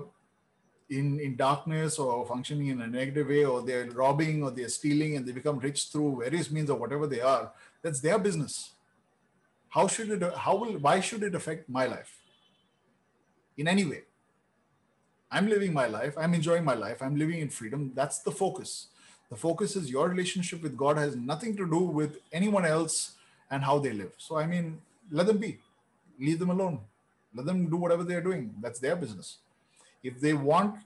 in 0.90 1.18
in 1.20 1.36
darkness 1.36 1.98
or 1.98 2.26
functioning 2.26 2.66
in 2.66 2.82
a 2.82 2.86
negative 2.86 3.28
way, 3.28 3.46
or 3.46 3.62
they're 3.62 3.90
robbing 3.92 4.42
or 4.42 4.50
they're 4.50 4.68
stealing 4.68 5.16
and 5.16 5.26
they 5.26 5.32
become 5.32 5.58
rich 5.58 5.86
through 5.90 6.20
various 6.20 6.50
means 6.50 6.68
or 6.68 6.78
whatever 6.78 7.06
they 7.06 7.22
are, 7.22 7.50
that's 7.80 8.00
their 8.00 8.18
business. 8.18 8.73
How 9.74 9.88
should 9.88 10.10
it? 10.10 10.22
How 10.46 10.54
will? 10.54 10.74
Why 10.86 11.00
should 11.00 11.24
it 11.24 11.34
affect 11.34 11.68
my 11.68 11.86
life? 11.86 12.10
In 13.56 13.66
any 13.66 13.84
way. 13.84 14.02
I'm 15.30 15.48
living 15.48 15.72
my 15.72 15.86
life. 15.88 16.14
I'm 16.16 16.32
enjoying 16.32 16.64
my 16.64 16.74
life. 16.74 17.02
I'm 17.02 17.16
living 17.16 17.40
in 17.40 17.48
freedom. 17.50 17.90
That's 17.94 18.20
the 18.20 18.30
focus. 18.30 18.86
The 19.30 19.36
focus 19.36 19.74
is 19.74 19.90
your 19.90 20.08
relationship 20.08 20.62
with 20.62 20.76
God 20.76 20.96
has 20.96 21.16
nothing 21.16 21.56
to 21.56 21.68
do 21.68 21.80
with 21.80 22.18
anyone 22.32 22.64
else 22.64 23.14
and 23.50 23.64
how 23.64 23.80
they 23.80 23.92
live. 23.92 24.12
So, 24.16 24.36
I 24.36 24.46
mean, 24.46 24.80
let 25.10 25.26
them 25.26 25.38
be, 25.38 25.58
leave 26.20 26.38
them 26.38 26.50
alone, 26.50 26.78
let 27.34 27.46
them 27.46 27.68
do 27.68 27.76
whatever 27.76 28.04
they're 28.04 28.20
doing. 28.20 28.54
That's 28.60 28.78
their 28.78 28.94
business. 28.94 29.38
If 30.04 30.20
they 30.20 30.34
want 30.34 30.76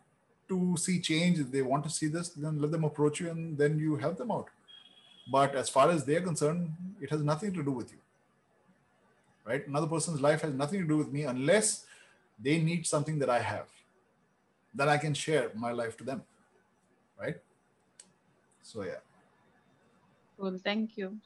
to 0.48 0.76
see 0.78 0.98
change, 1.00 1.38
if 1.38 1.50
they 1.50 1.60
want 1.60 1.84
to 1.84 1.90
see 1.90 2.06
this, 2.06 2.30
then 2.30 2.58
let 2.58 2.70
them 2.70 2.84
approach 2.84 3.20
you 3.20 3.28
and 3.28 3.58
then 3.58 3.78
you 3.78 3.96
help 3.96 4.16
them 4.16 4.30
out. 4.30 4.48
But 5.30 5.54
as 5.54 5.68
far 5.68 5.90
as 5.90 6.04
they're 6.06 6.22
concerned, 6.22 6.74
it 7.02 7.10
has 7.10 7.22
nothing 7.22 7.52
to 7.52 7.62
do 7.62 7.72
with 7.72 7.92
you. 7.92 7.98
Right? 9.48 9.66
Another 9.66 9.86
person's 9.86 10.20
life 10.20 10.42
has 10.42 10.52
nothing 10.52 10.82
to 10.82 10.86
do 10.86 10.98
with 10.98 11.10
me 11.10 11.22
unless 11.22 11.86
they 12.38 12.60
need 12.60 12.86
something 12.86 13.18
that 13.20 13.30
I 13.30 13.38
have. 13.40 13.68
Then 14.74 14.90
I 14.90 14.98
can 14.98 15.14
share 15.14 15.50
my 15.54 15.72
life 15.72 15.96
to 15.98 16.04
them. 16.04 16.22
Right? 17.18 17.36
So 18.62 18.82
yeah. 18.82 19.00
Well, 20.36 20.58
thank 20.62 20.98
you. 20.98 21.16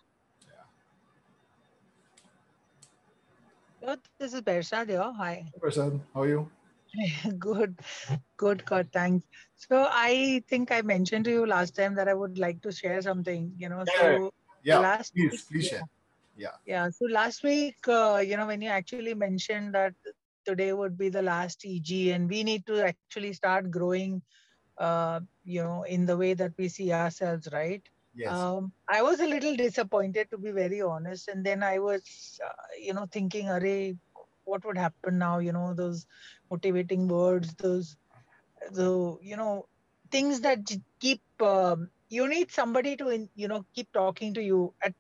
Oh, 3.85 3.97
this 4.21 4.33
is 4.33 4.41
Prasad 4.43 4.89
here. 4.89 5.13
Hi. 5.17 5.45
Prasad, 5.61 5.99
how 6.15 6.23
are 6.23 6.29
you? 6.29 6.49
good, 7.39 7.81
good, 8.37 8.65
God, 8.65 8.89
thanks. 8.93 9.27
So 9.57 9.89
I 9.91 10.45
think 10.49 10.71
I 10.71 10.83
mentioned 10.83 11.25
to 11.25 11.33
you 11.33 11.47
last 11.47 11.75
time 11.75 11.97
that 11.97 12.07
I 12.07 12.15
would 12.15 12.39
like 12.39 12.63
to 12.63 12.71
share 12.71 13.03
something, 13.03 13.53
you 13.57 13.69
know. 13.69 13.83
Yeah, 13.89 14.01
so 14.01 14.33
Yeah, 14.63 14.79
last 14.79 15.13
please, 15.13 15.33
week, 15.33 15.41
please 15.51 15.65
yeah, 15.65 15.71
share. 15.71 15.83
Yeah. 16.37 16.57
yeah. 16.67 16.89
So 16.91 17.07
last 17.07 17.43
week, 17.45 17.77
uh, 17.89 18.23
you 18.25 18.37
know, 18.37 18.47
when 18.47 18.63
you 18.63 18.69
actually 18.71 19.15
mentioned 19.15 19.75
that 19.75 19.95
today 20.45 20.73
would 20.73 20.97
be 20.99 21.09
the 21.09 21.23
last 21.23 21.65
EG 21.65 22.11
and 22.11 22.29
we 22.29 22.45
need 22.45 22.67
to 22.67 22.83
actually 22.85 23.33
start 23.33 23.71
growing, 23.71 24.23
uh, 24.79 25.21
you 25.45 25.63
know, 25.63 25.83
in 25.85 26.07
the 26.07 26.17
way 26.17 26.35
that 26.35 26.53
we 26.59 26.69
see 26.69 26.93
ourselves, 26.93 27.49
right? 27.53 27.83
Yes. 28.15 28.51
Um, 28.51 28.73
I 28.89 29.03
was 29.03 29.21
a 29.21 29.27
little 29.27 29.57
disappointed 29.57 30.31
to 30.31 30.39
be 30.39 30.51
very 30.53 30.81
honest. 30.83 31.29
And 31.29 31.45
then 31.45 31.63
I 31.63 31.79
was, 31.79 32.41
uh, 32.45 32.53
you 32.81 32.95
know, 32.95 33.07
thinking, 33.11 33.49
Array, 33.49 33.97
what 34.45 34.65
would 34.65 34.79
happen 34.79 35.19
now? 35.19 35.39
You 35.39 35.53
know, 35.53 35.75
those 35.75 36.07
motivating 36.51 37.09
words, 37.09 37.55
those, 37.55 37.97
the, 38.73 39.17
you 39.23 39.37
know, 39.37 39.67
things 40.11 40.41
that 40.43 40.61
keep, 41.01 41.23
um, 41.41 41.91
you 42.09 42.29
need 42.29 42.51
somebody 42.51 42.97
to, 42.97 43.29
you 43.35 43.49
know, 43.49 43.65
keep 43.75 43.93
talking 43.93 44.33
to 44.35 44.43
you 44.43 44.75
at, 44.83 44.95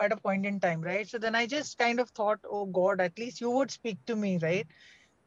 at, 0.00 0.12
a 0.12 0.16
point 0.16 0.46
in 0.46 0.60
time, 0.60 0.80
right? 0.80 1.08
So 1.08 1.18
then 1.18 1.34
I 1.34 1.46
just 1.46 1.78
kind 1.78 2.00
of 2.00 2.10
thought, 2.10 2.40
oh 2.50 2.66
God, 2.66 3.00
at 3.00 3.18
least 3.18 3.40
you 3.40 3.50
would 3.50 3.70
speak 3.70 3.98
to 4.06 4.16
me, 4.16 4.38
right? 4.38 4.66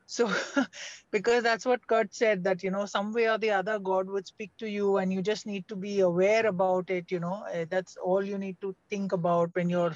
So, 0.05 0.31
because 1.11 1.43
that's 1.43 1.65
what 1.65 1.85
Kurt 1.87 2.13
said 2.13 2.43
that, 2.43 2.63
you 2.63 2.71
know, 2.71 2.85
some 2.85 3.13
way 3.13 3.29
or 3.29 3.37
the 3.37 3.51
other, 3.51 3.79
God 3.79 4.07
would 4.09 4.27
speak 4.27 4.51
to 4.59 4.69
you 4.69 4.97
and 4.97 5.11
you 5.11 5.21
just 5.21 5.45
need 5.45 5.67
to 5.67 5.75
be 5.75 5.99
aware 6.01 6.45
about 6.47 6.89
it. 6.89 7.11
You 7.11 7.19
know, 7.19 7.43
Eh, 7.51 7.65
that's 7.69 7.97
all 7.97 8.23
you 8.23 8.37
need 8.37 8.59
to 8.61 8.75
think 8.89 9.11
about 9.13 9.49
when 9.53 9.69
you're, 9.69 9.95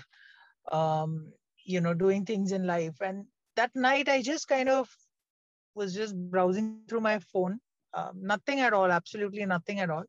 um, 0.71 1.31
you 1.63 1.81
know, 1.81 1.93
doing 1.93 2.25
things 2.25 2.51
in 2.51 2.65
life. 2.65 2.95
And 3.01 3.25
that 3.55 3.75
night, 3.75 4.09
I 4.09 4.21
just 4.21 4.47
kind 4.47 4.69
of 4.69 4.89
was 5.75 5.93
just 5.93 6.15
browsing 6.15 6.67
through 6.87 7.01
my 7.01 7.19
phone, 7.19 7.59
um, 7.93 8.11
nothing 8.21 8.59
at 8.59 8.73
all, 8.73 8.91
absolutely 8.91 9.45
nothing 9.45 9.79
at 9.79 9.89
all. 9.89 10.03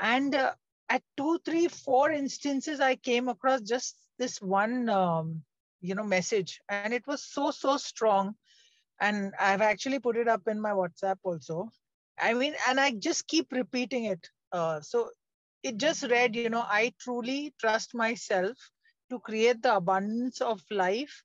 And 0.00 0.34
uh, 0.34 0.52
at 0.92 1.04
two, 1.18 1.40
three, 1.46 1.68
four 1.68 2.12
instances, 2.12 2.80
I 2.80 2.96
came 2.96 3.28
across 3.28 3.62
just 3.62 3.96
this 4.18 4.42
one, 4.42 4.88
um, 4.90 5.44
you 5.82 5.94
know, 5.94 6.04
message, 6.04 6.70
and 6.78 6.92
it 6.94 7.06
was 7.06 7.22
so, 7.24 7.50
so 7.50 7.76
strong 7.78 8.34
and 9.00 9.32
I've 9.40 9.62
actually 9.62 9.98
put 10.00 10.16
it 10.16 10.28
up 10.28 10.48
in 10.48 10.60
my 10.60 10.70
WhatsApp 10.72 11.18
also. 11.24 11.70
I 12.20 12.34
mean, 12.34 12.54
and 12.68 12.80
I 12.80 12.92
just 12.92 13.26
keep 13.28 13.52
repeating 13.52 14.04
it. 14.06 14.28
Uh, 14.52 14.80
so 14.80 15.10
it 15.64 15.78
just 15.78 16.04
read, 16.04 16.36
you 16.36 16.48
know, 16.50 16.64
I 16.66 16.92
truly 17.00 17.48
trust 17.58 17.94
myself 17.94 18.56
to 19.10 19.18
create 19.18 19.62
the 19.62 19.76
abundance 19.76 20.40
of 20.40 20.62
life 20.70 21.24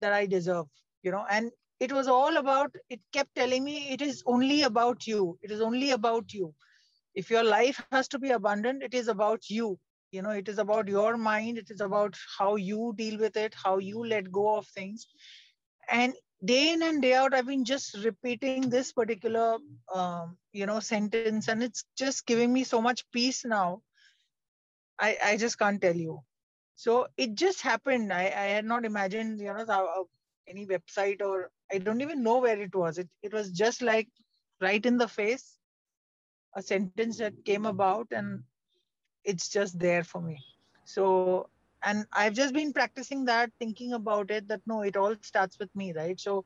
that 0.00 0.12
I 0.12 0.26
deserve, 0.26 0.66
you 1.02 1.10
know, 1.12 1.24
and 1.30 1.50
it 1.80 1.92
was 1.92 2.08
all 2.08 2.36
about, 2.36 2.74
it 2.90 3.00
kept 3.12 3.34
telling 3.36 3.64
me 3.64 3.90
it 3.92 4.02
is 4.02 4.22
only 4.26 4.62
about 4.62 5.06
you. 5.06 5.38
It 5.42 5.50
is 5.50 5.60
only 5.60 5.90
about 5.92 6.32
you. 6.32 6.54
If 7.14 7.30
your 7.30 7.44
life 7.44 7.80
has 7.80 7.98
to 8.00 8.08
be 8.08 8.18
abundant, 8.20 8.72
it 8.72 8.82
is 8.82 8.98
about 8.98 9.38
you. 9.40 9.70
You 10.02 10.16
know, 10.22 10.22
it 10.30 10.48
is 10.48 10.58
about 10.58 10.86
your 10.88 11.16
mind. 11.16 11.58
It 11.58 11.70
is 11.70 11.80
about 11.80 12.16
how 12.38 12.56
you 12.56 12.94
deal 12.96 13.18
with 13.18 13.36
it, 13.36 13.54
how 13.62 13.78
you 13.78 14.04
let 14.06 14.30
go 14.32 14.56
of 14.56 14.66
things. 14.68 15.06
And 15.90 16.14
day 16.44 16.72
in 16.72 16.82
and 16.82 17.00
day 17.00 17.14
out 17.14 17.32
i've 17.34 17.46
been 17.46 17.64
just 17.64 17.96
repeating 18.04 18.68
this 18.68 18.92
particular 18.92 19.56
um, 19.94 20.36
you 20.52 20.66
know 20.66 20.78
sentence 20.78 21.48
and 21.48 21.62
it's 21.62 21.78
just 21.96 22.26
giving 22.26 22.52
me 22.52 22.62
so 22.64 22.80
much 22.80 23.04
peace 23.12 23.44
now 23.44 23.80
i 24.98 25.16
i 25.30 25.36
just 25.36 25.58
can't 25.58 25.80
tell 25.80 25.96
you 25.96 26.18
so 26.76 27.06
it 27.16 27.34
just 27.34 27.62
happened 27.62 28.12
i 28.12 28.24
i 28.44 28.46
had 28.56 28.64
not 28.64 28.84
imagined 28.84 29.40
you 29.40 29.52
know 29.54 30.06
any 30.48 30.66
website 30.66 31.22
or 31.22 31.50
i 31.72 31.78
don't 31.78 32.00
even 32.02 32.22
know 32.22 32.38
where 32.38 32.60
it 32.60 32.74
was 32.74 32.98
it, 32.98 33.08
it 33.22 33.32
was 33.32 33.50
just 33.50 33.80
like 33.82 34.08
right 34.60 34.84
in 34.84 34.98
the 34.98 35.08
face 35.08 35.58
a 36.54 36.62
sentence 36.62 37.18
that 37.18 37.44
came 37.44 37.66
about 37.66 38.08
and 38.12 38.42
it's 39.24 39.48
just 39.48 39.78
there 39.78 40.04
for 40.04 40.20
me. 40.20 40.38
So 40.84 41.48
and 41.86 42.06
i've 42.14 42.32
just 42.32 42.54
been 42.54 42.72
practicing 42.72 43.24
that 43.26 43.50
thinking 43.58 43.92
about 43.92 44.30
it 44.30 44.48
that 44.48 44.60
no 44.66 44.82
it 44.82 44.96
all 44.96 45.14
starts 45.22 45.58
with 45.58 45.74
me 45.74 45.92
right? 45.92 46.18
So 46.20 46.44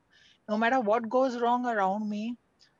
no 0.49 0.57
matter 0.57 0.79
what 0.79 1.09
goes 1.09 1.39
wrong 1.39 1.65
around 1.65 2.09
me 2.09 2.35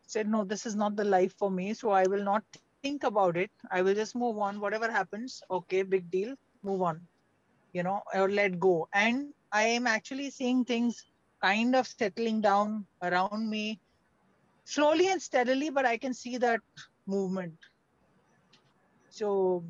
said 0.08 0.28
no 0.28 0.44
this 0.44 0.66
is 0.66 0.76
not 0.76 0.96
the 0.96 1.04
life 1.06 1.34
for 1.38 1.50
me 1.52 1.74
so 1.74 1.92
i 1.92 2.06
will 2.08 2.24
not 2.24 2.44
think 2.54 3.04
about 3.04 3.38
it. 3.38 3.52
I 3.72 3.82
will 3.82 3.94
just 3.94 4.16
move 4.16 4.38
on. 4.38 4.60
Whatever 4.60 4.92
happens 4.92 5.42
okay 5.52 5.84
big 5.84 6.12
deal 6.12 6.36
move 6.64 6.82
on 6.82 7.02
you 7.74 7.84
know 7.84 8.02
or 8.14 8.30
let 8.30 8.60
go. 8.60 8.88
And 8.94 9.34
i 9.52 9.64
am 9.64 9.88
actually 9.88 10.30
seeing 10.30 10.66
things 10.66 11.06
kind 11.42 11.76
of 11.76 11.88
settling 11.88 12.42
down 12.42 12.86
around 13.02 13.50
me 13.50 13.80
slowly 14.66 15.08
and 15.10 15.22
steadily 15.22 15.70
but 15.70 15.86
i 15.86 15.98
can 15.98 16.14
see 16.14 16.38
that 16.38 16.60
movement 17.10 17.58
so 19.10 19.64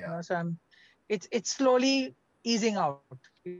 You 0.01 0.09
Yeah. 0.09 0.11
know, 0.11 0.21
so 0.21 0.35
I'm 0.35 0.59
it's 1.09 1.27
it's 1.31 1.51
slowly 1.51 2.15
easing 2.43 2.75
out. 2.75 3.01
Yeah. 3.45 3.53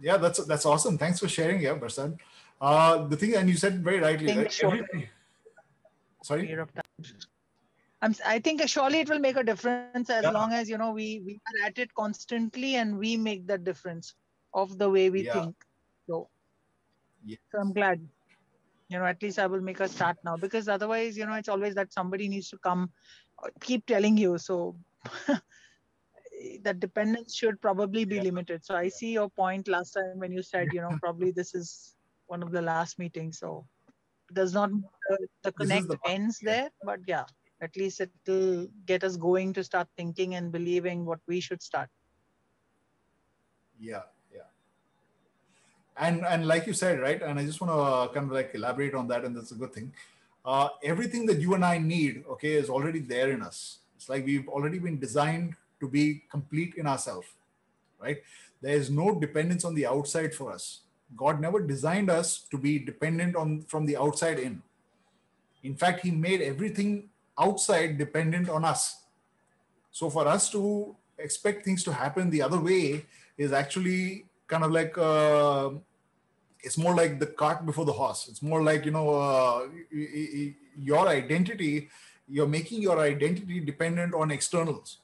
Yeah, 0.00 0.16
that's 0.16 0.44
that's 0.44 0.66
awesome. 0.66 0.98
Thanks 0.98 1.20
for 1.20 1.28
sharing, 1.28 1.60
yeah, 1.60 1.74
Prasad. 1.74 2.18
Uh, 2.60 3.04
the 3.08 3.16
thing, 3.16 3.34
and 3.36 3.48
you 3.48 3.56
said 3.56 3.82
very 3.82 4.00
rightly, 4.00 4.26
right? 4.36 4.60
Every- 4.62 5.10
sorry. 6.22 6.46
period 6.46 6.60
of 6.60 6.74
time. 6.74 6.84
I'm, 8.02 8.14
i 8.26 8.38
think 8.38 8.60
surely 8.68 9.00
it 9.00 9.08
will 9.08 9.18
make 9.18 9.36
a 9.36 9.44
difference 9.44 10.10
as 10.10 10.24
Yeah. 10.24 10.30
long 10.30 10.52
as 10.52 10.68
you 10.68 10.76
know 10.78 10.90
we 10.92 11.22
we 11.26 11.34
are 11.50 11.66
at 11.68 11.78
it 11.78 11.92
constantly 11.94 12.76
and 12.76 12.98
we 12.98 13.16
make 13.16 13.46
that 13.46 13.64
difference 13.64 14.14
of 14.52 14.76
the 14.78 14.88
way 14.90 15.08
we 15.10 15.22
Yeah. 15.24 15.32
think. 15.34 15.56
So, 16.08 16.28
Yeah. 17.24 17.38
so 17.50 17.60
I'm 17.60 17.72
glad. 17.72 18.06
You 18.88 18.98
know, 18.98 19.06
at 19.06 19.22
least 19.22 19.38
I 19.38 19.46
will 19.46 19.62
make 19.62 19.80
a 19.80 19.88
start 19.88 20.18
now 20.24 20.36
because 20.36 20.68
otherwise, 20.68 21.16
you 21.16 21.26
know, 21.26 21.34
it's 21.34 21.48
always 21.48 21.74
that 21.76 21.92
somebody 21.92 22.28
needs 22.28 22.50
to 22.50 22.58
come, 22.58 22.92
keep 23.60 23.86
telling 23.86 24.18
you. 24.18 24.36
So 24.38 24.76
that 26.62 26.80
dependence 26.80 27.34
should 27.34 27.60
probably 27.60 28.04
be 28.04 28.16
Yeah. 28.16 28.22
limited. 28.22 28.64
So 28.64 28.74
I 28.74 28.88
see 28.88 29.12
your 29.12 29.30
point 29.30 29.68
last 29.68 29.92
time 29.92 30.18
when 30.18 30.32
you 30.32 30.42
said, 30.42 30.68
you 30.72 30.80
know, 30.80 30.96
probably 31.04 31.30
this 31.30 31.54
is 31.54 31.94
one 32.26 32.42
of 32.42 32.50
the 32.50 32.62
last 32.62 32.98
meetings. 32.98 33.38
So 33.38 33.66
it 34.28 34.34
does 34.34 34.52
not 34.52 34.70
the, 35.42 35.52
connect 35.52 35.88
the 35.88 35.98
ends 36.06 36.38
there, 36.42 36.70
but 36.82 37.00
yeah, 37.06 37.24
at 37.60 37.76
least 37.76 38.00
it 38.00 38.10
will 38.26 38.66
get 38.86 39.04
us 39.04 39.16
going 39.16 39.52
to 39.54 39.64
start 39.64 39.88
thinking 39.96 40.34
and 40.34 40.52
believing 40.52 41.04
what 41.04 41.20
we 41.26 41.40
should 41.40 41.62
start. 41.62 41.88
Yeah, 43.78 44.02
yeah. 44.32 44.48
and 45.96 46.24
and 46.24 46.46
like 46.46 46.66
you 46.66 46.72
said, 46.72 47.00
right? 47.00 47.20
And 47.20 47.38
I 47.38 47.44
just 47.44 47.60
want 47.60 47.72
to 47.72 48.14
kind 48.14 48.26
of 48.26 48.32
like 48.32 48.54
elaborate 48.54 48.94
on 48.94 49.08
that, 49.08 49.24
and 49.24 49.36
that's 49.36 49.50
a 49.50 49.56
good 49.56 49.72
thing. 49.72 49.92
Uh, 50.44 50.68
everything 50.82 51.26
that 51.26 51.40
you 51.40 51.54
and 51.54 51.64
I 51.64 51.78
need, 51.78 52.24
okay, 52.30 52.52
is 52.52 52.70
already 52.70 53.00
there 53.00 53.30
in 53.30 53.42
us. 53.42 53.78
It's 53.96 54.08
like 54.08 54.24
we've 54.24 54.48
already 54.48 54.78
been 54.78 54.98
designed 55.00 55.56
to 55.84 55.90
be 55.90 56.22
complete 56.30 56.74
in 56.76 56.86
ourselves, 56.86 57.28
right? 58.00 58.22
There 58.64 58.76
is 58.82 58.90
no 58.90 59.20
dependence 59.20 59.64
on 59.64 59.74
the 59.74 59.86
outside 59.86 60.34
for 60.34 60.50
us. 60.50 60.80
God 61.16 61.40
never 61.40 61.60
designed 61.60 62.10
us 62.10 62.28
to 62.50 62.58
be 62.58 62.78
dependent 62.78 63.36
on 63.36 63.62
from 63.72 63.86
the 63.86 63.96
outside 63.96 64.38
in. 64.38 64.62
In 65.62 65.76
fact, 65.76 66.00
He 66.00 66.10
made 66.10 66.40
everything 66.40 67.10
outside 67.38 67.98
dependent 67.98 68.48
on 68.48 68.64
us. 68.64 69.02
So 69.90 70.10
for 70.10 70.26
us 70.26 70.50
to 70.50 70.96
expect 71.18 71.64
things 71.64 71.84
to 71.84 71.92
happen 71.92 72.30
the 72.30 72.42
other 72.42 72.60
way 72.60 73.04
is 73.36 73.52
actually 73.52 74.24
kind 74.46 74.64
of 74.64 74.72
like 74.72 74.96
uh, 74.98 75.70
it's 76.62 76.78
more 76.78 76.94
like 76.94 77.20
the 77.20 77.26
cart 77.26 77.64
before 77.66 77.84
the 77.84 77.92
horse. 77.92 78.26
It's 78.28 78.42
more 78.42 78.62
like 78.62 78.84
you 78.86 78.90
know 78.90 79.08
uh, 79.14 79.68
your 80.90 81.06
identity. 81.08 81.90
You're 82.26 82.48
making 82.48 82.80
your 82.80 82.98
identity 82.98 83.60
dependent 83.60 84.14
on 84.14 84.30
externals. 84.30 84.98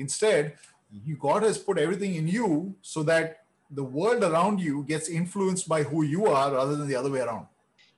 Instead, 0.00 0.56
you, 0.90 1.16
God 1.16 1.42
has 1.44 1.58
put 1.58 1.78
everything 1.78 2.14
in 2.16 2.26
you 2.26 2.74
so 2.82 3.02
that 3.04 3.44
the 3.70 3.84
world 3.84 4.24
around 4.24 4.60
you 4.60 4.82
gets 4.84 5.08
influenced 5.08 5.68
by 5.68 5.82
who 5.84 6.02
you 6.02 6.26
are 6.26 6.52
rather 6.52 6.74
than 6.74 6.88
the 6.88 6.96
other 6.96 7.10
way 7.10 7.20
around. 7.20 7.46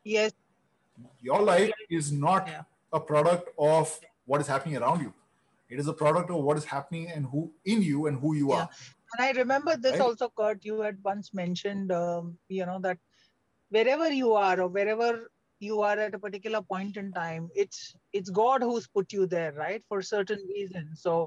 Yes. 0.05 0.33
Your 1.23 1.41
life 1.41 1.73
is 1.89 2.13
not 2.13 2.47
Yeah. 2.47 2.63
a 2.93 3.01
product 3.01 3.49
of 3.59 3.99
what 4.27 4.41
is 4.43 4.47
happening 4.47 4.77
around 4.77 5.01
you. 5.01 5.13
It 5.71 5.79
is 5.79 5.89
a 5.89 5.95
product 6.03 6.31
of 6.31 6.43
what 6.49 6.59
is 6.59 6.67
happening 6.67 7.11
and 7.11 7.25
who 7.27 7.51
in 7.65 7.81
you 7.91 8.07
and 8.09 8.21
who 8.21 8.35
you 8.35 8.51
Yeah. 8.51 8.65
are. 8.65 8.71
And 9.13 9.25
I 9.27 9.31
remember 9.43 9.77
this 9.77 9.93
Right. 9.93 10.03
also, 10.03 10.29
Kurt. 10.41 10.65
You 10.71 10.81
had 10.81 10.99
once 11.13 11.33
mentioned, 11.33 11.93
um, 11.93 12.39
you 12.49 12.67
know, 12.67 12.79
that 12.81 12.99
wherever 13.71 14.11
you 14.13 14.35
are 14.35 14.61
or 14.61 14.69
wherever 14.69 15.11
you 15.61 15.81
are 15.89 15.99
at 16.05 16.15
a 16.19 16.19
particular 16.19 16.61
point 16.61 16.97
in 17.03 17.13
time, 17.13 17.49
it's 17.55 17.81
it's 18.13 18.31
God 18.43 18.63
who's 18.69 18.87
put 18.99 19.13
you 19.17 19.27
there, 19.35 19.53
right, 19.65 19.83
for 19.89 20.03
certain 20.03 20.45
reasons. 20.55 21.01
So 21.01 21.27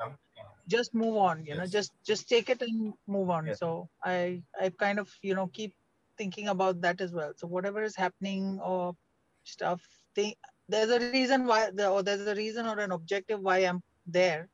just 0.68 0.94
move 0.94 1.16
on. 1.18 1.46
You 1.46 1.56
know, 1.56 1.66
just 1.66 1.92
just 2.06 2.28
take 2.30 2.50
it 2.50 2.62
and 2.62 2.94
move 3.08 3.30
on. 3.30 3.48
Yes. 3.48 3.60
So 3.60 3.90
I 4.04 4.42
I 4.60 4.70
kind 4.70 5.00
of 5.00 5.10
you 5.22 5.36
know 5.36 5.48
keep 5.48 5.74
thinking 6.18 6.48
about 6.48 6.82
that 6.82 7.02
as 7.02 7.12
well. 7.12 7.34
So 7.36 7.48
whatever 7.48 7.84
is 7.84 7.96
happening 7.96 8.60
or 8.64 8.96
stuff, 9.44 9.82
think 10.16 10.38
there's 10.70 10.90
a 10.90 11.00
reason 11.12 11.46
why, 11.46 11.70
the, 11.72 11.90
or 11.90 12.02
there's 12.02 12.26
a 12.26 12.36
reason 12.36 12.66
or 12.66 12.80
an 12.80 12.92
objective 12.92 13.40
why 13.40 13.60
I'm 13.60 13.82
there 14.08 14.50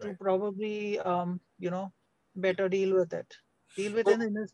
to 0.00 0.14
probably 0.20 0.98
um 1.00 1.40
you 1.58 1.70
know 1.70 1.90
better 2.36 2.68
deal 2.68 2.94
with 2.94 3.12
it 3.12 3.26
deal 3.76 3.92
with 3.94 4.06
So- 4.06 4.12
it 4.12 4.50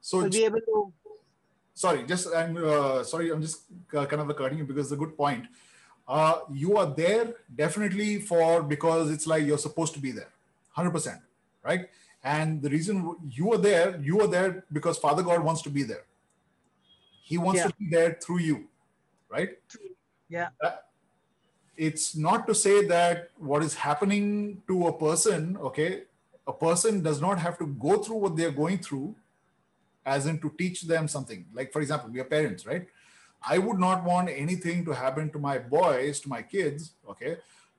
So 0.00 0.28
be 0.28 0.44
able 0.44 0.60
to 0.60 0.92
sorry, 1.74 2.04
just 2.04 2.28
I'm 2.34 2.56
uh, 2.56 3.02
sorry, 3.02 3.30
I'm 3.30 3.40
just 3.42 3.62
uh, 3.96 4.06
kind 4.06 4.22
of 4.22 4.36
cutting 4.36 4.58
you 4.58 4.64
because 4.64 4.86
it's 4.86 4.92
a 4.92 4.96
good 4.96 5.16
point. 5.16 5.46
Uh, 6.08 6.40
you 6.52 6.76
are 6.76 6.86
there 6.86 7.34
definitely 7.56 8.20
for 8.20 8.62
because 8.62 9.10
it's 9.10 9.26
like 9.26 9.44
you're 9.44 9.58
supposed 9.58 9.94
to 9.94 10.00
be 10.00 10.10
there, 10.10 10.30
hundred 10.70 10.90
percent, 10.90 11.20
right? 11.64 11.88
And 12.24 12.60
the 12.62 12.70
reason 12.70 13.16
you 13.30 13.52
are 13.52 13.58
there, 13.58 13.98
you 14.00 14.20
are 14.20 14.26
there 14.26 14.64
because 14.72 14.98
Father 14.98 15.22
God 15.22 15.42
wants 15.42 15.62
to 15.62 15.70
be 15.70 15.82
there. 15.82 16.04
He 17.22 17.38
wants 17.38 17.60
Yeah. 17.60 17.68
to 17.68 17.74
be 17.78 17.88
there 17.90 18.18
through 18.20 18.40
you, 18.40 18.68
right? 19.28 19.58
Yeah. 20.28 20.48
It's 21.76 22.14
not 22.14 22.46
to 22.46 22.54
say 22.54 22.86
that 22.86 23.30
what 23.38 23.62
is 23.62 23.74
happening 23.74 24.62
to 24.68 24.88
a 24.88 24.92
person, 24.92 25.56
okay, 25.56 26.02
a 26.46 26.52
person 26.52 27.02
does 27.02 27.20
not 27.20 27.38
have 27.38 27.58
to 27.58 27.66
go 27.66 27.98
through 28.02 28.16
what 28.16 28.36
they're 28.36 28.52
going 28.52 28.78
through 28.78 29.14
as 30.04 30.26
in 30.26 30.38
to 30.40 30.52
teach 30.58 30.82
them 30.82 31.08
something. 31.08 31.46
Like, 31.54 31.72
for 31.72 31.80
example, 31.80 32.10
we 32.10 32.20
are 32.20 32.24
parents, 32.24 32.66
right? 32.66 32.86
I 33.44 33.58
would 33.58 33.78
not 33.78 34.04
want 34.04 34.28
anything 34.28 34.84
to 34.84 34.92
happen 34.92 35.30
to 35.30 35.38
my 35.38 35.58
boys, 35.58 36.20
to 36.20 36.28
my 36.28 36.42
kids, 36.42 36.92
okay, 37.08 37.36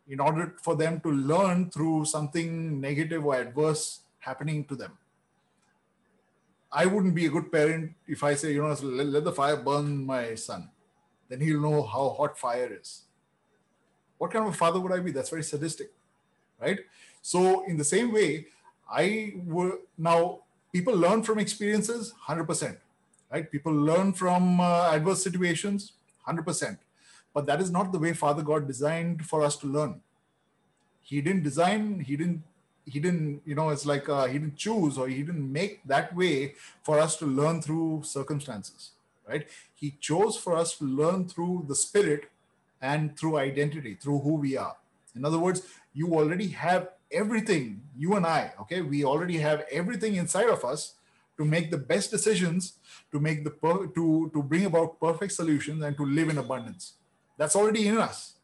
in 0.07 0.19
order 0.19 0.55
for 0.61 0.75
them 0.75 0.99
to 1.01 1.11
learn 1.11 1.69
through 1.69 2.05
something 2.05 2.81
negative 2.81 3.25
or 3.25 3.35
adverse 3.35 4.01
happening 4.19 4.65
to 4.65 4.75
them. 4.75 4.97
I 6.71 6.85
wouldn't 6.85 7.15
be 7.15 7.27
a 7.27 7.29
good 7.29 7.51
parent 7.51 7.93
if 8.07 8.23
I 8.23 8.33
say, 8.33 8.53
you 8.53 8.61
know, 8.61 8.75
let, 8.81 9.07
let 9.07 9.23
the 9.23 9.31
fire 9.31 9.57
burn 9.57 10.05
my 10.05 10.35
son. 10.35 10.69
Then 11.29 11.39
he'll 11.39 11.61
know 11.61 11.83
how 11.83 12.09
hot 12.09 12.37
fire 12.37 12.77
is. 12.79 13.03
What 14.17 14.31
kind 14.31 14.45
of 14.47 14.53
a 14.53 14.57
father 14.57 14.79
would 14.79 14.91
I 14.91 14.99
be? 14.99 15.11
That's 15.11 15.29
very 15.29 15.43
sadistic, 15.43 15.91
right? 16.59 16.79
So, 17.21 17.65
in 17.65 17.77
the 17.77 17.83
same 17.83 18.11
way, 18.11 18.47
I 18.89 19.33
would 19.35 19.79
now 19.97 20.41
people 20.71 20.95
learn 20.95 21.23
from 21.23 21.39
experiences 21.39 22.13
100% 22.27 22.77
right? 23.33 23.51
People 23.51 23.73
learn 23.73 24.13
from 24.13 24.59
uh, 24.59 24.91
adverse 24.91 25.23
situations 25.23 25.93
100% 26.27 26.77
but 27.33 27.45
that 27.47 27.59
is 27.59 27.71
not 27.71 27.91
the 27.91 27.99
way 27.99 28.13
father 28.13 28.43
god 28.43 28.67
designed 28.67 29.25
for 29.25 29.43
us 29.43 29.57
to 29.57 29.67
learn. 29.67 30.01
He 31.01 31.21
didn't 31.21 31.43
design 31.43 31.99
he 31.99 32.15
didn't 32.15 32.43
he 32.85 32.99
didn't 32.99 33.41
you 33.45 33.55
know 33.55 33.69
it's 33.69 33.85
like 33.85 34.07
uh, 34.07 34.25
he 34.25 34.37
didn't 34.37 34.55
choose 34.55 34.97
or 34.97 35.07
he 35.07 35.23
didn't 35.23 35.51
make 35.51 35.85
that 35.85 36.15
way 36.15 36.55
for 36.83 36.99
us 36.99 37.17
to 37.17 37.25
learn 37.25 37.61
through 37.61 38.03
circumstances 38.03 38.91
right? 39.27 39.47
He 39.73 39.91
chose 40.01 40.35
for 40.35 40.55
us 40.57 40.77
to 40.77 40.83
learn 40.83 41.29
through 41.29 41.65
the 41.69 41.75
spirit 41.75 42.29
and 42.81 43.17
through 43.17 43.37
identity 43.37 43.95
through 43.95 44.19
who 44.19 44.35
we 44.35 44.57
are. 44.57 44.75
In 45.15 45.25
other 45.25 45.39
words 45.39 45.63
you 45.93 46.13
already 46.13 46.49
have 46.49 46.89
everything 47.11 47.81
you 47.95 48.15
and 48.15 48.25
i 48.25 48.53
okay? 48.61 48.81
We 48.81 49.03
already 49.05 49.37
have 49.39 49.65
everything 49.71 50.15
inside 50.15 50.49
of 50.49 50.63
us 50.65 50.95
to 51.37 51.45
make 51.45 51.71
the 51.71 51.77
best 51.77 52.11
decisions 52.11 52.73
to 53.11 53.19
make 53.19 53.43
the 53.43 53.49
per- 53.49 53.87
to 53.87 54.29
to 54.33 54.43
bring 54.43 54.65
about 54.65 54.99
perfect 54.99 55.33
solutions 55.33 55.83
and 55.83 55.97
to 55.97 56.05
live 56.05 56.29
in 56.29 56.37
abundance. 56.37 56.93
That's 57.37 57.55
already 57.55 57.87
in 57.87 57.97
us. 57.97 58.35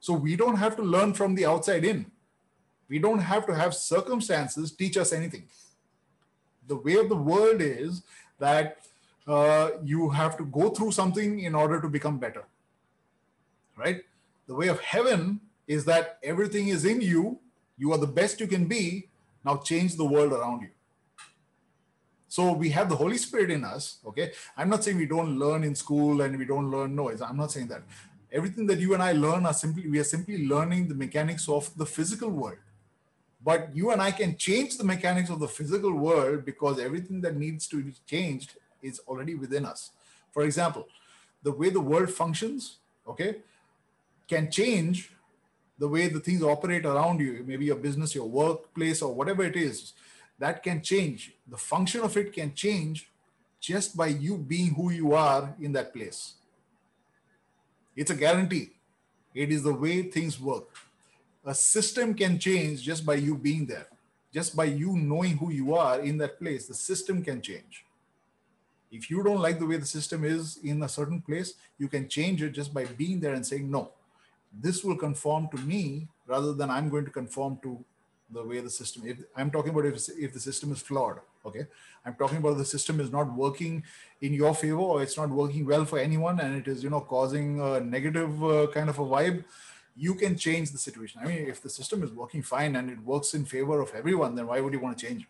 So 0.00 0.12
we 0.12 0.36
don't 0.36 0.56
have 0.56 0.76
to 0.76 0.82
learn 0.82 1.14
from 1.14 1.34
the 1.34 1.46
outside 1.46 1.84
in. 1.84 2.06
We 2.88 2.98
don't 2.98 3.20
have 3.20 3.46
to 3.46 3.54
have 3.54 3.74
circumstances 3.74 4.72
teach 4.72 4.96
us 4.96 5.12
anything. 5.12 5.44
The 6.66 6.76
way 6.76 6.94
of 6.94 7.08
the 7.08 7.16
world 7.16 7.60
is 7.60 8.02
that 8.38 8.78
uh, 9.26 9.70
you 9.82 10.10
have 10.10 10.36
to 10.36 10.44
go 10.44 10.68
through 10.70 10.92
something 10.92 11.40
in 11.40 11.54
order 11.54 11.80
to 11.80 11.88
become 11.88 12.18
better 12.18 12.44
right? 13.76 14.02
The 14.46 14.54
way 14.54 14.68
of 14.68 14.80
heaven 14.80 15.40
is 15.66 15.84
that 15.86 16.18
everything 16.22 16.68
is 16.68 16.84
in 16.84 17.00
you. 17.00 17.38
You 17.78 17.92
are 17.92 17.98
the 17.98 18.06
best 18.06 18.40
you 18.40 18.46
can 18.46 18.66
be. 18.66 19.08
Now 19.44 19.56
change 19.56 19.96
the 19.96 20.04
world 20.04 20.32
around 20.32 20.62
you 20.62 20.68
so 22.34 22.52
we 22.52 22.68
have 22.68 22.88
the 22.88 22.96
holy 22.96 23.16
spirit 23.16 23.48
in 23.48 23.62
us 23.64 23.98
okay? 24.04 24.32
I'm 24.56 24.68
not 24.68 24.82
saying 24.82 24.96
we 24.96 25.06
don't 25.06 25.38
learn 25.38 25.62
in 25.62 25.76
school 25.76 26.22
and 26.22 26.36
we 26.36 26.44
don't 26.44 26.68
learn 26.68 26.96
noise. 26.96 27.20
i'm 27.22 27.36
not 27.36 27.52
saying 27.52 27.68
that. 27.68 27.82
Everything 28.32 28.66
that 28.70 28.80
you 28.80 28.92
and 28.94 29.02
i 29.08 29.12
learn 29.12 29.46
are 29.46 29.54
simply 29.54 29.86
we 29.86 30.00
are 30.00 30.10
simply 30.16 30.48
learning 30.52 30.88
the 30.88 30.96
mechanics 30.96 31.48
of 31.48 31.70
the 31.76 31.86
physical 31.86 32.30
world. 32.30 32.58
But 33.48 33.60
you 33.78 33.92
and 33.92 34.02
i 34.02 34.10
can 34.10 34.36
change 34.36 34.78
the 34.78 34.88
mechanics 34.94 35.30
of 35.30 35.38
the 35.38 35.50
physical 35.58 35.94
world 36.06 36.44
because 36.44 36.80
everything 36.80 37.20
that 37.20 37.36
needs 37.36 37.68
to 37.68 37.84
be 37.84 37.92
changed 38.14 38.56
is 38.82 39.00
already 39.06 39.36
within 39.36 39.64
us. 39.64 39.90
For 40.32 40.42
example 40.42 40.88
the 41.44 41.52
way 41.52 41.70
the 41.70 41.86
world 41.92 42.10
functions 42.10 42.78
okay 43.12 43.30
can 44.26 44.50
change 44.50 45.12
the 45.78 45.88
way 45.94 46.08
the 46.08 46.24
things 46.26 46.42
operate 46.42 46.84
around 46.86 47.20
you, 47.20 47.44
maybe 47.46 47.64
your 47.66 47.80
business, 47.86 48.14
your 48.14 48.28
workplace, 48.28 49.02
or 49.02 49.12
whatever 49.12 49.44
it 49.44 49.56
is, 49.56 49.92
that 50.38 50.62
can 50.62 50.82
change. 50.82 51.32
The 51.48 51.56
function 51.56 52.00
of 52.02 52.16
it 52.16 52.32
can 52.32 52.54
change 52.54 53.10
just 53.60 53.96
by 53.96 54.08
you 54.08 54.36
being 54.36 54.74
who 54.74 54.90
you 54.90 55.14
are 55.14 55.54
in 55.60 55.72
that 55.72 55.92
place. 55.94 56.34
It's 57.96 58.10
a 58.10 58.14
guarantee. 58.14 58.70
It 59.34 59.50
is 59.50 59.62
the 59.62 59.74
way 59.74 60.02
things 60.02 60.40
work. 60.40 60.68
A 61.44 61.54
system 61.54 62.14
can 62.14 62.38
change 62.38 62.82
just 62.82 63.04
by 63.04 63.14
you 63.14 63.36
being 63.36 63.66
there, 63.66 63.86
just 64.32 64.56
by 64.56 64.64
you 64.64 64.96
knowing 64.96 65.36
who 65.36 65.50
you 65.50 65.74
are 65.74 66.00
in 66.00 66.18
that 66.18 66.38
place. 66.38 66.66
The 66.66 66.74
system 66.74 67.22
can 67.22 67.40
change. 67.40 67.84
If 68.90 69.10
you 69.10 69.22
don't 69.22 69.40
like 69.40 69.58
the 69.58 69.66
way 69.66 69.76
the 69.76 69.86
system 69.86 70.24
is 70.24 70.58
in 70.62 70.82
a 70.82 70.88
certain 70.88 71.20
place, 71.20 71.54
you 71.78 71.88
can 71.88 72.08
change 72.08 72.42
it 72.42 72.50
just 72.50 72.72
by 72.72 72.84
being 72.84 73.20
there 73.20 73.34
and 73.34 73.44
saying, 73.44 73.70
no, 73.70 73.90
this 74.52 74.84
will 74.84 74.96
conform 74.96 75.48
to 75.48 75.60
me 75.62 76.08
rather 76.26 76.52
than 76.52 76.70
I'm 76.70 76.88
going 76.88 77.04
to 77.04 77.10
conform 77.10 77.58
to 77.62 77.84
the 78.34 78.44
way 78.44 78.60
the 78.60 78.70
system. 78.70 79.02
If 79.06 79.18
I'm 79.36 79.50
talking 79.50 79.70
about 79.70 79.86
if, 79.86 80.08
if 80.18 80.32
the 80.32 80.40
system 80.40 80.72
is 80.72 80.80
flawed, 80.80 81.20
okay, 81.46 81.66
I'm 82.04 82.14
talking 82.14 82.38
about 82.38 82.58
the 82.58 82.64
system 82.64 83.00
is 83.00 83.10
not 83.10 83.32
working 83.32 83.82
in 84.20 84.34
your 84.34 84.54
favor 84.54 84.78
or 84.78 85.02
it's 85.02 85.16
not 85.16 85.30
working 85.30 85.64
well 85.66 85.84
for 85.84 85.98
anyone 85.98 86.40
and 86.40 86.54
it 86.56 86.68
is 86.68 86.82
you 86.82 86.90
know 86.90 87.00
causing 87.00 87.60
a 87.60 87.80
negative 87.80 88.44
uh, 88.44 88.66
kind 88.72 88.90
of 88.90 88.98
a 88.98 89.04
vibe. 89.04 89.44
You 89.96 90.14
can 90.14 90.36
change 90.36 90.72
the 90.72 90.78
situation. 90.78 91.20
I 91.22 91.28
mean, 91.28 91.46
if 91.46 91.62
the 91.62 91.70
system 91.70 92.02
is 92.02 92.10
working 92.10 92.42
fine 92.42 92.74
and 92.74 92.90
it 92.90 93.00
works 93.00 93.32
in 93.32 93.44
favor 93.44 93.80
of 93.80 93.92
everyone, 93.94 94.34
then 94.34 94.48
why 94.48 94.60
would 94.60 94.72
you 94.72 94.80
want 94.80 94.98
to 94.98 95.06
change? 95.06 95.28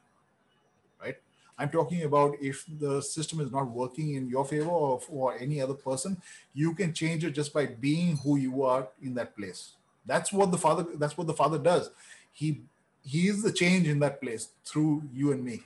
Right? 1.00 1.16
I'm 1.59 1.68
talking 1.68 2.02
about 2.05 2.36
if 2.40 2.64
the 2.80 3.02
system 3.02 3.40
is 3.40 3.52
not 3.52 3.70
working 3.70 4.14
in 4.14 4.26
your 4.26 4.44
favor 4.46 4.70
or 4.70 5.00
for 5.00 5.36
any 5.38 5.61
other 5.61 5.74
person, 5.74 6.16
you 6.55 6.74
can 6.74 6.94
change 6.94 7.24
it 7.24 7.32
just 7.32 7.52
by 7.52 7.66
being 7.66 8.16
who 8.16 8.38
you 8.38 8.62
are 8.62 8.88
in 9.02 9.12
that 9.14 9.36
place. 9.36 9.74
That's 10.07 10.32
what 10.32 10.50
the 10.50 10.59
father. 10.59 10.86
That's 10.96 11.16
what 11.16 11.26
the 11.26 11.34
father 11.34 11.59
does. 11.59 11.90
He 12.32 12.62
he 13.05 13.28
is 13.28 13.42
the 13.42 13.52
change 13.52 13.86
in 13.86 13.98
that 14.00 14.20
place 14.20 14.48
through 14.64 15.02
you 15.12 15.32
and 15.32 15.44
me. 15.44 15.62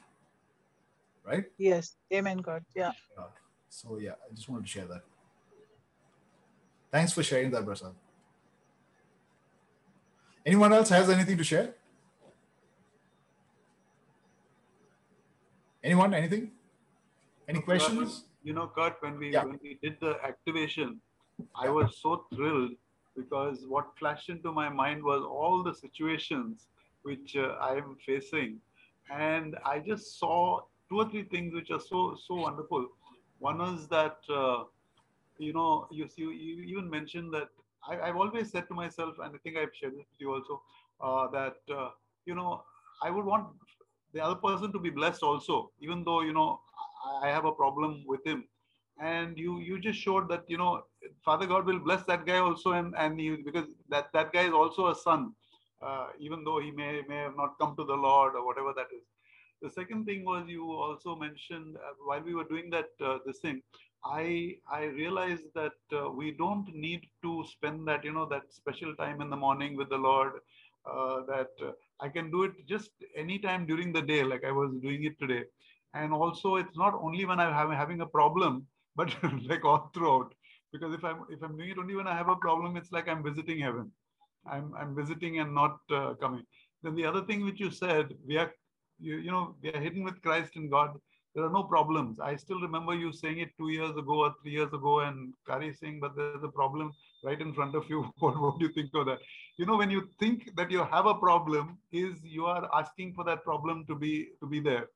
right? 1.25 1.45
Yes. 1.59 1.95
Amen, 2.13 2.39
God. 2.39 2.65
Yeah. 2.75 2.93
So 3.69 3.99
yeah, 3.99 4.13
I 4.29 4.35
just 4.35 4.49
wanted 4.49 4.65
to 4.65 4.71
share 4.71 4.87
that. 4.87 5.03
Thanks 6.91 7.13
for 7.13 7.23
sharing 7.23 7.51
that, 7.51 7.65
Prasad. 7.67 7.93
Anyone 10.47 10.73
else 10.73 10.89
has 10.89 11.11
anything 11.11 11.37
to 11.37 11.45
share? 11.45 11.75
Anyone? 15.85 16.15
Anything? 16.15 16.51
Any 17.47 17.61
questions? 17.61 18.25
You 18.43 18.55
know, 18.55 18.67
Kurt, 18.69 18.97
when 19.01 19.19
we 19.19 19.31
Yeah. 19.33 19.45
when 19.45 19.59
we 19.63 19.75
did 19.83 19.99
the 20.01 20.13
activation, 20.25 21.01
I 21.55 21.69
was 21.69 21.99
so 21.99 22.25
thrilled 22.35 22.73
because 23.17 23.67
what 23.67 23.93
flashed 23.99 24.29
into 24.31 24.51
my 24.53 24.69
mind 24.69 25.03
was 25.03 25.23
all 25.23 25.63
the 25.63 25.75
situations 25.75 26.69
which 27.03 27.37
uh, 27.37 27.57
I 27.61 27.77
am 27.77 27.97
facing, 28.05 28.61
and 29.11 29.57
I 29.65 29.79
just 29.81 30.19
saw 30.19 30.61
two 30.89 30.99
or 30.99 31.09
three 31.11 31.25
things 31.25 31.55
which 31.55 31.71
are 31.71 31.81
so 31.81 32.17
so 32.27 32.35
wonderful. 32.35 32.87
One 33.39 33.61
is 33.61 33.89
that 33.89 34.19
uh, 34.29 34.65
you 35.39 35.53
know 35.53 35.87
you, 35.91 36.09
you 36.17 36.31
you 36.31 36.65
even 36.79 36.91
mentioned 36.91 37.33
that 37.35 37.49
I, 37.89 38.01
I've 38.01 38.17
always 38.17 38.51
said 38.51 38.69
to 38.69 38.75
myself, 38.75 39.17
and 39.23 39.35
I 39.35 39.39
think 39.39 39.57
I've 39.57 39.75
shared 39.75 39.95
it 39.95 39.99
with 39.99 40.19
you 40.19 40.35
also, 40.35 40.63
uh, 41.01 41.29
that 41.29 41.75
uh, 41.75 41.91
you 42.27 42.35
know 42.35 42.63
I 43.03 43.11
would 43.11 43.25
want 43.25 43.49
the 44.13 44.21
other 44.21 44.35
person 44.37 44.73
to 44.73 44.79
be 44.79 44.91
blessed 44.91 45.23
also, 45.23 45.71
even 45.81 46.05
though 46.05 46.21
you 46.23 46.33
know 46.33 46.61
I 47.23 47.29
I 47.29 47.31
have 47.31 47.45
a 47.45 47.53
problem 47.53 48.05
with 48.07 48.25
him. 48.27 48.45
And 49.01 49.39
you 49.39 49.59
you 49.61 49.79
just 49.79 49.99
showed 50.01 50.29
that 50.29 50.45
you 50.49 50.59
know 50.59 50.83
Father 51.25 51.47
God 51.47 51.67
will 51.67 51.79
bless 51.79 52.03
that 52.07 52.27
guy 52.27 52.39
also, 52.39 52.73
and 52.73 52.95
and 52.97 53.21
you 53.21 53.39
because 53.45 53.69
that 53.89 54.13
that 54.13 54.33
guy 54.33 54.47
is 54.49 54.53
also 54.53 54.89
a 54.89 54.95
son, 54.95 55.35
uh, 55.83 56.09
even 56.19 56.45
though 56.45 56.61
he 56.61 56.71
may 56.71 57.03
may 57.09 57.17
have 57.27 57.37
not 57.37 57.59
come 57.61 57.75
to 57.77 57.85
the 57.85 57.95
Lord 58.09 58.35
or 58.35 58.45
whatever 58.47 58.73
that 58.75 58.89
is. 58.97 59.07
The 59.63 59.71
second 59.71 60.05
thing 60.07 60.25
was 60.25 60.49
you 60.49 60.71
also 60.71 61.17
mentioned 61.17 61.77
uh, 61.77 61.95
while 62.05 62.23
we 62.23 62.35
were 62.35 62.45
doing 62.45 62.71
that 62.71 62.91
uh, 63.01 63.19
this 63.27 63.39
thing, 63.41 63.63
I 64.05 64.57
I 64.71 64.85
realized 64.85 65.47
that 65.55 65.79
uh, 65.93 66.11
we 66.11 66.33
don't 66.33 66.69
need 66.75 67.07
to 67.23 67.45
spend 67.53 67.87
that 67.89 68.05
you 68.05 68.13
know 68.13 68.27
that 68.27 68.53
special 68.53 68.95
time 68.97 69.21
in 69.21 69.31
the 69.31 69.37
morning 69.37 69.77
with 69.77 69.89
the 69.91 69.99
Lord. 69.99 70.33
Uh, 70.87 71.21
that 71.27 71.51
uh, 71.63 71.73
I 72.01 72.09
can 72.09 72.31
do 72.31 72.45
it 72.45 72.67
just 72.67 72.91
anytime 73.17 73.67
during 73.67 73.93
the 73.93 74.01
day, 74.03 74.23
like 74.25 74.45
I 74.45 74.53
was 74.53 74.73
doing 74.81 75.05
it 75.05 75.19
today. 75.19 75.45
And 75.95 76.13
also, 76.13 76.57
it's 76.57 76.77
not 76.77 76.95
only 76.95 77.25
when 77.27 77.39
I'm 77.41 77.73
having 77.73 78.01
a 78.01 78.07
problem, 78.07 78.67
but 78.97 79.15
like 79.49 79.65
all 79.65 79.91
throughout. 79.95 80.35
Because 80.73 80.95
if 80.95 81.05
I'm 81.05 81.25
if 81.31 81.43
I'm 81.43 81.57
doing 81.57 81.71
it 81.71 81.79
only 81.79 81.95
when 81.97 82.07
I 82.07 82.17
have 82.17 82.29
a 82.29 82.37
problem, 82.37 82.77
it's 82.77 82.93
like 82.93 83.09
I'm 83.09 83.23
visiting 83.23 83.59
heaven. 83.61 83.93
I'm 84.51 84.75
I'm 84.77 84.95
visiting 84.95 85.41
and 85.41 85.55
not 85.55 85.79
uh, 85.91 86.15
coming. 86.15 86.45
Then 86.83 86.95
the 86.95 87.05
other 87.05 87.23
thing 87.23 87.45
which 87.45 87.61
you 87.61 87.71
said, 87.71 88.15
we 88.27 88.37
are 88.37 88.53
you, 88.99 89.17
you 89.17 89.31
know 89.31 89.57
we 89.63 89.73
are 89.73 89.81
hidden 89.81 90.05
with 90.05 90.21
Christ 90.23 90.57
in 90.57 90.69
God. 90.69 90.99
There 91.35 91.45
are 91.45 91.53
no 91.53 91.63
problems. 91.63 92.19
I 92.19 92.35
still 92.37 92.61
remember 92.61 92.95
you 92.95 93.13
saying 93.13 93.39
it 93.39 93.51
two 93.59 93.69
years 93.69 93.97
ago 93.97 94.25
or 94.25 94.35
three 94.43 94.53
years 94.53 94.73
ago, 94.73 95.01
and 95.01 95.35
Kari 95.47 95.73
saying, 95.73 96.01
but 96.01 96.17
there's 96.17 96.43
a 96.43 96.49
problem 96.49 96.93
right 97.23 97.41
in 97.41 97.53
front 97.53 97.77
of 97.77 97.89
you. 97.89 98.11
what, 98.19 98.41
what 98.41 98.59
do 98.59 98.67
you 98.67 98.73
think 98.73 98.91
of 98.95 99.07
that? 99.07 99.19
You 99.57 99.67
know, 99.67 99.77
when 99.77 99.91
you 99.91 100.09
think 100.19 100.57
that 100.57 100.71
you 100.71 100.85
have 100.85 101.07
a 101.07 101.15
problem, 101.15 101.79
is 101.93 102.25
you 102.25 102.47
are 102.47 102.69
asking 102.75 103.15
for 103.15 103.25
that 103.25 103.45
problem 103.45 103.85
to 103.87 103.95
be 103.95 104.29
to 104.41 104.47
be 104.47 104.61
there. 104.61 104.89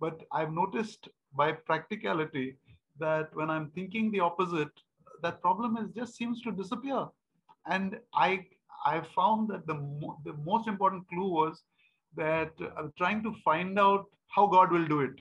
But 0.00 0.22
I've 0.32 0.52
noticed 0.52 1.08
by 1.36 1.52
practicality 1.52 2.56
that 2.98 3.34
when 3.34 3.50
I'm 3.50 3.70
thinking 3.70 4.10
the 4.10 4.20
opposite, 4.20 4.72
that 5.22 5.40
problem 5.40 5.76
is 5.76 5.90
just 5.90 6.16
seems 6.16 6.40
to 6.42 6.52
disappear. 6.52 7.06
And 7.66 7.98
I 8.14 8.46
I 8.84 9.00
found 9.00 9.48
that 9.48 9.66
the 9.66 9.74
mo- 9.74 10.18
the 10.24 10.34
most 10.44 10.68
important 10.68 11.08
clue 11.08 11.30
was 11.30 11.62
that 12.16 12.52
I'm 12.76 12.92
trying 12.98 13.22
to 13.24 13.32
find 13.44 13.78
out 13.78 14.06
how 14.28 14.46
God 14.46 14.72
will 14.72 14.86
do 14.86 15.00
it, 15.00 15.20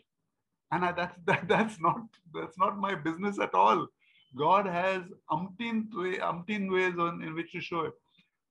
and 0.71 0.85
I, 0.85 0.91
that's 0.91 1.17
that, 1.25 1.47
that's 1.47 1.79
not 1.79 2.01
that's 2.33 2.57
not 2.57 2.77
my 2.77 2.95
business 2.95 3.39
at 3.39 3.53
all. 3.53 3.87
God 4.35 4.65
has 4.65 5.03
umpteen 5.31 5.87
way, 5.93 6.17
umpteen 6.17 6.71
ways 6.71 6.97
on 6.97 7.21
in 7.23 7.35
which 7.35 7.51
to 7.53 7.61
show 7.61 7.81
it. 7.81 7.93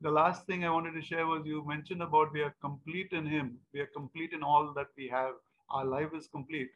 The 0.00 0.10
last 0.10 0.46
thing 0.46 0.64
I 0.64 0.70
wanted 0.70 0.94
to 0.94 1.02
share 1.02 1.26
was 1.26 1.46
you 1.46 1.64
mentioned 1.66 2.02
about 2.02 2.32
we 2.32 2.42
are 2.42 2.54
complete 2.60 3.12
in 3.12 3.26
Him. 3.26 3.58
We 3.72 3.80
are 3.80 3.90
complete 3.94 4.32
in 4.32 4.42
all 4.42 4.72
that 4.74 4.88
we 4.96 5.08
have. 5.08 5.34
Our 5.70 5.84
life 5.84 6.10
is 6.16 6.28
complete. 6.28 6.70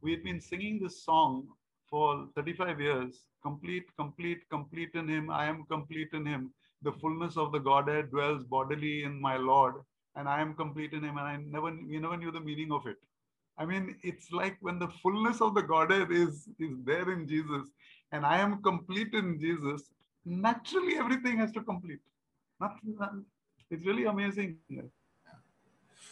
We've 0.00 0.24
been 0.24 0.40
singing 0.40 0.80
this 0.82 1.02
song 1.04 1.48
for 1.90 2.26
35 2.34 2.80
years. 2.80 3.26
Complete, 3.42 3.84
complete, 3.98 4.48
complete 4.50 4.90
in 4.94 5.08
Him. 5.08 5.30
I 5.30 5.46
am 5.46 5.64
complete 5.64 6.08
in 6.12 6.26
Him. 6.26 6.52
The 6.84 6.92
fullness 6.92 7.36
of 7.36 7.52
the 7.52 7.58
Godhead 7.58 8.10
dwells 8.10 8.44
bodily 8.44 9.04
in 9.04 9.20
my 9.20 9.36
Lord, 9.36 9.74
and 10.16 10.28
I 10.28 10.40
am 10.40 10.54
complete 10.54 10.92
in 10.92 11.02
Him. 11.02 11.16
And 11.18 11.26
I 11.32 11.36
never, 11.36 11.70
we 11.92 11.98
never 11.98 12.16
knew 12.16 12.30
the 12.30 12.40
meaning 12.40 12.72
of 12.72 12.86
it. 12.86 12.98
I 13.58 13.64
mean, 13.64 13.96
it's 14.02 14.30
like 14.32 14.56
when 14.60 14.78
the 14.78 14.88
fullness 15.02 15.40
of 15.40 15.54
the 15.54 15.62
Godhead 15.62 16.10
is 16.10 16.48
is 16.58 16.74
there 16.90 17.10
in 17.12 17.26
Jesus, 17.28 17.68
and 18.12 18.26
I 18.26 18.38
am 18.38 18.62
complete 18.62 19.14
in 19.14 19.38
Jesus. 19.44 19.84
Naturally, 20.24 20.96
everything 21.04 21.38
has 21.38 21.52
to 21.52 21.62
complete. 21.62 22.00
Nothing. 22.60 22.96
nothing- 23.04 23.24
It's 23.74 23.86
really 23.90 24.04
amazing. 24.10 24.50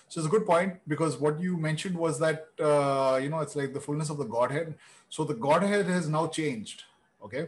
So 0.08 0.20
it's 0.20 0.26
a 0.28 0.30
good 0.30 0.46
point 0.46 0.78
because 0.92 1.16
what 1.24 1.40
you 1.40 1.56
mentioned 1.56 1.96
was 2.04 2.18
that 2.24 2.48
uh, 2.70 3.18
you 3.22 3.28
know 3.32 3.40
it's 3.40 3.56
like 3.60 3.72
the 3.76 3.80
fullness 3.80 4.10
of 4.14 4.18
the 4.22 4.28
Godhead. 4.36 4.74
So 5.08 5.24
the 5.24 5.34
Godhead 5.48 5.86
has 5.86 6.08
now 6.08 6.24
changed. 6.38 6.84
Okay, 7.26 7.44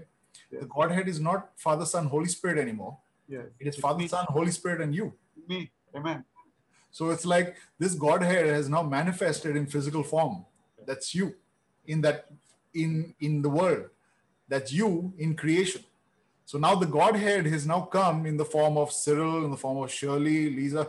the 0.50 0.66
Godhead 0.76 1.08
is 1.14 1.20
not 1.20 1.50
Father, 1.56 1.86
Son, 1.94 2.06
Holy 2.06 2.30
Spirit 2.36 2.58
anymore. 2.58 2.98
Yes. 3.28 3.46
It 3.58 3.66
is 3.68 3.76
Father. 3.76 4.06
Son, 4.08 4.26
Holy 4.28 4.50
Spirit, 4.50 4.80
and 4.80 4.94
you. 4.94 5.12
Me. 5.48 5.70
Amen. 5.94 6.24
So 6.90 7.10
it's 7.10 7.24
like 7.24 7.56
this 7.78 7.94
Godhead 7.94 8.46
has 8.46 8.68
now 8.68 8.82
manifested 8.82 9.56
in 9.56 9.66
physical 9.66 10.02
form. 10.02 10.44
That's 10.86 11.14
you 11.14 11.34
in 11.86 12.00
that 12.02 12.26
in 12.74 13.14
in 13.20 13.42
the 13.42 13.48
world. 13.48 13.86
That's 14.48 14.72
you 14.72 15.12
in 15.18 15.34
creation. 15.34 15.82
So 16.46 16.58
now 16.58 16.74
the 16.74 16.86
Godhead 16.86 17.46
has 17.46 17.66
now 17.66 17.80
come 17.80 18.26
in 18.26 18.36
the 18.36 18.44
form 18.44 18.76
of 18.76 18.92
Cyril, 18.92 19.44
in 19.44 19.50
the 19.50 19.56
form 19.56 19.78
of 19.82 19.90
Shirley, 19.90 20.50
Lisa. 20.50 20.86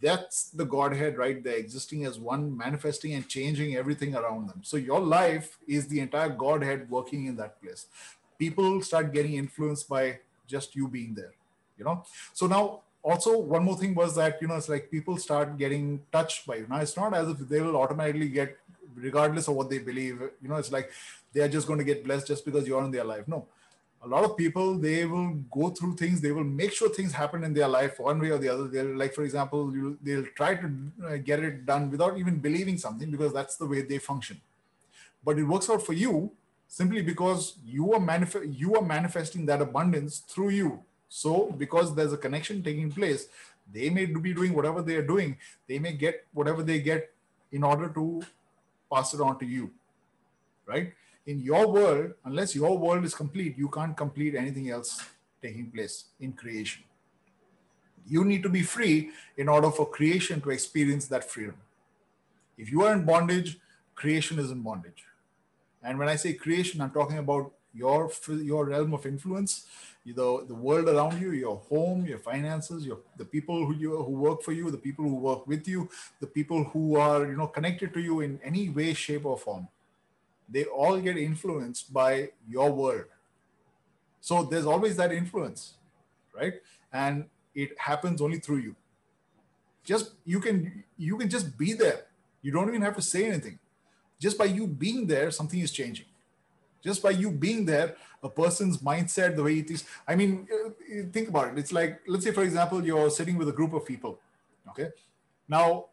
That's 0.00 0.50
the 0.50 0.66
Godhead 0.66 1.16
right 1.16 1.42
there, 1.42 1.56
existing 1.56 2.04
as 2.04 2.18
one, 2.18 2.54
manifesting 2.56 3.14
and 3.14 3.26
changing 3.26 3.76
everything 3.76 4.14
around 4.14 4.48
them. 4.48 4.60
So 4.62 4.76
your 4.76 5.00
life 5.00 5.58
is 5.66 5.88
the 5.88 6.00
entire 6.00 6.28
Godhead 6.28 6.90
working 6.90 7.26
in 7.26 7.36
that 7.36 7.60
place. 7.62 7.86
People 8.38 8.82
start 8.82 9.14
getting 9.14 9.34
influenced 9.34 9.88
by 9.88 10.20
just 10.46 10.76
you 10.76 10.86
being 10.86 11.14
there, 11.14 11.32
you 11.78 11.84
know. 11.84 12.04
So 12.32 12.46
now 12.46 12.80
also 13.02 13.38
one 13.38 13.64
more 13.64 13.76
thing 13.76 13.94
was 13.94 14.14
that 14.16 14.38
you 14.40 14.48
know 14.48 14.56
it's 14.56 14.68
like 14.68 14.90
people 14.90 15.16
start 15.16 15.58
getting 15.58 16.00
touched 16.10 16.46
by 16.46 16.56
you 16.56 16.66
now 16.70 16.78
it's 16.78 16.96
not 16.96 17.12
as 17.12 17.28
if 17.28 17.38
they 17.50 17.60
will 17.60 17.76
automatically 17.76 18.30
get 18.30 18.56
regardless 18.94 19.46
of 19.46 19.54
what 19.54 19.68
they 19.68 19.78
believe 19.78 20.22
you 20.40 20.48
know 20.48 20.56
it's 20.56 20.72
like 20.72 20.90
they 21.34 21.40
are 21.40 21.48
just 21.48 21.66
going 21.66 21.78
to 21.78 21.84
get 21.84 22.04
blessed 22.04 22.28
just 22.28 22.44
because 22.44 22.66
you're 22.66 22.82
in 22.84 22.90
their 22.90 23.04
life. 23.04 23.28
No. 23.28 23.46
A 24.02 24.08
lot 24.08 24.24
of 24.24 24.36
people 24.36 24.78
they 24.78 25.04
will 25.04 25.32
go 25.50 25.70
through 25.70 25.96
things 25.96 26.20
they 26.20 26.30
will 26.30 26.44
make 26.44 26.72
sure 26.72 26.88
things 26.88 27.12
happen 27.12 27.42
in 27.42 27.52
their 27.54 27.68
life 27.68 27.98
one 27.98 28.20
way 28.20 28.30
or 28.30 28.38
the 28.38 28.48
other. 28.48 28.68
They'll 28.68 28.96
like 28.96 29.14
for 29.14 29.24
example 29.24 29.74
you, 29.74 29.98
they'll 30.02 30.26
try 30.36 30.54
to 30.54 30.70
uh, 31.06 31.16
get 31.16 31.40
it 31.40 31.66
done 31.66 31.90
without 31.90 32.18
even 32.18 32.38
believing 32.38 32.78
something 32.78 33.10
because 33.10 33.32
that's 33.32 33.56
the 33.56 33.66
way 33.66 33.82
they 33.82 33.98
function. 33.98 34.40
But 35.24 35.38
it 35.38 35.44
works 35.44 35.70
out 35.70 35.82
for 35.82 35.94
you 35.94 36.32
simply 36.68 37.02
because 37.02 37.56
you 37.64 37.92
are 37.94 38.00
manif- 38.00 38.54
you 38.58 38.74
are 38.74 38.82
manifesting 38.82 39.46
that 39.46 39.62
abundance 39.62 40.18
through 40.18 40.50
you 40.50 40.82
so 41.16 41.32
because 41.58 41.94
there's 41.94 42.12
a 42.12 42.22
connection 42.26 42.60
taking 42.60 42.90
place 42.90 43.28
they 43.72 43.88
may 43.88 44.04
be 44.04 44.34
doing 44.34 44.52
whatever 44.52 44.82
they 44.82 44.96
are 44.96 45.06
doing 45.06 45.36
they 45.68 45.78
may 45.78 45.92
get 45.92 46.26
whatever 46.32 46.62
they 46.70 46.80
get 46.80 47.12
in 47.52 47.62
order 47.62 47.88
to 47.88 48.20
pass 48.92 49.14
it 49.14 49.20
on 49.20 49.38
to 49.38 49.46
you 49.46 49.70
right? 50.66 50.92
In 51.26 51.38
your 51.38 51.68
world 51.70 52.14
unless 52.24 52.54
your 52.56 52.76
world 52.76 53.04
is 53.04 53.14
complete 53.14 53.56
you 53.56 53.68
can't 53.68 53.96
complete 53.96 54.34
anything 54.34 54.70
else 54.70 55.04
taking 55.40 55.70
place 55.70 56.06
in 56.18 56.32
creation. 56.32 56.82
You 58.06 58.24
need 58.24 58.42
to 58.42 58.48
be 58.48 58.62
free 58.62 59.10
in 59.36 59.48
order 59.48 59.70
for 59.70 59.88
creation 59.88 60.40
to 60.40 60.50
experience 60.50 61.06
that 61.06 61.30
freedom. 61.30 61.56
If 62.58 62.72
you 62.72 62.82
are 62.82 62.92
in 62.92 63.04
bondage 63.04 63.58
creation 63.94 64.40
is 64.40 64.50
in 64.50 64.62
bondage. 64.62 65.04
And 65.80 65.98
when 65.98 66.08
i 66.08 66.16
say 66.16 66.32
creation 66.32 66.80
i'm 66.80 66.90
talking 67.02 67.18
about 67.18 67.52
your 67.74 68.10
your 68.28 68.66
realm 68.66 68.94
of 68.94 69.06
influence 69.06 69.66
the, 70.12 70.44
the 70.46 70.54
world 70.54 70.88
around 70.88 71.20
you, 71.20 71.32
your 71.32 71.56
home, 71.56 72.04
your 72.04 72.18
finances, 72.18 72.84
your 72.84 72.98
the 73.16 73.24
people 73.24 73.64
who 73.64 73.74
you 73.74 74.02
who 74.02 74.12
work 74.12 74.42
for 74.42 74.52
you, 74.52 74.70
the 74.70 74.76
people 74.76 75.04
who 75.04 75.14
work 75.14 75.46
with 75.46 75.66
you, 75.66 75.88
the 76.20 76.26
people 76.26 76.64
who 76.64 76.96
are 76.96 77.26
you 77.26 77.36
know 77.36 77.46
connected 77.46 77.94
to 77.94 78.00
you 78.00 78.20
in 78.20 78.38
any 78.44 78.68
way, 78.68 78.92
shape, 78.92 79.24
or 79.24 79.38
form. 79.38 79.66
They 80.48 80.64
all 80.64 81.00
get 81.00 81.16
influenced 81.16 81.92
by 81.92 82.30
your 82.46 82.70
world. 82.70 83.06
So 84.20 84.42
there's 84.42 84.66
always 84.66 84.96
that 84.96 85.10
influence, 85.10 85.74
right? 86.34 86.54
And 86.92 87.24
it 87.54 87.78
happens 87.78 88.20
only 88.20 88.40
through 88.40 88.58
you. 88.58 88.76
Just 89.84 90.12
you 90.26 90.38
can 90.38 90.84
you 90.98 91.16
can 91.16 91.30
just 91.30 91.56
be 91.56 91.72
there. 91.72 92.02
You 92.42 92.52
don't 92.52 92.68
even 92.68 92.82
have 92.82 92.96
to 92.96 93.02
say 93.02 93.24
anything. 93.24 93.58
Just 94.20 94.36
by 94.36 94.44
you 94.44 94.66
being 94.66 95.06
there, 95.06 95.30
something 95.30 95.60
is 95.60 95.72
changing 95.72 96.06
just 96.84 97.02
by 97.02 97.10
you 97.10 97.30
being 97.30 97.64
there 97.64 97.96
a 98.22 98.28
person's 98.28 98.78
mindset 98.78 99.34
the 99.36 99.42
way 99.42 99.58
it 99.58 99.70
is 99.70 99.84
i 100.06 100.14
mean 100.14 100.46
think 101.12 101.28
about 101.28 101.48
it 101.48 101.58
it's 101.58 101.72
like 101.72 102.00
let's 102.06 102.24
say 102.24 102.32
for 102.32 102.42
example 102.42 102.84
you're 102.84 103.10
sitting 103.10 103.36
with 103.36 103.48
a 103.48 103.52
group 103.52 103.72
of 103.72 103.84
people 103.84 104.20
okay 104.68 104.88
now 105.48 105.86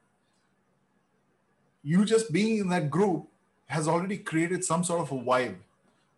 you 1.84 2.06
just 2.06 2.32
being 2.32 2.58
in 2.58 2.70
that 2.70 2.90
group 2.90 3.28
has 3.68 3.88
already 3.88 4.18
created 4.18 4.64
some 4.64 4.84
sort 4.84 5.02
of 5.02 5.12
a 5.12 5.16
vibe 5.24 5.56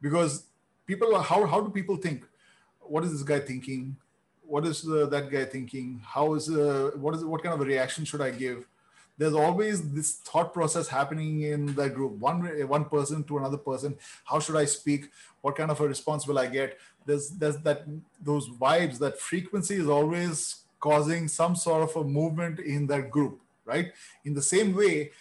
because 0.01 0.45
people 0.85 1.15
are, 1.15 1.23
how, 1.23 1.45
how 1.45 1.61
do 1.61 1.69
people 1.69 1.95
think? 1.95 2.25
What 2.81 3.03
is 3.03 3.11
this 3.11 3.23
guy 3.23 3.39
thinking? 3.39 3.95
What 4.45 4.65
is 4.65 4.87
uh, 4.87 5.05
that 5.07 5.31
guy 5.31 5.45
thinking? 5.45 6.01
How 6.03 6.33
is, 6.33 6.49
uh, 6.49 6.91
what 6.95 7.15
is, 7.15 7.23
what 7.23 7.41
kind 7.43 7.55
of 7.55 7.61
a 7.61 7.65
reaction 7.65 8.03
should 8.05 8.21
I 8.21 8.31
give? 8.31 8.67
There's 9.17 9.33
always 9.33 9.91
this 9.91 10.15
thought 10.15 10.53
process 10.53 10.87
happening 10.87 11.41
in 11.41 11.75
the 11.75 11.89
group. 11.89 12.13
One, 12.13 12.41
one 12.67 12.85
person 12.85 13.23
to 13.25 13.37
another 13.37 13.57
person. 13.57 13.95
How 14.25 14.39
should 14.39 14.55
I 14.55 14.65
speak? 14.65 15.09
What 15.41 15.55
kind 15.55 15.69
of 15.69 15.79
a 15.79 15.87
response 15.87 16.27
will 16.27 16.39
I 16.39 16.47
get? 16.47 16.79
There's, 17.05 17.29
there's 17.29 17.57
that, 17.57 17.85
those 18.23 18.49
vibes, 18.49 18.97
that 18.99 19.19
frequency 19.19 19.75
is 19.75 19.87
always 19.87 20.63
causing 20.79 21.27
some 21.27 21.55
sort 21.55 21.83
of 21.83 21.95
a 21.95 22.03
movement 22.03 22.59
in 22.59 22.87
that 22.87 23.11
group, 23.11 23.39
right? 23.65 23.93
In 24.25 24.33
the 24.33 24.41
same 24.41 24.75
way, 24.75 25.11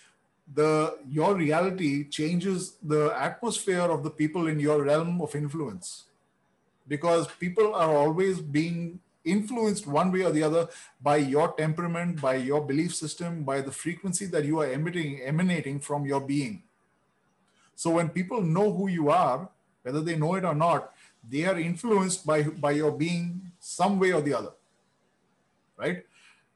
the 0.55 0.99
your 1.09 1.35
reality 1.35 2.09
changes 2.09 2.77
the 2.83 3.15
atmosphere 3.17 3.83
of 3.83 4.03
the 4.03 4.11
people 4.11 4.49
in 4.49 4.59
your 4.59 4.83
realm 4.83 5.21
of 5.23 5.35
influence 5.35 6.05
because 6.89 7.27
people 7.39 7.75
are 7.75 7.97
always 7.97 8.41
being 8.41 8.99
influenced 9.25 9.87
one 9.87 10.11
way 10.11 10.23
or 10.23 10.33
the 10.33 10.43
other 10.43 10.69
by 11.01 11.17
your 11.17 11.53
temperament 11.53 12.21
by 12.21 12.35
your 12.35 12.61
belief 12.61 12.95
system 12.95 13.45
by 13.45 13.61
the 13.61 13.71
frequency 13.71 14.27
that 14.27 14.45
you 14.45 14.61
are 14.61 14.73
emitting 14.73 15.21
emanating 15.23 15.79
from 15.79 16.05
your 16.05 16.21
being. 16.21 16.63
So 17.77 17.91
when 17.91 18.09
people 18.09 18.43
know 18.43 18.73
who 18.73 18.89
you 18.89 19.11
are 19.11 19.49
whether 19.83 20.01
they 20.01 20.17
know 20.17 20.35
it 20.35 20.45
or 20.45 20.55
not 20.55 20.93
they 21.29 21.45
are 21.45 21.59
influenced 21.59 22.27
by 22.27 22.43
by 22.43 22.73
your 22.73 22.93
being 22.93 23.53
some 23.61 23.99
way 23.99 24.13
or 24.13 24.21
the 24.21 24.35
other 24.35 24.53
right? 25.83 26.05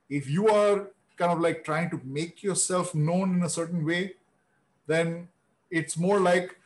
If 0.09 0.29
you 0.31 0.49
are 0.49 0.89
kind 1.17 1.33
of 1.33 1.41
like 1.41 1.64
trying 1.64 1.91
to 1.91 2.01
make 2.05 2.43
yourself 2.43 2.95
known 2.95 3.37
in 3.37 3.43
a 3.43 3.49
certain 3.49 3.85
way, 3.85 4.14
then 4.87 5.29
it's 5.71 5.97
more 5.97 6.21
like 6.21 6.57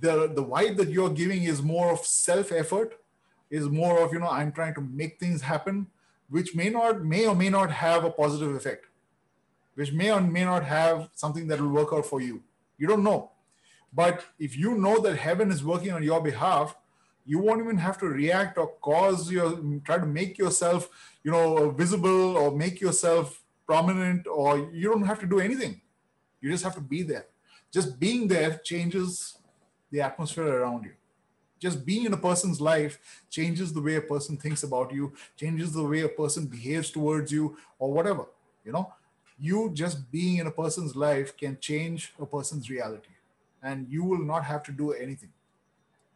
the 0.00 0.28
the 0.28 0.44
vibe 0.44 0.76
that 0.76 0.88
you're 0.88 1.10
giving 1.10 1.42
is 1.44 1.62
more 1.62 1.90
of 1.90 2.06
self 2.06 2.52
effort, 2.52 3.00
is 3.52 3.68
more 3.68 4.00
of 4.02 4.12
you 4.12 4.18
know 4.18 4.30
I'm 4.30 4.50
trying 4.50 4.74
to 4.74 4.80
make 4.80 5.20
things 5.20 5.42
happen, 5.42 5.86
which 6.30 6.54
may 6.56 6.70
not 6.70 7.04
may 7.04 7.26
or 7.26 7.36
may 7.36 7.50
not 7.50 7.70
have 7.70 8.04
a 8.04 8.10
positive 8.10 8.54
effect, 8.56 8.86
which 9.74 9.92
may 9.92 10.10
or 10.10 10.20
may 10.20 10.44
not 10.44 10.64
have 10.64 11.10
something 11.14 11.46
that 11.48 11.60
will 11.60 11.68
work 11.68 11.92
out 11.92 12.06
for 12.06 12.20
you. 12.20 12.42
You 12.78 12.86
don't 12.88 13.04
know, 13.04 13.30
but 13.92 14.24
if 14.38 14.56
you 14.56 14.74
know 14.76 14.98
that 15.02 15.18
heaven 15.18 15.50
is 15.50 15.62
working 15.62 15.92
on 15.92 16.02
your 16.02 16.22
behalf, 16.22 16.74
you 17.26 17.38
won't 17.38 17.60
even 17.60 17.76
have 17.76 17.98
to 17.98 18.06
react 18.06 18.56
or 18.56 18.68
cause 18.80 19.30
your 19.30 19.60
try 19.84 19.98
to 19.98 20.06
make 20.06 20.38
yourself 20.38 20.88
you 21.22 21.30
know 21.30 21.70
visible 21.70 22.36
or 22.36 22.50
make 22.50 22.80
yourself 22.80 23.42
prominent 23.66 24.26
or 24.26 24.70
you 24.72 24.88
don't 24.88 25.06
have 25.12 25.20
to 25.20 25.26
do 25.26 25.40
anything. 25.40 25.80
You 26.40 26.50
just 26.50 26.64
have 26.64 26.74
to 26.74 26.80
be 26.80 27.02
there. 27.02 27.26
Just 27.70 28.00
being 28.00 28.28
there 28.28 28.60
changes 28.64 29.38
the 29.90 30.00
atmosphere 30.00 30.48
around 30.48 30.84
you. 30.84 30.92
Just 31.62 31.86
being 31.86 32.06
in 32.06 32.12
a 32.12 32.16
person's 32.16 32.60
life 32.60 32.98
changes 33.30 33.72
the 33.72 33.80
way 33.80 33.94
a 33.94 34.00
person 34.00 34.36
thinks 34.36 34.64
about 34.64 34.92
you, 34.92 35.12
changes 35.36 35.72
the 35.72 35.84
way 35.84 36.00
a 36.00 36.08
person 36.08 36.46
behaves 36.46 36.90
towards 36.90 37.30
you, 37.30 37.56
or 37.78 37.92
whatever. 37.92 38.24
You 38.64 38.72
know, 38.72 38.92
you 39.38 39.70
just 39.72 40.10
being 40.10 40.38
in 40.38 40.48
a 40.48 40.50
person's 40.50 40.96
life 40.96 41.36
can 41.36 41.56
change 41.60 42.14
a 42.18 42.26
person's 42.26 42.68
reality, 42.68 43.14
and 43.62 43.86
you 43.88 44.02
will 44.02 44.24
not 44.24 44.44
have 44.44 44.64
to 44.64 44.72
do 44.72 44.90
anything. 44.90 45.32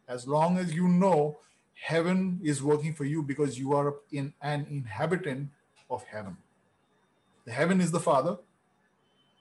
As 0.09 0.27
long 0.27 0.57
as 0.57 0.73
you 0.73 0.89
know 0.89 1.37
heaven 1.75 2.41
is 2.43 2.61
working 2.61 2.93
for 2.93 3.05
you 3.05 3.23
because 3.23 3.57
you 3.57 3.71
are 3.71 3.95
in 4.11 4.33
an 4.41 4.67
inhabitant 4.69 5.47
of 5.89 6.03
heaven. 6.03 6.35
The 7.45 7.53
heaven 7.53 7.79
is 7.79 7.91
the 7.91 8.01
Father. 8.01 8.37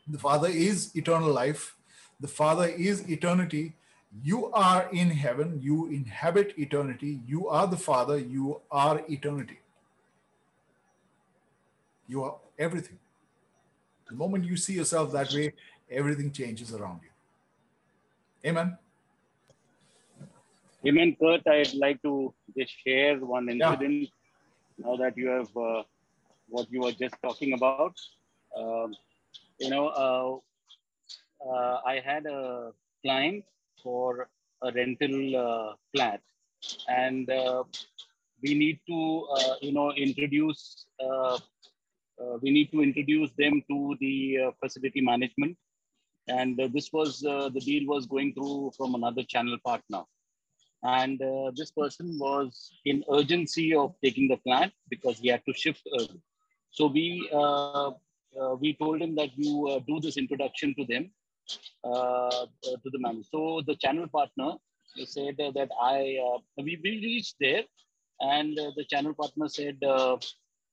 The 0.07 0.19
Father 0.19 0.49
is 0.49 0.95
eternal 0.95 1.33
life. 1.33 1.75
The 2.21 2.29
Father 2.29 2.69
is 2.69 3.11
eternity. 3.11 3.75
You 4.23 4.51
are 4.53 4.89
in 4.93 5.11
heaven. 5.11 5.61
You 5.63 5.87
inhabit 5.89 6.55
eternity. 6.59 7.21
You 7.27 7.49
are 7.49 7.67
the 7.67 7.77
Father. 7.77 8.19
You 8.19 8.61
are 8.71 9.03
eternity. 9.09 9.59
You 12.09 12.25
are 12.25 12.37
everything. 12.59 12.99
The 14.09 14.15
moment 14.15 14.45
you 14.45 14.57
see 14.57 14.75
yourself 14.75 15.13
that 15.13 15.33
way, 15.33 15.53
everything 15.91 16.31
changes 16.31 16.73
around 16.73 17.01
you. 17.03 17.11
Amen. 18.49 18.79
Amen, 20.87 21.17
Kurt. 21.21 21.47
I'd 21.49 21.75
like 21.75 22.01
to 22.03 22.33
just 22.57 22.73
share 22.87 23.19
one 23.19 23.49
incident 23.49 23.93
yeah. 23.93 24.87
now 24.87 24.97
that 24.97 25.17
you 25.17 25.29
have 25.29 25.57
uh, 25.57 25.83
what 26.49 26.71
you 26.71 26.81
were 26.81 26.93
just 26.93 27.17
talking 27.23 27.55
about. 27.55 27.99
Um, 28.57 28.95
you 29.59 29.69
know, 29.69 29.89
uh, 29.89 31.49
uh, 31.49 31.81
I 31.85 32.01
had 32.05 32.27
a 32.27 32.73
client 33.03 33.45
for 33.87 34.29
a 34.63 34.73
rental 34.73 35.17
uh, 35.47 35.75
flat, 35.93 36.21
and 36.89 37.31
uh, 37.31 37.63
we 38.43 38.55
need 38.63 38.81
to, 38.91 39.01
uh, 39.39 39.55
you 39.67 39.73
know, 39.73 39.93
introduce. 40.07 40.87
Uh, 41.09 41.39
we 42.43 42.51
need 42.57 42.69
to 42.73 42.83
introduce 42.89 43.31
them 43.43 43.63
to 43.71 43.79
the 44.01 44.17
facility 44.61 45.03
management, 45.13 45.57
and 46.29 46.61
this 46.77 46.91
was 46.93 47.21
the 47.57 47.63
deal 47.71 47.87
was 47.95 48.07
going 48.15 48.33
through 48.35 48.73
from 48.77 48.95
another 49.01 49.25
channel 49.35 49.59
partner 49.71 50.03
and 50.83 51.21
uh, 51.23 51.51
this 51.59 51.71
person 51.71 52.17
was 52.19 52.71
in 52.85 53.03
urgency 53.19 53.75
of 53.75 53.95
taking 54.05 54.29
the 54.29 54.37
flat 54.45 54.71
because 54.91 55.19
he 55.19 55.29
had 55.29 55.43
to 55.47 55.55
shift 55.55 55.83
early. 55.99 56.21
So 56.71 56.87
we 56.87 57.07
uh, 57.33 57.91
uh, 58.41 58.55
we 58.61 58.75
told 58.75 59.01
him 59.01 59.15
that 59.17 59.31
you 59.37 59.69
uh, 59.69 59.81
do 59.87 60.01
this 60.01 60.17
introduction 60.17 60.75
to 60.79 60.85
them 60.85 61.11
uh, 61.85 62.47
to 62.63 62.91
the 62.93 62.99
man. 62.99 63.23
So 63.25 63.63
the 63.67 63.77
channel 63.77 64.09
partner 64.09 64.53
said 65.05 65.37
that 65.39 65.71
I 65.81 66.19
we, 66.57 66.79
we 66.83 66.91
reached 67.09 67.37
there, 67.41 67.65
and 68.21 68.57
the 68.57 68.85
channel 68.91 69.15
partner 69.15 69.49
said. 69.49 69.79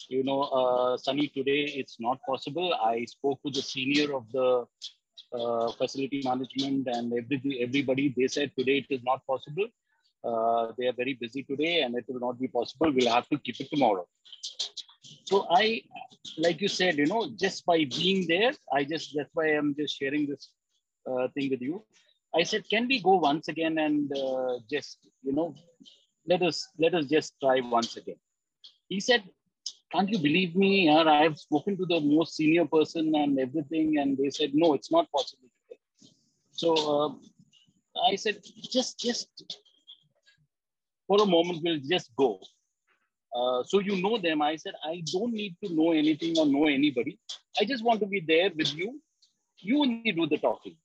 you 0.10 0.24
know, 0.24 0.98
Sunny, 1.02 1.28
today 1.30 1.62
it's 1.80 1.98
not 2.00 2.18
possible. 2.28 2.74
I 2.74 3.06
spoke 3.06 3.40
to 3.44 3.52
the 3.52 3.62
senior 3.62 4.16
of 4.16 4.26
the 4.32 4.66
uh, 5.34 5.72
facility 5.72 6.22
management 6.24 6.88
and 6.88 7.14
every, 7.14 7.60
everybody, 7.62 8.14
they 8.16 8.28
said 8.28 8.52
today 8.58 8.78
it 8.80 8.94
is 8.94 9.02
not 9.04 9.26
possible. 9.26 9.68
Uh, 10.24 10.72
they 10.78 10.88
are 10.88 10.94
very 10.94 11.14
busy 11.14 11.44
today 11.44 11.82
and 11.82 11.96
it 11.96 12.06
will 12.08 12.20
not 12.20 12.40
be 12.40 12.48
possible. 12.48 12.92
We'll 12.92 13.12
have 13.12 13.28
to 13.30 13.38
keep 13.40 13.60
it 13.60 13.70
tomorrow. 13.70 14.06
So 15.26 15.48
I, 15.50 15.82
like 16.38 16.62
you 16.62 16.68
said, 16.68 16.98
you 16.98 17.06
know, 17.06 17.30
just 17.36 17.66
by 17.66 17.86
being 17.86 18.28
there, 18.28 18.54
I 18.72 18.84
just, 18.84 19.14
that's 19.16 19.30
why 19.34 19.48
I'm 19.48 19.76
just 19.76 19.98
sharing 20.00 20.28
this 20.28 20.50
uh, 21.10 21.28
thing 21.30 21.50
with 21.50 21.62
you. 21.62 21.84
I 22.36 22.44
said, 22.44 22.64
can 22.70 22.88
we 22.88 23.00
go 23.02 23.18
once 23.18 23.48
again 23.48 23.78
and 23.78 24.12
uh, 24.18 24.58
just, 24.70 24.98
you 25.22 25.34
know, 25.34 25.56
let 26.28 26.42
us, 26.42 26.68
let 26.80 26.96
us 26.96 27.06
just 27.06 27.34
try 27.42 27.60
once 27.62 27.96
again. 27.98 28.16
He 28.90 29.00
said, 29.00 29.24
can't 29.92 30.10
you 30.10 30.18
believe 30.18 30.56
me? 30.56 30.90
I've 30.90 31.38
spoken 31.38 31.78
to 31.78 31.86
the 31.86 32.00
most 32.00 32.36
senior 32.36 32.66
person 32.66 33.14
and 33.16 33.40
everything. 33.40 34.00
And 34.00 34.18
they 34.18 34.32
said, 34.32 34.52
no, 34.54 34.74
it's 34.74 34.92
not 34.92 35.12
possible. 35.12 35.50
So 36.52 36.74
uh, 36.74 37.10
I 38.12 38.16
said, 38.16 38.38
just, 38.72 39.00
just 39.00 39.28
for 41.08 41.22
a 41.22 41.26
moment, 41.26 41.60
we'll 41.64 41.80
just 41.88 42.16
go. 42.16 42.40
Uh, 43.36 43.64
so 43.64 43.80
you 43.80 44.02
know 44.02 44.18
them. 44.18 44.42
I 44.42 44.56
said, 44.56 44.74
I 44.84 45.04
don't 45.12 45.34
need 45.34 45.56
to 45.64 45.74
know 45.74 45.92
anything 45.92 46.38
or 46.40 46.46
know 46.46 46.66
anybody. 46.66 47.20
I 47.60 47.66
just 47.66 47.84
want 47.84 48.00
to 48.00 48.08
be 48.08 48.20
there 48.20 48.50
with 48.56 48.74
you. 48.76 49.00
You 49.60 49.82
only 49.82 50.12
do 50.12 50.28
the 50.28 50.38
talking. 50.38 50.76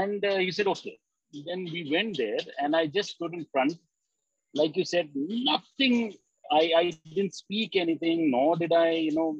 And 0.00 0.24
uh, 0.24 0.36
he 0.38 0.50
said, 0.50 0.66
okay. 0.74 0.98
Then 1.46 1.64
we 1.64 1.88
went 1.90 2.16
there 2.16 2.42
and 2.60 2.76
I 2.76 2.86
just 2.86 3.10
stood 3.10 3.34
in 3.34 3.44
front. 3.52 3.74
Like 4.54 4.76
you 4.76 4.84
said, 4.84 5.08
nothing. 5.14 6.14
I, 6.50 6.62
I 6.80 6.84
didn't 7.14 7.34
speak 7.34 7.74
anything, 7.74 8.30
nor 8.30 8.56
did 8.56 8.72
I, 8.72 8.90
you 9.06 9.14
know, 9.18 9.30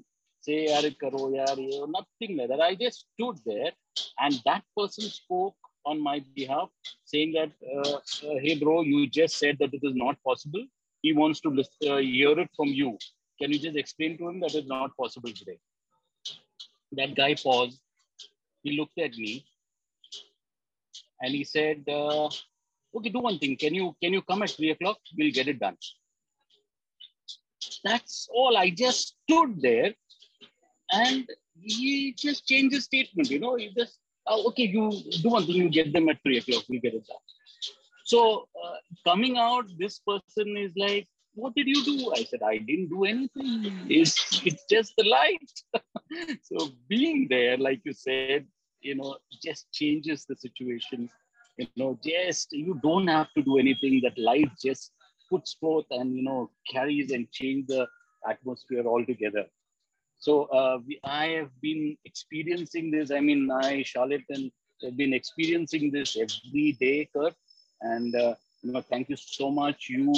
say, 0.41 0.67
karo, 1.01 1.31
yaar, 1.37 1.57
nothing 1.99 2.37
like 2.39 2.49
that. 2.49 2.61
I 2.61 2.75
just 2.75 3.07
stood 3.13 3.37
there 3.47 3.73
and 4.19 4.41
that 4.45 4.63
person 4.77 5.05
spoke 5.05 5.57
on 5.87 6.03
my 6.03 6.25
behalf, 6.35 6.69
saying 7.05 7.35
that, 7.39 7.53
uh, 7.77 7.99
hey, 8.43 8.59
bro, 8.59 8.83
you 8.83 9.07
just 9.07 9.39
said 9.39 9.57
that 9.61 9.73
it 9.73 9.81
is 9.83 9.95
not 9.95 10.17
possible. 10.25 10.65
He 11.03 11.13
wants 11.13 11.41
to 11.41 11.51
listen, 11.51 11.91
uh, 11.91 11.99
hear 11.99 12.39
it 12.39 12.51
from 12.57 12.69
you. 12.69 12.99
Can 13.41 13.53
you 13.53 13.59
just 13.59 13.77
explain 13.77 14.17
to 14.19 14.29
him 14.29 14.41
that 14.41 14.55
it's 14.55 14.69
not 14.69 14.97
possible 14.97 15.31
today? 15.31 15.59
That 16.93 17.15
guy 17.15 17.35
paused. 17.35 17.79
He 18.63 18.79
looked 18.79 18.99
at 18.99 19.15
me 19.17 19.45
and 21.21 21.35
he 21.35 21.45
said, 21.45 21.85
uh, 21.89 22.27
okay, 22.97 23.09
do 23.11 23.21
one 23.21 23.39
thing. 23.39 23.57
Can 23.57 23.75
you, 23.75 23.95
can 24.03 24.13
you 24.13 24.23
come 24.23 24.43
at 24.43 24.51
three 24.51 24.71
o'clock? 24.71 24.99
We'll 25.17 25.33
get 25.33 25.49
it 25.49 25.59
done. 25.59 25.77
That's 27.85 28.29
all. 28.33 28.57
I 28.57 28.71
just 28.71 29.17
stood 29.25 29.61
there 29.61 29.95
and 30.93 31.29
he 31.61 32.15
just 32.17 32.47
changed 32.47 32.75
his 32.75 32.85
statement. 32.85 33.31
You 33.31 33.41
know, 33.41 33.57
he 33.57 33.71
just 33.77 33.99
oh, 34.27 34.49
okay, 34.49 34.65
you 34.65 34.91
do 35.23 35.29
one 35.29 35.47
thing, 35.47 35.57
you 35.57 35.69
get 35.69 35.93
them 35.93 36.09
at 36.09 36.23
three 36.23 36.39
o'clock, 36.39 36.65
we'll 36.69 36.81
get 36.81 36.95
it 36.95 37.07
done. 37.07 37.17
So 38.05 38.49
uh, 38.63 38.77
coming 39.05 39.37
out, 39.39 39.67
this 39.79 40.01
person 40.01 40.57
is 40.57 40.73
like, 40.77 41.07
what 41.35 41.55
did 41.55 41.67
you 41.67 41.85
do? 41.85 42.13
I 42.15 42.25
said, 42.25 42.43
I 42.43 42.59
didn't 42.59 42.89
do 42.89 43.05
anything. 43.05 43.87
It's, 43.89 44.43
it's 44.45 44.65
just 44.71 44.95
the 44.97 45.05
light. 45.05 46.39
so 46.43 46.69
being 46.89 47.27
there, 47.29 47.57
like 47.57 47.81
you 47.85 47.93
said, 47.93 48.47
you 48.85 48.95
know, 48.97 49.17
just 49.43 49.73
changes 49.73 50.27
the 50.27 50.37
situation. 50.37 51.11
You 51.57 51.69
know, 51.77 51.99
just 52.05 52.53
you 52.53 52.81
don't 52.83 53.09
have 53.09 53.33
to 53.37 53.43
do 53.43 53.59
anything. 53.59 54.01
That 54.05 54.19
life 54.19 54.51
just 54.63 54.93
puts 55.31 55.55
forth 55.55 55.87
and 55.91 56.15
you 56.17 56.23
know 56.23 56.51
carries 56.71 57.11
and 57.13 57.31
change 57.33 57.67
the 57.69 57.87
atmosphere 58.29 58.87
altogether. 58.87 59.47
So 60.19 60.45
uh, 60.45 60.79
we, 60.87 61.01
I 61.05 61.27
have 61.39 61.51
been 61.61 61.97
experiencing 62.05 62.91
this. 62.91 63.11
I 63.11 63.21
mean, 63.21 63.51
I, 63.51 63.83
Charlotte, 63.83 64.25
and 64.31 64.51
have 64.83 64.97
been 64.97 65.15
experiencing 65.15 65.91
this 65.91 66.17
every 66.17 66.73
day, 66.81 67.09
Kurt. 67.15 67.35
And 67.83 68.15
uh, 68.15 68.35
you 68.63 68.73
know, 68.73 68.83
thank 68.83 69.09
you 69.09 69.17
so 69.17 69.51
much. 69.51 69.89
You 69.89 70.13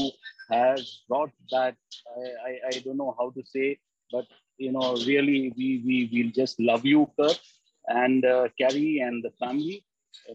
have 0.50 0.80
brought 1.08 1.32
that. 1.50 1.76
I, 2.16 2.50
I, 2.50 2.58
I 2.68 2.78
don't 2.84 2.96
know 2.96 3.14
how 3.18 3.30
to 3.30 3.42
say, 3.44 3.78
but 4.12 4.26
you 4.58 4.72
know, 4.72 4.96
really, 5.06 5.52
we 5.56 5.82
we 5.84 6.10
will 6.12 6.32
just 6.32 6.58
love 6.60 6.84
you, 6.84 7.10
Kurt, 7.18 7.40
and 7.88 8.24
uh, 8.24 8.48
Carrie 8.58 9.00
and 9.00 9.22
the 9.22 9.30
family. 9.38 9.84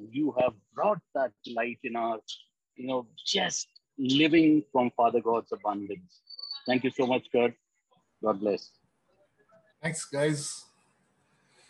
You 0.10 0.34
have 0.39 0.54
brought 0.74 1.02
that 1.16 1.32
light 1.56 1.80
in 1.84 1.95
our, 1.95 2.20
you 2.76 2.88
know, 2.88 3.08
just 3.26 3.68
living 3.97 4.64
from 4.72 4.91
Father 4.95 5.22
God's 5.22 5.52
abundance. 5.52 6.22
Thank 6.68 6.84
you 6.84 6.91
so 6.91 7.08
much, 7.08 7.26
Kurt. 7.32 7.54
God 8.24 8.39
bless. 8.39 8.72
Thanks, 9.82 10.06
guys. 10.06 10.66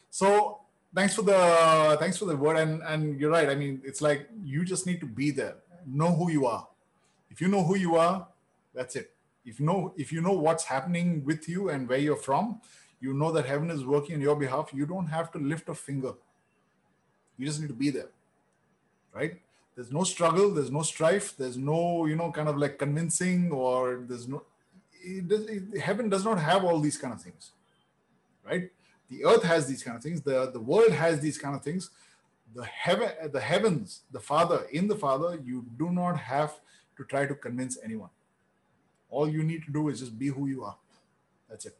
So 0.10 0.60
thanks 0.94 1.16
for 1.16 1.22
the 1.22 1.98
thanks 2.00 2.18
for 2.18 2.26
the 2.26 2.36
word, 2.36 2.58
and 2.58 2.84
and 2.84 3.20
you're 3.20 3.32
right. 3.32 3.50
I 3.50 3.56
mean, 3.56 3.82
it's 3.86 4.02
like 4.02 4.28
you 4.44 4.66
just 4.66 4.86
need 4.86 5.00
to 5.00 5.06
be 5.06 5.32
there, 5.32 5.56
know 5.88 6.14
who 6.14 6.30
you 6.30 6.46
are. 6.46 6.68
If 7.30 7.40
you 7.40 7.48
know 7.48 7.64
who 7.64 7.78
you 7.78 7.96
are, 7.96 8.28
that's 8.74 8.98
it. 8.98 9.12
If 9.46 9.60
you 9.60 9.66
know 9.66 9.94
if 9.98 10.12
you 10.12 10.22
know 10.22 10.34
what's 10.34 10.66
happening 10.66 11.24
with 11.24 11.48
you 11.48 11.70
and 11.70 11.88
where 11.88 11.98
you're 11.98 12.18
from, 12.18 12.60
you 13.02 13.14
know 13.14 13.32
that 13.32 13.46
heaven 13.46 13.70
is 13.72 13.84
working 13.84 14.16
on 14.16 14.22
your 14.22 14.36
behalf. 14.36 14.72
You 14.74 14.86
don't 14.86 15.08
have 15.08 15.32
to 15.32 15.40
lift 15.40 15.70
a 15.70 15.74
finger. 15.74 16.14
You 17.38 17.46
just 17.46 17.60
need 17.60 17.68
to 17.68 17.74
be 17.74 17.90
there, 17.90 18.10
right? 19.14 19.40
There's 19.76 19.92
no 19.92 20.04
struggle. 20.04 20.54
There's 20.54 20.72
no 20.72 20.84
strife. 20.84 21.36
There's 21.36 21.58
no 21.58 22.06
you 22.06 22.16
know 22.16 22.32
kind 22.32 22.48
of 22.48 22.58
like 22.58 22.78
convincing 22.78 23.52
or 23.52 24.04
there's 24.08 24.28
no. 24.28 24.44
It 25.04 25.28
does, 25.28 25.46
it, 25.48 25.80
heaven 25.80 26.10
does 26.10 26.24
not 26.24 26.40
have 26.40 26.64
all 26.64 26.80
these 26.80 26.98
kind 26.98 27.14
of 27.14 27.22
things 27.22 27.54
right? 28.46 28.70
The 29.10 29.26
earth 29.26 29.44
has 29.44 29.68
these 29.68 29.84
kind 29.84 29.98
of 29.98 30.04
things. 30.04 30.22
The, 30.22 30.52
the 30.52 30.60
world 30.60 30.92
has 30.92 31.20
these 31.20 31.38
kind 31.38 31.56
of 31.56 31.64
things. 31.64 31.90
The 32.56 32.66
heaven, 32.66 33.10
the 33.32 33.40
heavens, 33.40 34.02
the 34.12 34.20
Father, 34.20 34.66
in 34.72 34.88
the 34.88 34.96
Father, 34.96 35.40
you 35.44 35.66
do 35.78 35.90
not 35.90 36.18
have 36.18 36.60
to 36.98 37.04
try 37.04 37.26
to 37.26 37.36
convince 37.36 37.78
anyone. 37.84 38.10
All 39.10 39.30
you 39.30 39.44
need 39.44 39.64
to 39.66 39.72
do 39.72 39.90
is 39.90 40.00
just 40.00 40.18
be 40.18 40.28
who 40.28 40.48
you 40.48 40.64
are. 40.64 40.76
That's 41.50 41.66
it. 41.66 41.78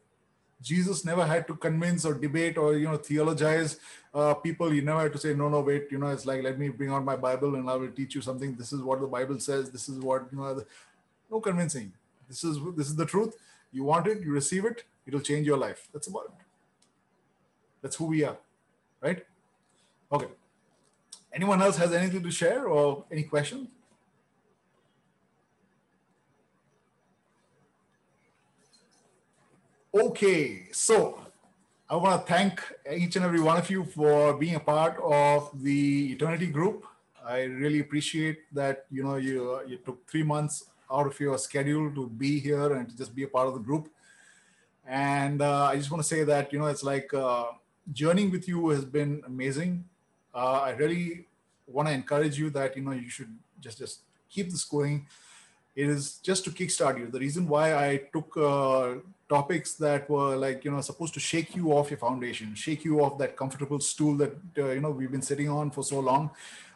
Jesus 0.62 1.04
never 1.04 1.26
had 1.26 1.46
to 1.48 1.54
convince 1.56 2.04
or 2.04 2.14
debate 2.14 2.56
or 2.56 2.76
you 2.76 2.86
know 2.86 2.96
theologize 2.96 3.78
uh, 4.14 4.34
people. 4.34 4.70
He 4.70 4.80
never 4.80 5.00
had 5.00 5.12
to 5.12 5.18
say, 5.18 5.34
no, 5.34 5.48
no, 5.48 5.60
wait. 5.60 5.88
You 5.90 5.98
know, 5.98 6.08
it's 6.08 6.26
like 6.26 6.42
let 6.42 6.58
me 6.58 6.68
bring 6.68 6.90
out 6.90 7.04
my 7.04 7.16
Bible 7.16 7.56
and 7.56 7.68
I 7.68 7.74
will 7.74 7.90
teach 7.90 8.14
you 8.14 8.20
something. 8.20 8.54
This 8.54 8.72
is 8.72 8.80
what 8.80 9.00
the 9.00 9.06
Bible 9.06 9.40
says. 9.40 9.70
This 9.70 9.88
is 9.88 9.98
what 9.98 10.26
you 10.30 10.38
know. 10.38 10.64
No 11.30 11.40
convincing. 11.40 11.92
This 12.28 12.44
is 12.44 12.58
this 12.76 12.86
is 12.86 12.96
the 12.96 13.06
truth. 13.06 13.36
You 13.72 13.84
want 13.84 14.06
it, 14.06 14.22
you 14.22 14.32
receive 14.32 14.64
it. 14.64 14.84
It'll 15.06 15.20
change 15.20 15.46
your 15.46 15.56
life. 15.56 15.88
That's 15.92 16.06
about 16.06 16.26
it. 16.26 16.44
That's 17.80 17.96
who 17.96 18.04
we 18.04 18.22
are, 18.22 18.36
right? 19.00 19.24
Okay. 20.12 20.28
Anyone 21.32 21.62
else 21.62 21.76
has 21.78 21.92
anything 21.92 22.22
to 22.22 22.30
share 22.30 22.66
or 22.66 23.04
any 23.10 23.22
questions? 23.24 23.68
Okay, 29.94 30.68
so 30.72 31.20
I 31.90 31.96
want 31.96 32.18
to 32.18 32.32
thank 32.32 32.62
each 32.90 33.16
and 33.16 33.26
every 33.26 33.40
one 33.40 33.58
of 33.58 33.68
you 33.68 33.84
for 33.84 34.32
being 34.32 34.54
a 34.54 34.60
part 34.60 34.96
of 35.04 35.50
the 35.62 36.12
Eternity 36.12 36.46
Group. 36.46 36.86
I 37.22 37.42
really 37.42 37.80
appreciate 37.80 38.38
that 38.54 38.86
you 38.90 39.04
know 39.04 39.16
you 39.16 39.60
you 39.68 39.76
took 39.76 40.08
three 40.08 40.22
months 40.22 40.64
out 40.90 41.06
of 41.06 41.20
your 41.20 41.36
schedule 41.36 41.92
to 41.94 42.08
be 42.08 42.40
here 42.40 42.72
and 42.72 42.88
to 42.88 42.96
just 42.96 43.14
be 43.14 43.24
a 43.24 43.28
part 43.28 43.48
of 43.48 43.52
the 43.52 43.60
group. 43.60 43.90
And 44.86 45.42
uh, 45.42 45.64
I 45.64 45.76
just 45.76 45.90
want 45.90 46.02
to 46.02 46.08
say 46.08 46.24
that 46.24 46.54
you 46.54 46.58
know 46.58 46.68
it's 46.72 46.82
like 46.82 47.12
uh, 47.12 47.48
journeying 47.92 48.30
with 48.30 48.48
you 48.48 48.70
has 48.70 48.86
been 48.86 49.22
amazing. 49.26 49.84
Uh, 50.34 50.60
I 50.68 50.70
really 50.70 51.26
want 51.66 51.88
to 51.88 51.92
encourage 51.92 52.38
you 52.38 52.48
that 52.56 52.78
you 52.78 52.82
know 52.82 52.92
you 52.92 53.10
should 53.10 53.36
just 53.60 53.76
just 53.76 54.00
keep 54.30 54.50
this 54.50 54.64
going. 54.64 55.04
It 55.76 55.90
is 55.90 56.14
just 56.22 56.44
to 56.44 56.50
kickstart 56.50 56.98
you. 56.98 57.08
The 57.08 57.20
reason 57.20 57.46
why 57.46 57.74
I 57.76 58.08
took 58.10 58.34
uh, 58.38 58.94
topics 59.32 59.74
that 59.84 60.10
were 60.14 60.34
like 60.36 60.58
you 60.64 60.70
know 60.72 60.80
supposed 60.90 61.14
to 61.18 61.22
shake 61.30 61.50
you 61.58 61.72
off 61.76 61.90
your 61.92 62.02
foundation, 62.08 62.54
shake 62.66 62.84
you 62.88 62.94
off 63.04 63.14
that 63.22 63.32
comfortable 63.42 63.80
stool 63.92 64.14
that 64.22 64.32
uh, 64.58 64.70
you 64.76 64.80
know 64.84 64.90
we've 64.90 65.14
been 65.16 65.28
sitting 65.32 65.48
on 65.58 65.70
for 65.76 65.82
so 65.92 65.98
long. 66.10 66.30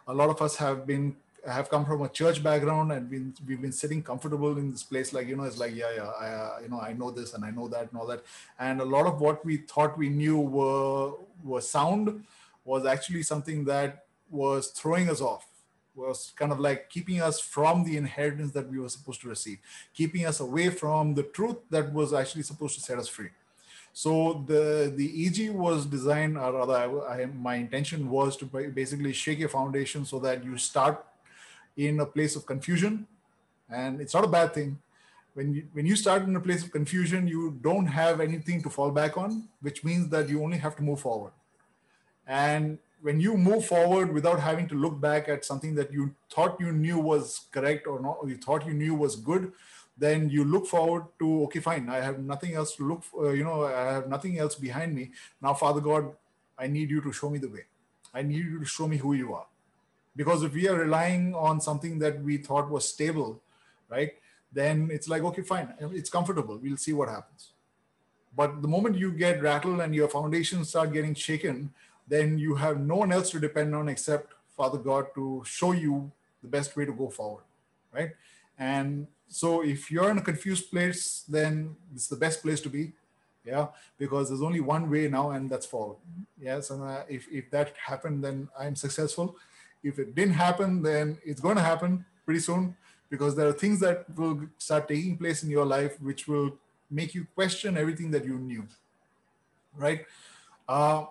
A 0.08 0.14
lot 0.20 0.30
of 0.34 0.40
us 0.46 0.56
have 0.64 0.86
been 0.92 1.06
have 1.54 1.68
come 1.70 1.84
from 1.84 2.02
a 2.02 2.08
church 2.08 2.42
background 2.42 2.92
and 2.92 3.10
been 3.10 3.34
we've 3.46 3.62
been 3.66 3.72
sitting 3.72 4.02
comfortable 4.02 4.58
in 4.58 4.70
this 4.72 4.82
place 4.82 5.12
like 5.16 5.28
you 5.30 5.36
know 5.36 5.44
it's 5.44 5.58
like 5.64 5.74
yeah 5.74 5.92
yeah 5.98 6.10
I, 6.24 6.26
uh, 6.26 6.58
you 6.62 6.68
know 6.68 6.80
I 6.80 6.92
know 7.00 7.10
this 7.18 7.34
and 7.34 7.44
I 7.44 7.50
know 7.58 7.68
that 7.74 7.90
and 7.90 8.00
all 8.00 8.06
that 8.12 8.22
and 8.58 8.80
a 8.80 8.88
lot 8.96 9.06
of 9.06 9.20
what 9.20 9.44
we 9.44 9.58
thought 9.72 9.96
we 9.96 10.08
knew 10.08 10.38
were 10.58 11.12
were 11.50 11.60
sound 11.60 12.24
was 12.64 12.84
actually 12.94 13.22
something 13.32 13.64
that 13.72 14.04
was 14.42 14.68
throwing 14.80 15.08
us 15.14 15.20
off 15.20 15.46
was 15.96 16.32
kind 16.36 16.52
of 16.52 16.60
like 16.60 16.90
keeping 16.90 17.20
us 17.20 17.40
from 17.40 17.84
the 17.84 17.96
inheritance 17.96 18.52
that 18.52 18.68
we 18.70 18.78
were 18.78 18.88
supposed 18.88 19.20
to 19.22 19.28
receive 19.28 19.58
keeping 19.94 20.26
us 20.26 20.40
away 20.40 20.68
from 20.68 21.14
the 21.14 21.22
truth 21.22 21.56
that 21.70 21.92
was 21.92 22.12
actually 22.12 22.42
supposed 22.42 22.74
to 22.74 22.80
set 22.80 22.98
us 22.98 23.08
free. 23.08 23.30
So 23.92 24.44
the 24.46 24.92
the 24.94 25.08
EG 25.26 25.50
was 25.54 25.86
designed, 25.86 26.36
or 26.36 26.52
rather, 26.52 26.76
I, 27.08 27.22
I, 27.22 27.26
my 27.26 27.54
intention 27.54 28.10
was 28.10 28.36
to 28.36 28.44
basically 28.44 29.14
shake 29.14 29.38
your 29.38 29.48
foundation 29.48 30.04
so 30.04 30.18
that 30.18 30.44
you 30.44 30.58
start 30.58 31.02
in 31.76 32.00
a 32.00 32.06
place 32.06 32.36
of 32.36 32.44
confusion. 32.44 33.06
And 33.70 34.00
it's 34.02 34.12
not 34.12 34.24
a 34.24 34.28
bad 34.28 34.52
thing. 34.52 34.78
When 35.32 35.54
you 35.54 35.62
when 35.72 35.86
you 35.86 35.96
start 35.96 36.22
in 36.24 36.36
a 36.36 36.40
place 36.40 36.62
of 36.62 36.72
confusion 36.72 37.26
you 37.26 37.58
don't 37.62 37.86
have 37.86 38.20
anything 38.20 38.62
to 38.62 38.70
fall 38.70 38.90
back 38.90 39.18
on 39.18 39.48
which 39.60 39.84
means 39.84 40.08
that 40.08 40.30
you 40.30 40.42
only 40.42 40.58
have 40.58 40.76
to 40.76 40.82
move 40.82 41.00
forward. 41.00 41.32
And 42.26 42.78
when 43.02 43.20
you 43.20 43.36
move 43.36 43.64
forward 43.64 44.12
without 44.12 44.40
having 44.40 44.66
to 44.68 44.74
look 44.74 45.00
back 45.00 45.28
at 45.28 45.44
something 45.44 45.74
that 45.74 45.92
you 45.92 46.14
thought 46.30 46.58
you 46.60 46.72
knew 46.72 46.98
was 46.98 47.46
correct 47.52 47.86
or 47.86 48.00
not 48.00 48.18
or 48.20 48.28
you 48.28 48.36
thought 48.36 48.66
you 48.66 48.72
knew 48.72 48.94
was 48.94 49.16
good 49.16 49.52
then 49.98 50.28
you 50.28 50.44
look 50.44 50.66
forward 50.66 51.04
to 51.18 51.44
okay 51.44 51.60
fine 51.60 51.88
i 51.88 51.96
have 51.96 52.18
nothing 52.18 52.54
else 52.54 52.74
to 52.76 52.86
look 52.86 53.02
for 53.02 53.34
you 53.34 53.44
know 53.44 53.64
i 53.64 53.92
have 53.92 54.08
nothing 54.08 54.38
else 54.38 54.54
behind 54.54 54.94
me. 54.94 55.10
Now 55.40 55.54
father 55.54 55.80
god 55.80 56.12
i 56.58 56.66
need 56.66 56.90
you 56.90 57.00
to 57.00 57.12
show 57.12 57.30
me 57.30 57.38
the 57.38 57.48
way. 57.48 57.64
I 58.14 58.22
need 58.22 58.44
you 58.44 58.58
to 58.60 58.64
show 58.64 58.88
me 58.88 58.96
who 58.96 59.12
you 59.12 59.34
are. 59.34 59.46
Because 60.14 60.42
if 60.42 60.54
we 60.54 60.68
are 60.68 60.76
relying 60.76 61.34
on 61.34 61.60
something 61.60 61.98
that 61.98 62.22
we 62.22 62.38
thought 62.38 62.70
was 62.70 62.88
stable 62.88 63.40
right 63.90 64.12
then 64.52 64.88
it's 64.90 65.08
like 65.08 65.22
okay 65.22 65.42
fine 65.42 65.74
it's 65.92 66.10
comfortable. 66.10 66.58
We'll 66.62 66.76
see 66.78 66.92
what 66.92 67.08
happens. 67.08 67.52
But 68.34 68.60
the 68.60 68.68
moment 68.68 68.98
you 68.98 69.12
get 69.12 69.42
rattled 69.42 69.80
and 69.80 69.94
your 69.94 70.08
foundations 70.08 70.68
start 70.68 70.92
getting 70.92 71.14
shaken 71.14 71.72
then 72.08 72.38
you 72.38 72.54
have 72.54 72.80
no 72.80 72.96
one 72.96 73.12
else 73.12 73.30
to 73.30 73.40
depend 73.40 73.74
on 73.74 73.88
except 73.88 74.34
father 74.56 74.78
god 74.78 75.06
to 75.14 75.42
show 75.44 75.72
you 75.72 76.10
the 76.42 76.48
best 76.48 76.76
way 76.76 76.84
to 76.84 76.92
go 76.92 77.08
forward 77.08 77.42
right? 77.92 78.10
And 78.58 79.06
so 79.28 79.62
if 79.62 79.90
you're 79.90 80.10
in 80.10 80.18
a 80.18 80.22
confused 80.22 80.70
place 80.70 81.24
then 81.28 81.76
it's 81.94 82.08
the 82.08 82.16
best 82.16 82.42
place 82.42 82.60
to 82.62 82.68
be 82.68 82.92
yeah? 83.44 83.68
Because 83.96 84.28
there's 84.28 84.42
only 84.42 84.60
one 84.60 84.90
way 84.90 85.06
now 85.06 85.30
and 85.30 85.48
that's 85.48 85.66
forward. 85.66 85.98
Yes 86.40 86.70
and 86.70 86.82
uh, 86.82 87.02
if, 87.08 87.26
if 87.30 87.50
that 87.50 87.74
happened 87.76 88.24
then 88.24 88.48
i'm 88.58 88.76
successful. 88.76 89.36
If 89.82 90.00
it 90.00 90.16
didn't 90.16 90.34
happen, 90.34 90.82
then 90.82 91.18
it's 91.24 91.40
going 91.40 91.54
to 91.56 91.62
happen 91.62 92.04
pretty 92.24 92.40
soon 92.40 92.76
because 93.08 93.36
there 93.36 93.46
are 93.46 93.52
things 93.52 93.78
that 93.80 94.04
will 94.16 94.40
start 94.58 94.88
taking 94.88 95.16
place 95.16 95.44
in 95.44 95.50
your 95.50 95.64
life 95.64 96.00
which 96.00 96.26
will 96.26 96.56
make 96.90 97.14
you 97.14 97.26
question 97.36 97.76
everything 97.76 98.10
that 98.10 98.24
you 98.24 98.36
knew, 98.38 98.66
right? 99.76 100.04
Uh, 100.68 101.04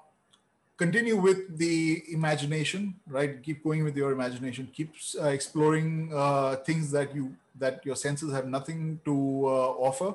continue 0.78 1.15
with 1.15 1.57
the 1.57 2.03
imagination, 2.11 2.95
right? 3.07 3.41
Keep 3.41 3.63
going 3.63 3.84
with 3.84 3.95
your 3.95 4.11
imagination. 4.11 4.69
Keep 4.73 4.93
uh, 5.21 5.28
exploring 5.28 6.11
uh, 6.13 6.57
things 6.57 6.91
that 6.91 7.15
you 7.15 7.36
that 7.57 7.86
your 7.86 7.95
senses 7.95 8.34
have 8.34 8.47
nothing 8.47 8.99
to 9.05 9.13
uh, 9.47 9.69
offer 9.80 10.13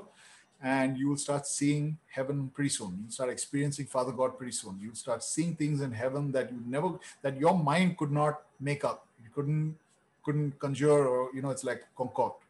and 0.63 0.99
you 0.99 1.09
will 1.09 1.17
start 1.17 1.47
seeing 1.47 1.97
heaven 2.09 2.51
pretty 2.55 2.69
soon. 2.69 2.99
You'll 3.01 3.11
start 3.11 3.31
experiencing 3.31 3.87
Father 3.87 4.13
God 4.13 4.37
pretty 4.37 4.53
soon. 4.53 4.79
You'll 4.81 4.95
start 4.95 5.25
seeing 5.25 5.57
things 5.57 5.81
in 5.81 5.91
heaven 5.91 6.33
that 6.33 6.53
you 6.53 6.63
never, 6.67 6.99
that 7.23 7.39
your 7.39 7.59
mind 7.59 7.97
could 7.97 8.13
not 8.13 8.43
make 8.61 8.85
up. 8.85 9.07
You 9.23 9.31
couldn't, 9.35 9.77
couldn't 10.23 10.59
conjure 10.59 11.07
or, 11.07 11.31
you 11.35 11.41
know, 11.41 11.51
it's 11.51 11.65
like 11.65 11.85
concoct. 11.97 12.45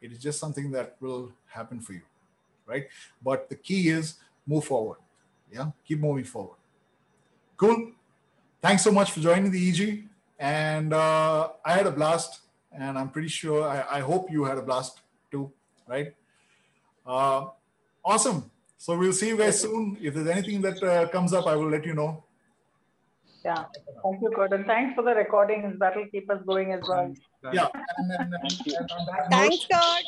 It 0.00 0.10
is 0.10 0.18
just 0.18 0.40
something 0.40 0.72
that 0.72 0.96
will 1.00 1.32
happen 1.46 1.80
for 1.80 1.92
you, 1.92 2.02
right? 2.66 2.88
But 3.22 3.48
the 3.48 3.54
key 3.54 3.90
is 3.90 4.16
move 4.44 4.64
forward. 4.64 4.98
Yeah, 5.52 5.70
keep 5.86 6.00
moving 6.00 6.24
forward. 6.24 6.56
Cool. 7.62 7.92
Thanks 8.60 8.82
so 8.82 8.90
much 8.90 9.12
for 9.12 9.20
joining 9.20 9.52
the 9.52 9.68
EG. 9.68 10.02
And 10.40 10.92
uh, 10.92 11.50
I 11.64 11.74
had 11.74 11.86
a 11.86 11.92
blast, 11.92 12.40
and 12.72 12.98
I'm 12.98 13.08
pretty 13.08 13.28
sure, 13.28 13.62
I, 13.62 13.98
I 13.98 14.00
hope 14.00 14.32
you 14.32 14.42
had 14.42 14.58
a 14.58 14.62
blast 14.62 14.98
too, 15.30 15.52
right? 15.86 16.12
Uh, 17.06 17.46
awesome. 18.04 18.50
So 18.78 18.98
we'll 18.98 19.12
see 19.12 19.28
you 19.28 19.36
guys 19.36 19.60
soon. 19.60 19.96
If 20.02 20.14
there's 20.14 20.26
anything 20.26 20.60
that 20.62 20.82
uh, 20.82 21.06
comes 21.10 21.32
up, 21.32 21.46
I 21.46 21.54
will 21.54 21.70
let 21.70 21.86
you 21.86 21.94
know. 21.94 22.24
Yeah. 23.44 23.66
Thank 24.02 24.22
you, 24.22 24.32
Kurt. 24.34 24.52
And 24.52 24.66
thanks 24.66 24.96
for 24.96 25.04
the 25.04 25.14
recordings. 25.14 25.78
That'll 25.78 26.06
keep 26.06 26.28
us 26.32 26.42
going 26.44 26.72
as 26.72 26.82
well. 26.88 27.14
Yeah. 27.52 27.68
And, 27.96 28.10
and, 28.10 28.34
and, 28.34 28.42
Thank 28.42 28.66
you. 28.66 28.74
and 28.76 28.90
on 28.90 29.30
Thanks, 29.30 29.66
Kurt. 29.70 30.04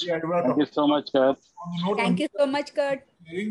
yeah, 0.00 0.18
Thank 0.42 0.58
you 0.58 0.66
so 0.70 0.86
much, 0.86 1.10
Kurt. 1.10 1.38
On 1.64 1.72
the 1.74 1.86
note 1.86 1.96
Thank 1.96 2.08
on 2.08 2.16
you 2.18 2.28
so 2.36 2.46
much, 2.46 2.74
Kurt. 2.74 3.00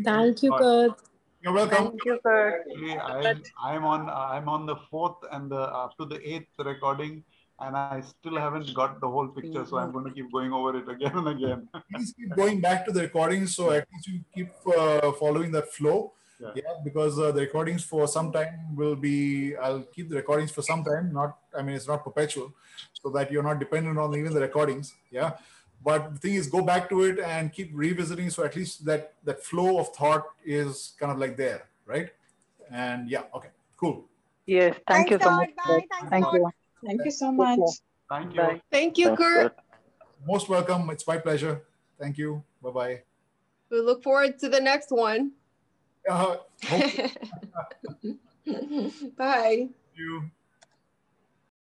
Thank 0.04 0.42
you, 0.44 0.52
Kurt. 0.52 1.07
You're 1.42 1.52
welcome. 1.52 1.88
Thank 1.88 2.04
you, 2.04 2.18
Kurt. 2.22 2.66
Actually, 2.68 2.98
I'm, 2.98 3.42
I'm 3.62 3.84
on 3.84 4.10
I'm 4.10 4.48
on 4.48 4.66
the 4.66 4.76
fourth 4.90 5.16
and 5.30 5.50
the 5.50 5.60
up 5.60 5.96
to 5.98 6.04
the 6.04 6.18
eighth 6.28 6.48
recording, 6.58 7.22
and 7.60 7.76
I 7.76 8.00
still 8.00 8.36
haven't 8.36 8.74
got 8.74 9.00
the 9.00 9.08
whole 9.08 9.28
picture. 9.28 9.64
So 9.64 9.78
I'm 9.78 9.92
going 9.92 10.04
to 10.06 10.10
keep 10.10 10.32
going 10.32 10.52
over 10.52 10.76
it 10.76 10.88
again 10.88 11.16
and 11.16 11.28
again. 11.28 11.68
Please 11.92 12.12
keep 12.18 12.34
going 12.34 12.60
back 12.60 12.84
to 12.86 12.92
the 12.92 13.02
recordings 13.02 13.54
so 13.54 13.70
at 13.70 13.86
least 13.92 14.08
you 14.08 14.20
keep 14.34 14.50
uh, 14.76 15.12
following 15.12 15.52
that 15.52 15.72
flow. 15.72 16.12
Yeah. 16.40 16.52
Yeah, 16.54 16.74
because 16.84 17.18
uh, 17.18 17.32
the 17.32 17.40
recordings 17.40 17.82
for 17.82 18.06
some 18.06 18.30
time 18.30 18.76
will 18.76 18.94
be, 18.94 19.56
I'll 19.56 19.82
keep 19.82 20.08
the 20.08 20.14
recordings 20.14 20.52
for 20.52 20.62
some 20.62 20.84
time, 20.84 21.12
not, 21.12 21.36
I 21.52 21.62
mean, 21.62 21.74
it's 21.74 21.88
not 21.88 22.04
perpetual, 22.04 22.54
so 22.92 23.10
that 23.10 23.32
you're 23.32 23.42
not 23.42 23.58
dependent 23.58 23.98
on 23.98 24.14
even 24.14 24.32
the 24.32 24.40
recordings. 24.40 24.94
Yeah. 25.10 25.32
But 25.84 26.14
the 26.14 26.18
thing 26.18 26.34
is, 26.34 26.48
go 26.48 26.62
back 26.62 26.88
to 26.90 27.02
it 27.02 27.18
and 27.20 27.52
keep 27.52 27.70
revisiting. 27.72 28.30
So 28.30 28.44
at 28.44 28.56
least 28.56 28.84
that 28.84 29.14
that 29.24 29.44
flow 29.44 29.78
of 29.78 29.94
thought 29.94 30.26
is 30.44 30.94
kind 30.98 31.12
of 31.12 31.18
like 31.18 31.36
there, 31.36 31.68
right? 31.86 32.10
And 32.70 33.08
yeah, 33.08 33.22
okay, 33.34 33.50
cool. 33.76 34.04
Yes. 34.46 34.74
Thank 34.88 35.08
Thanks, 35.08 35.10
you 35.10 35.18
so 35.20 35.36
much. 35.36 35.50
Bye. 35.56 35.86
Thanks, 35.90 36.10
Thank 36.10 36.32
you. 36.32 36.50
Thank 36.84 37.04
you 37.04 37.10
so 37.10 37.32
much. 37.32 37.60
Thank 38.08 38.34
you. 38.34 38.40
Bye. 38.40 38.62
Thank 38.70 38.98
you, 38.98 39.14
Kurt. 39.14 39.54
Most 40.26 40.48
welcome. 40.48 40.90
It's 40.90 41.06
my 41.06 41.18
pleasure. 41.18 41.62
Thank 42.00 42.18
you. 42.18 42.42
Bye 42.62 42.70
bye. 42.70 43.02
We 43.70 43.80
look 43.80 44.02
forward 44.02 44.38
to 44.40 44.48
the 44.48 44.60
next 44.60 44.90
one. 44.90 45.32
Uh, 46.08 46.36
hope 46.64 46.82
Bye. 49.16 49.68
you. 49.94 50.30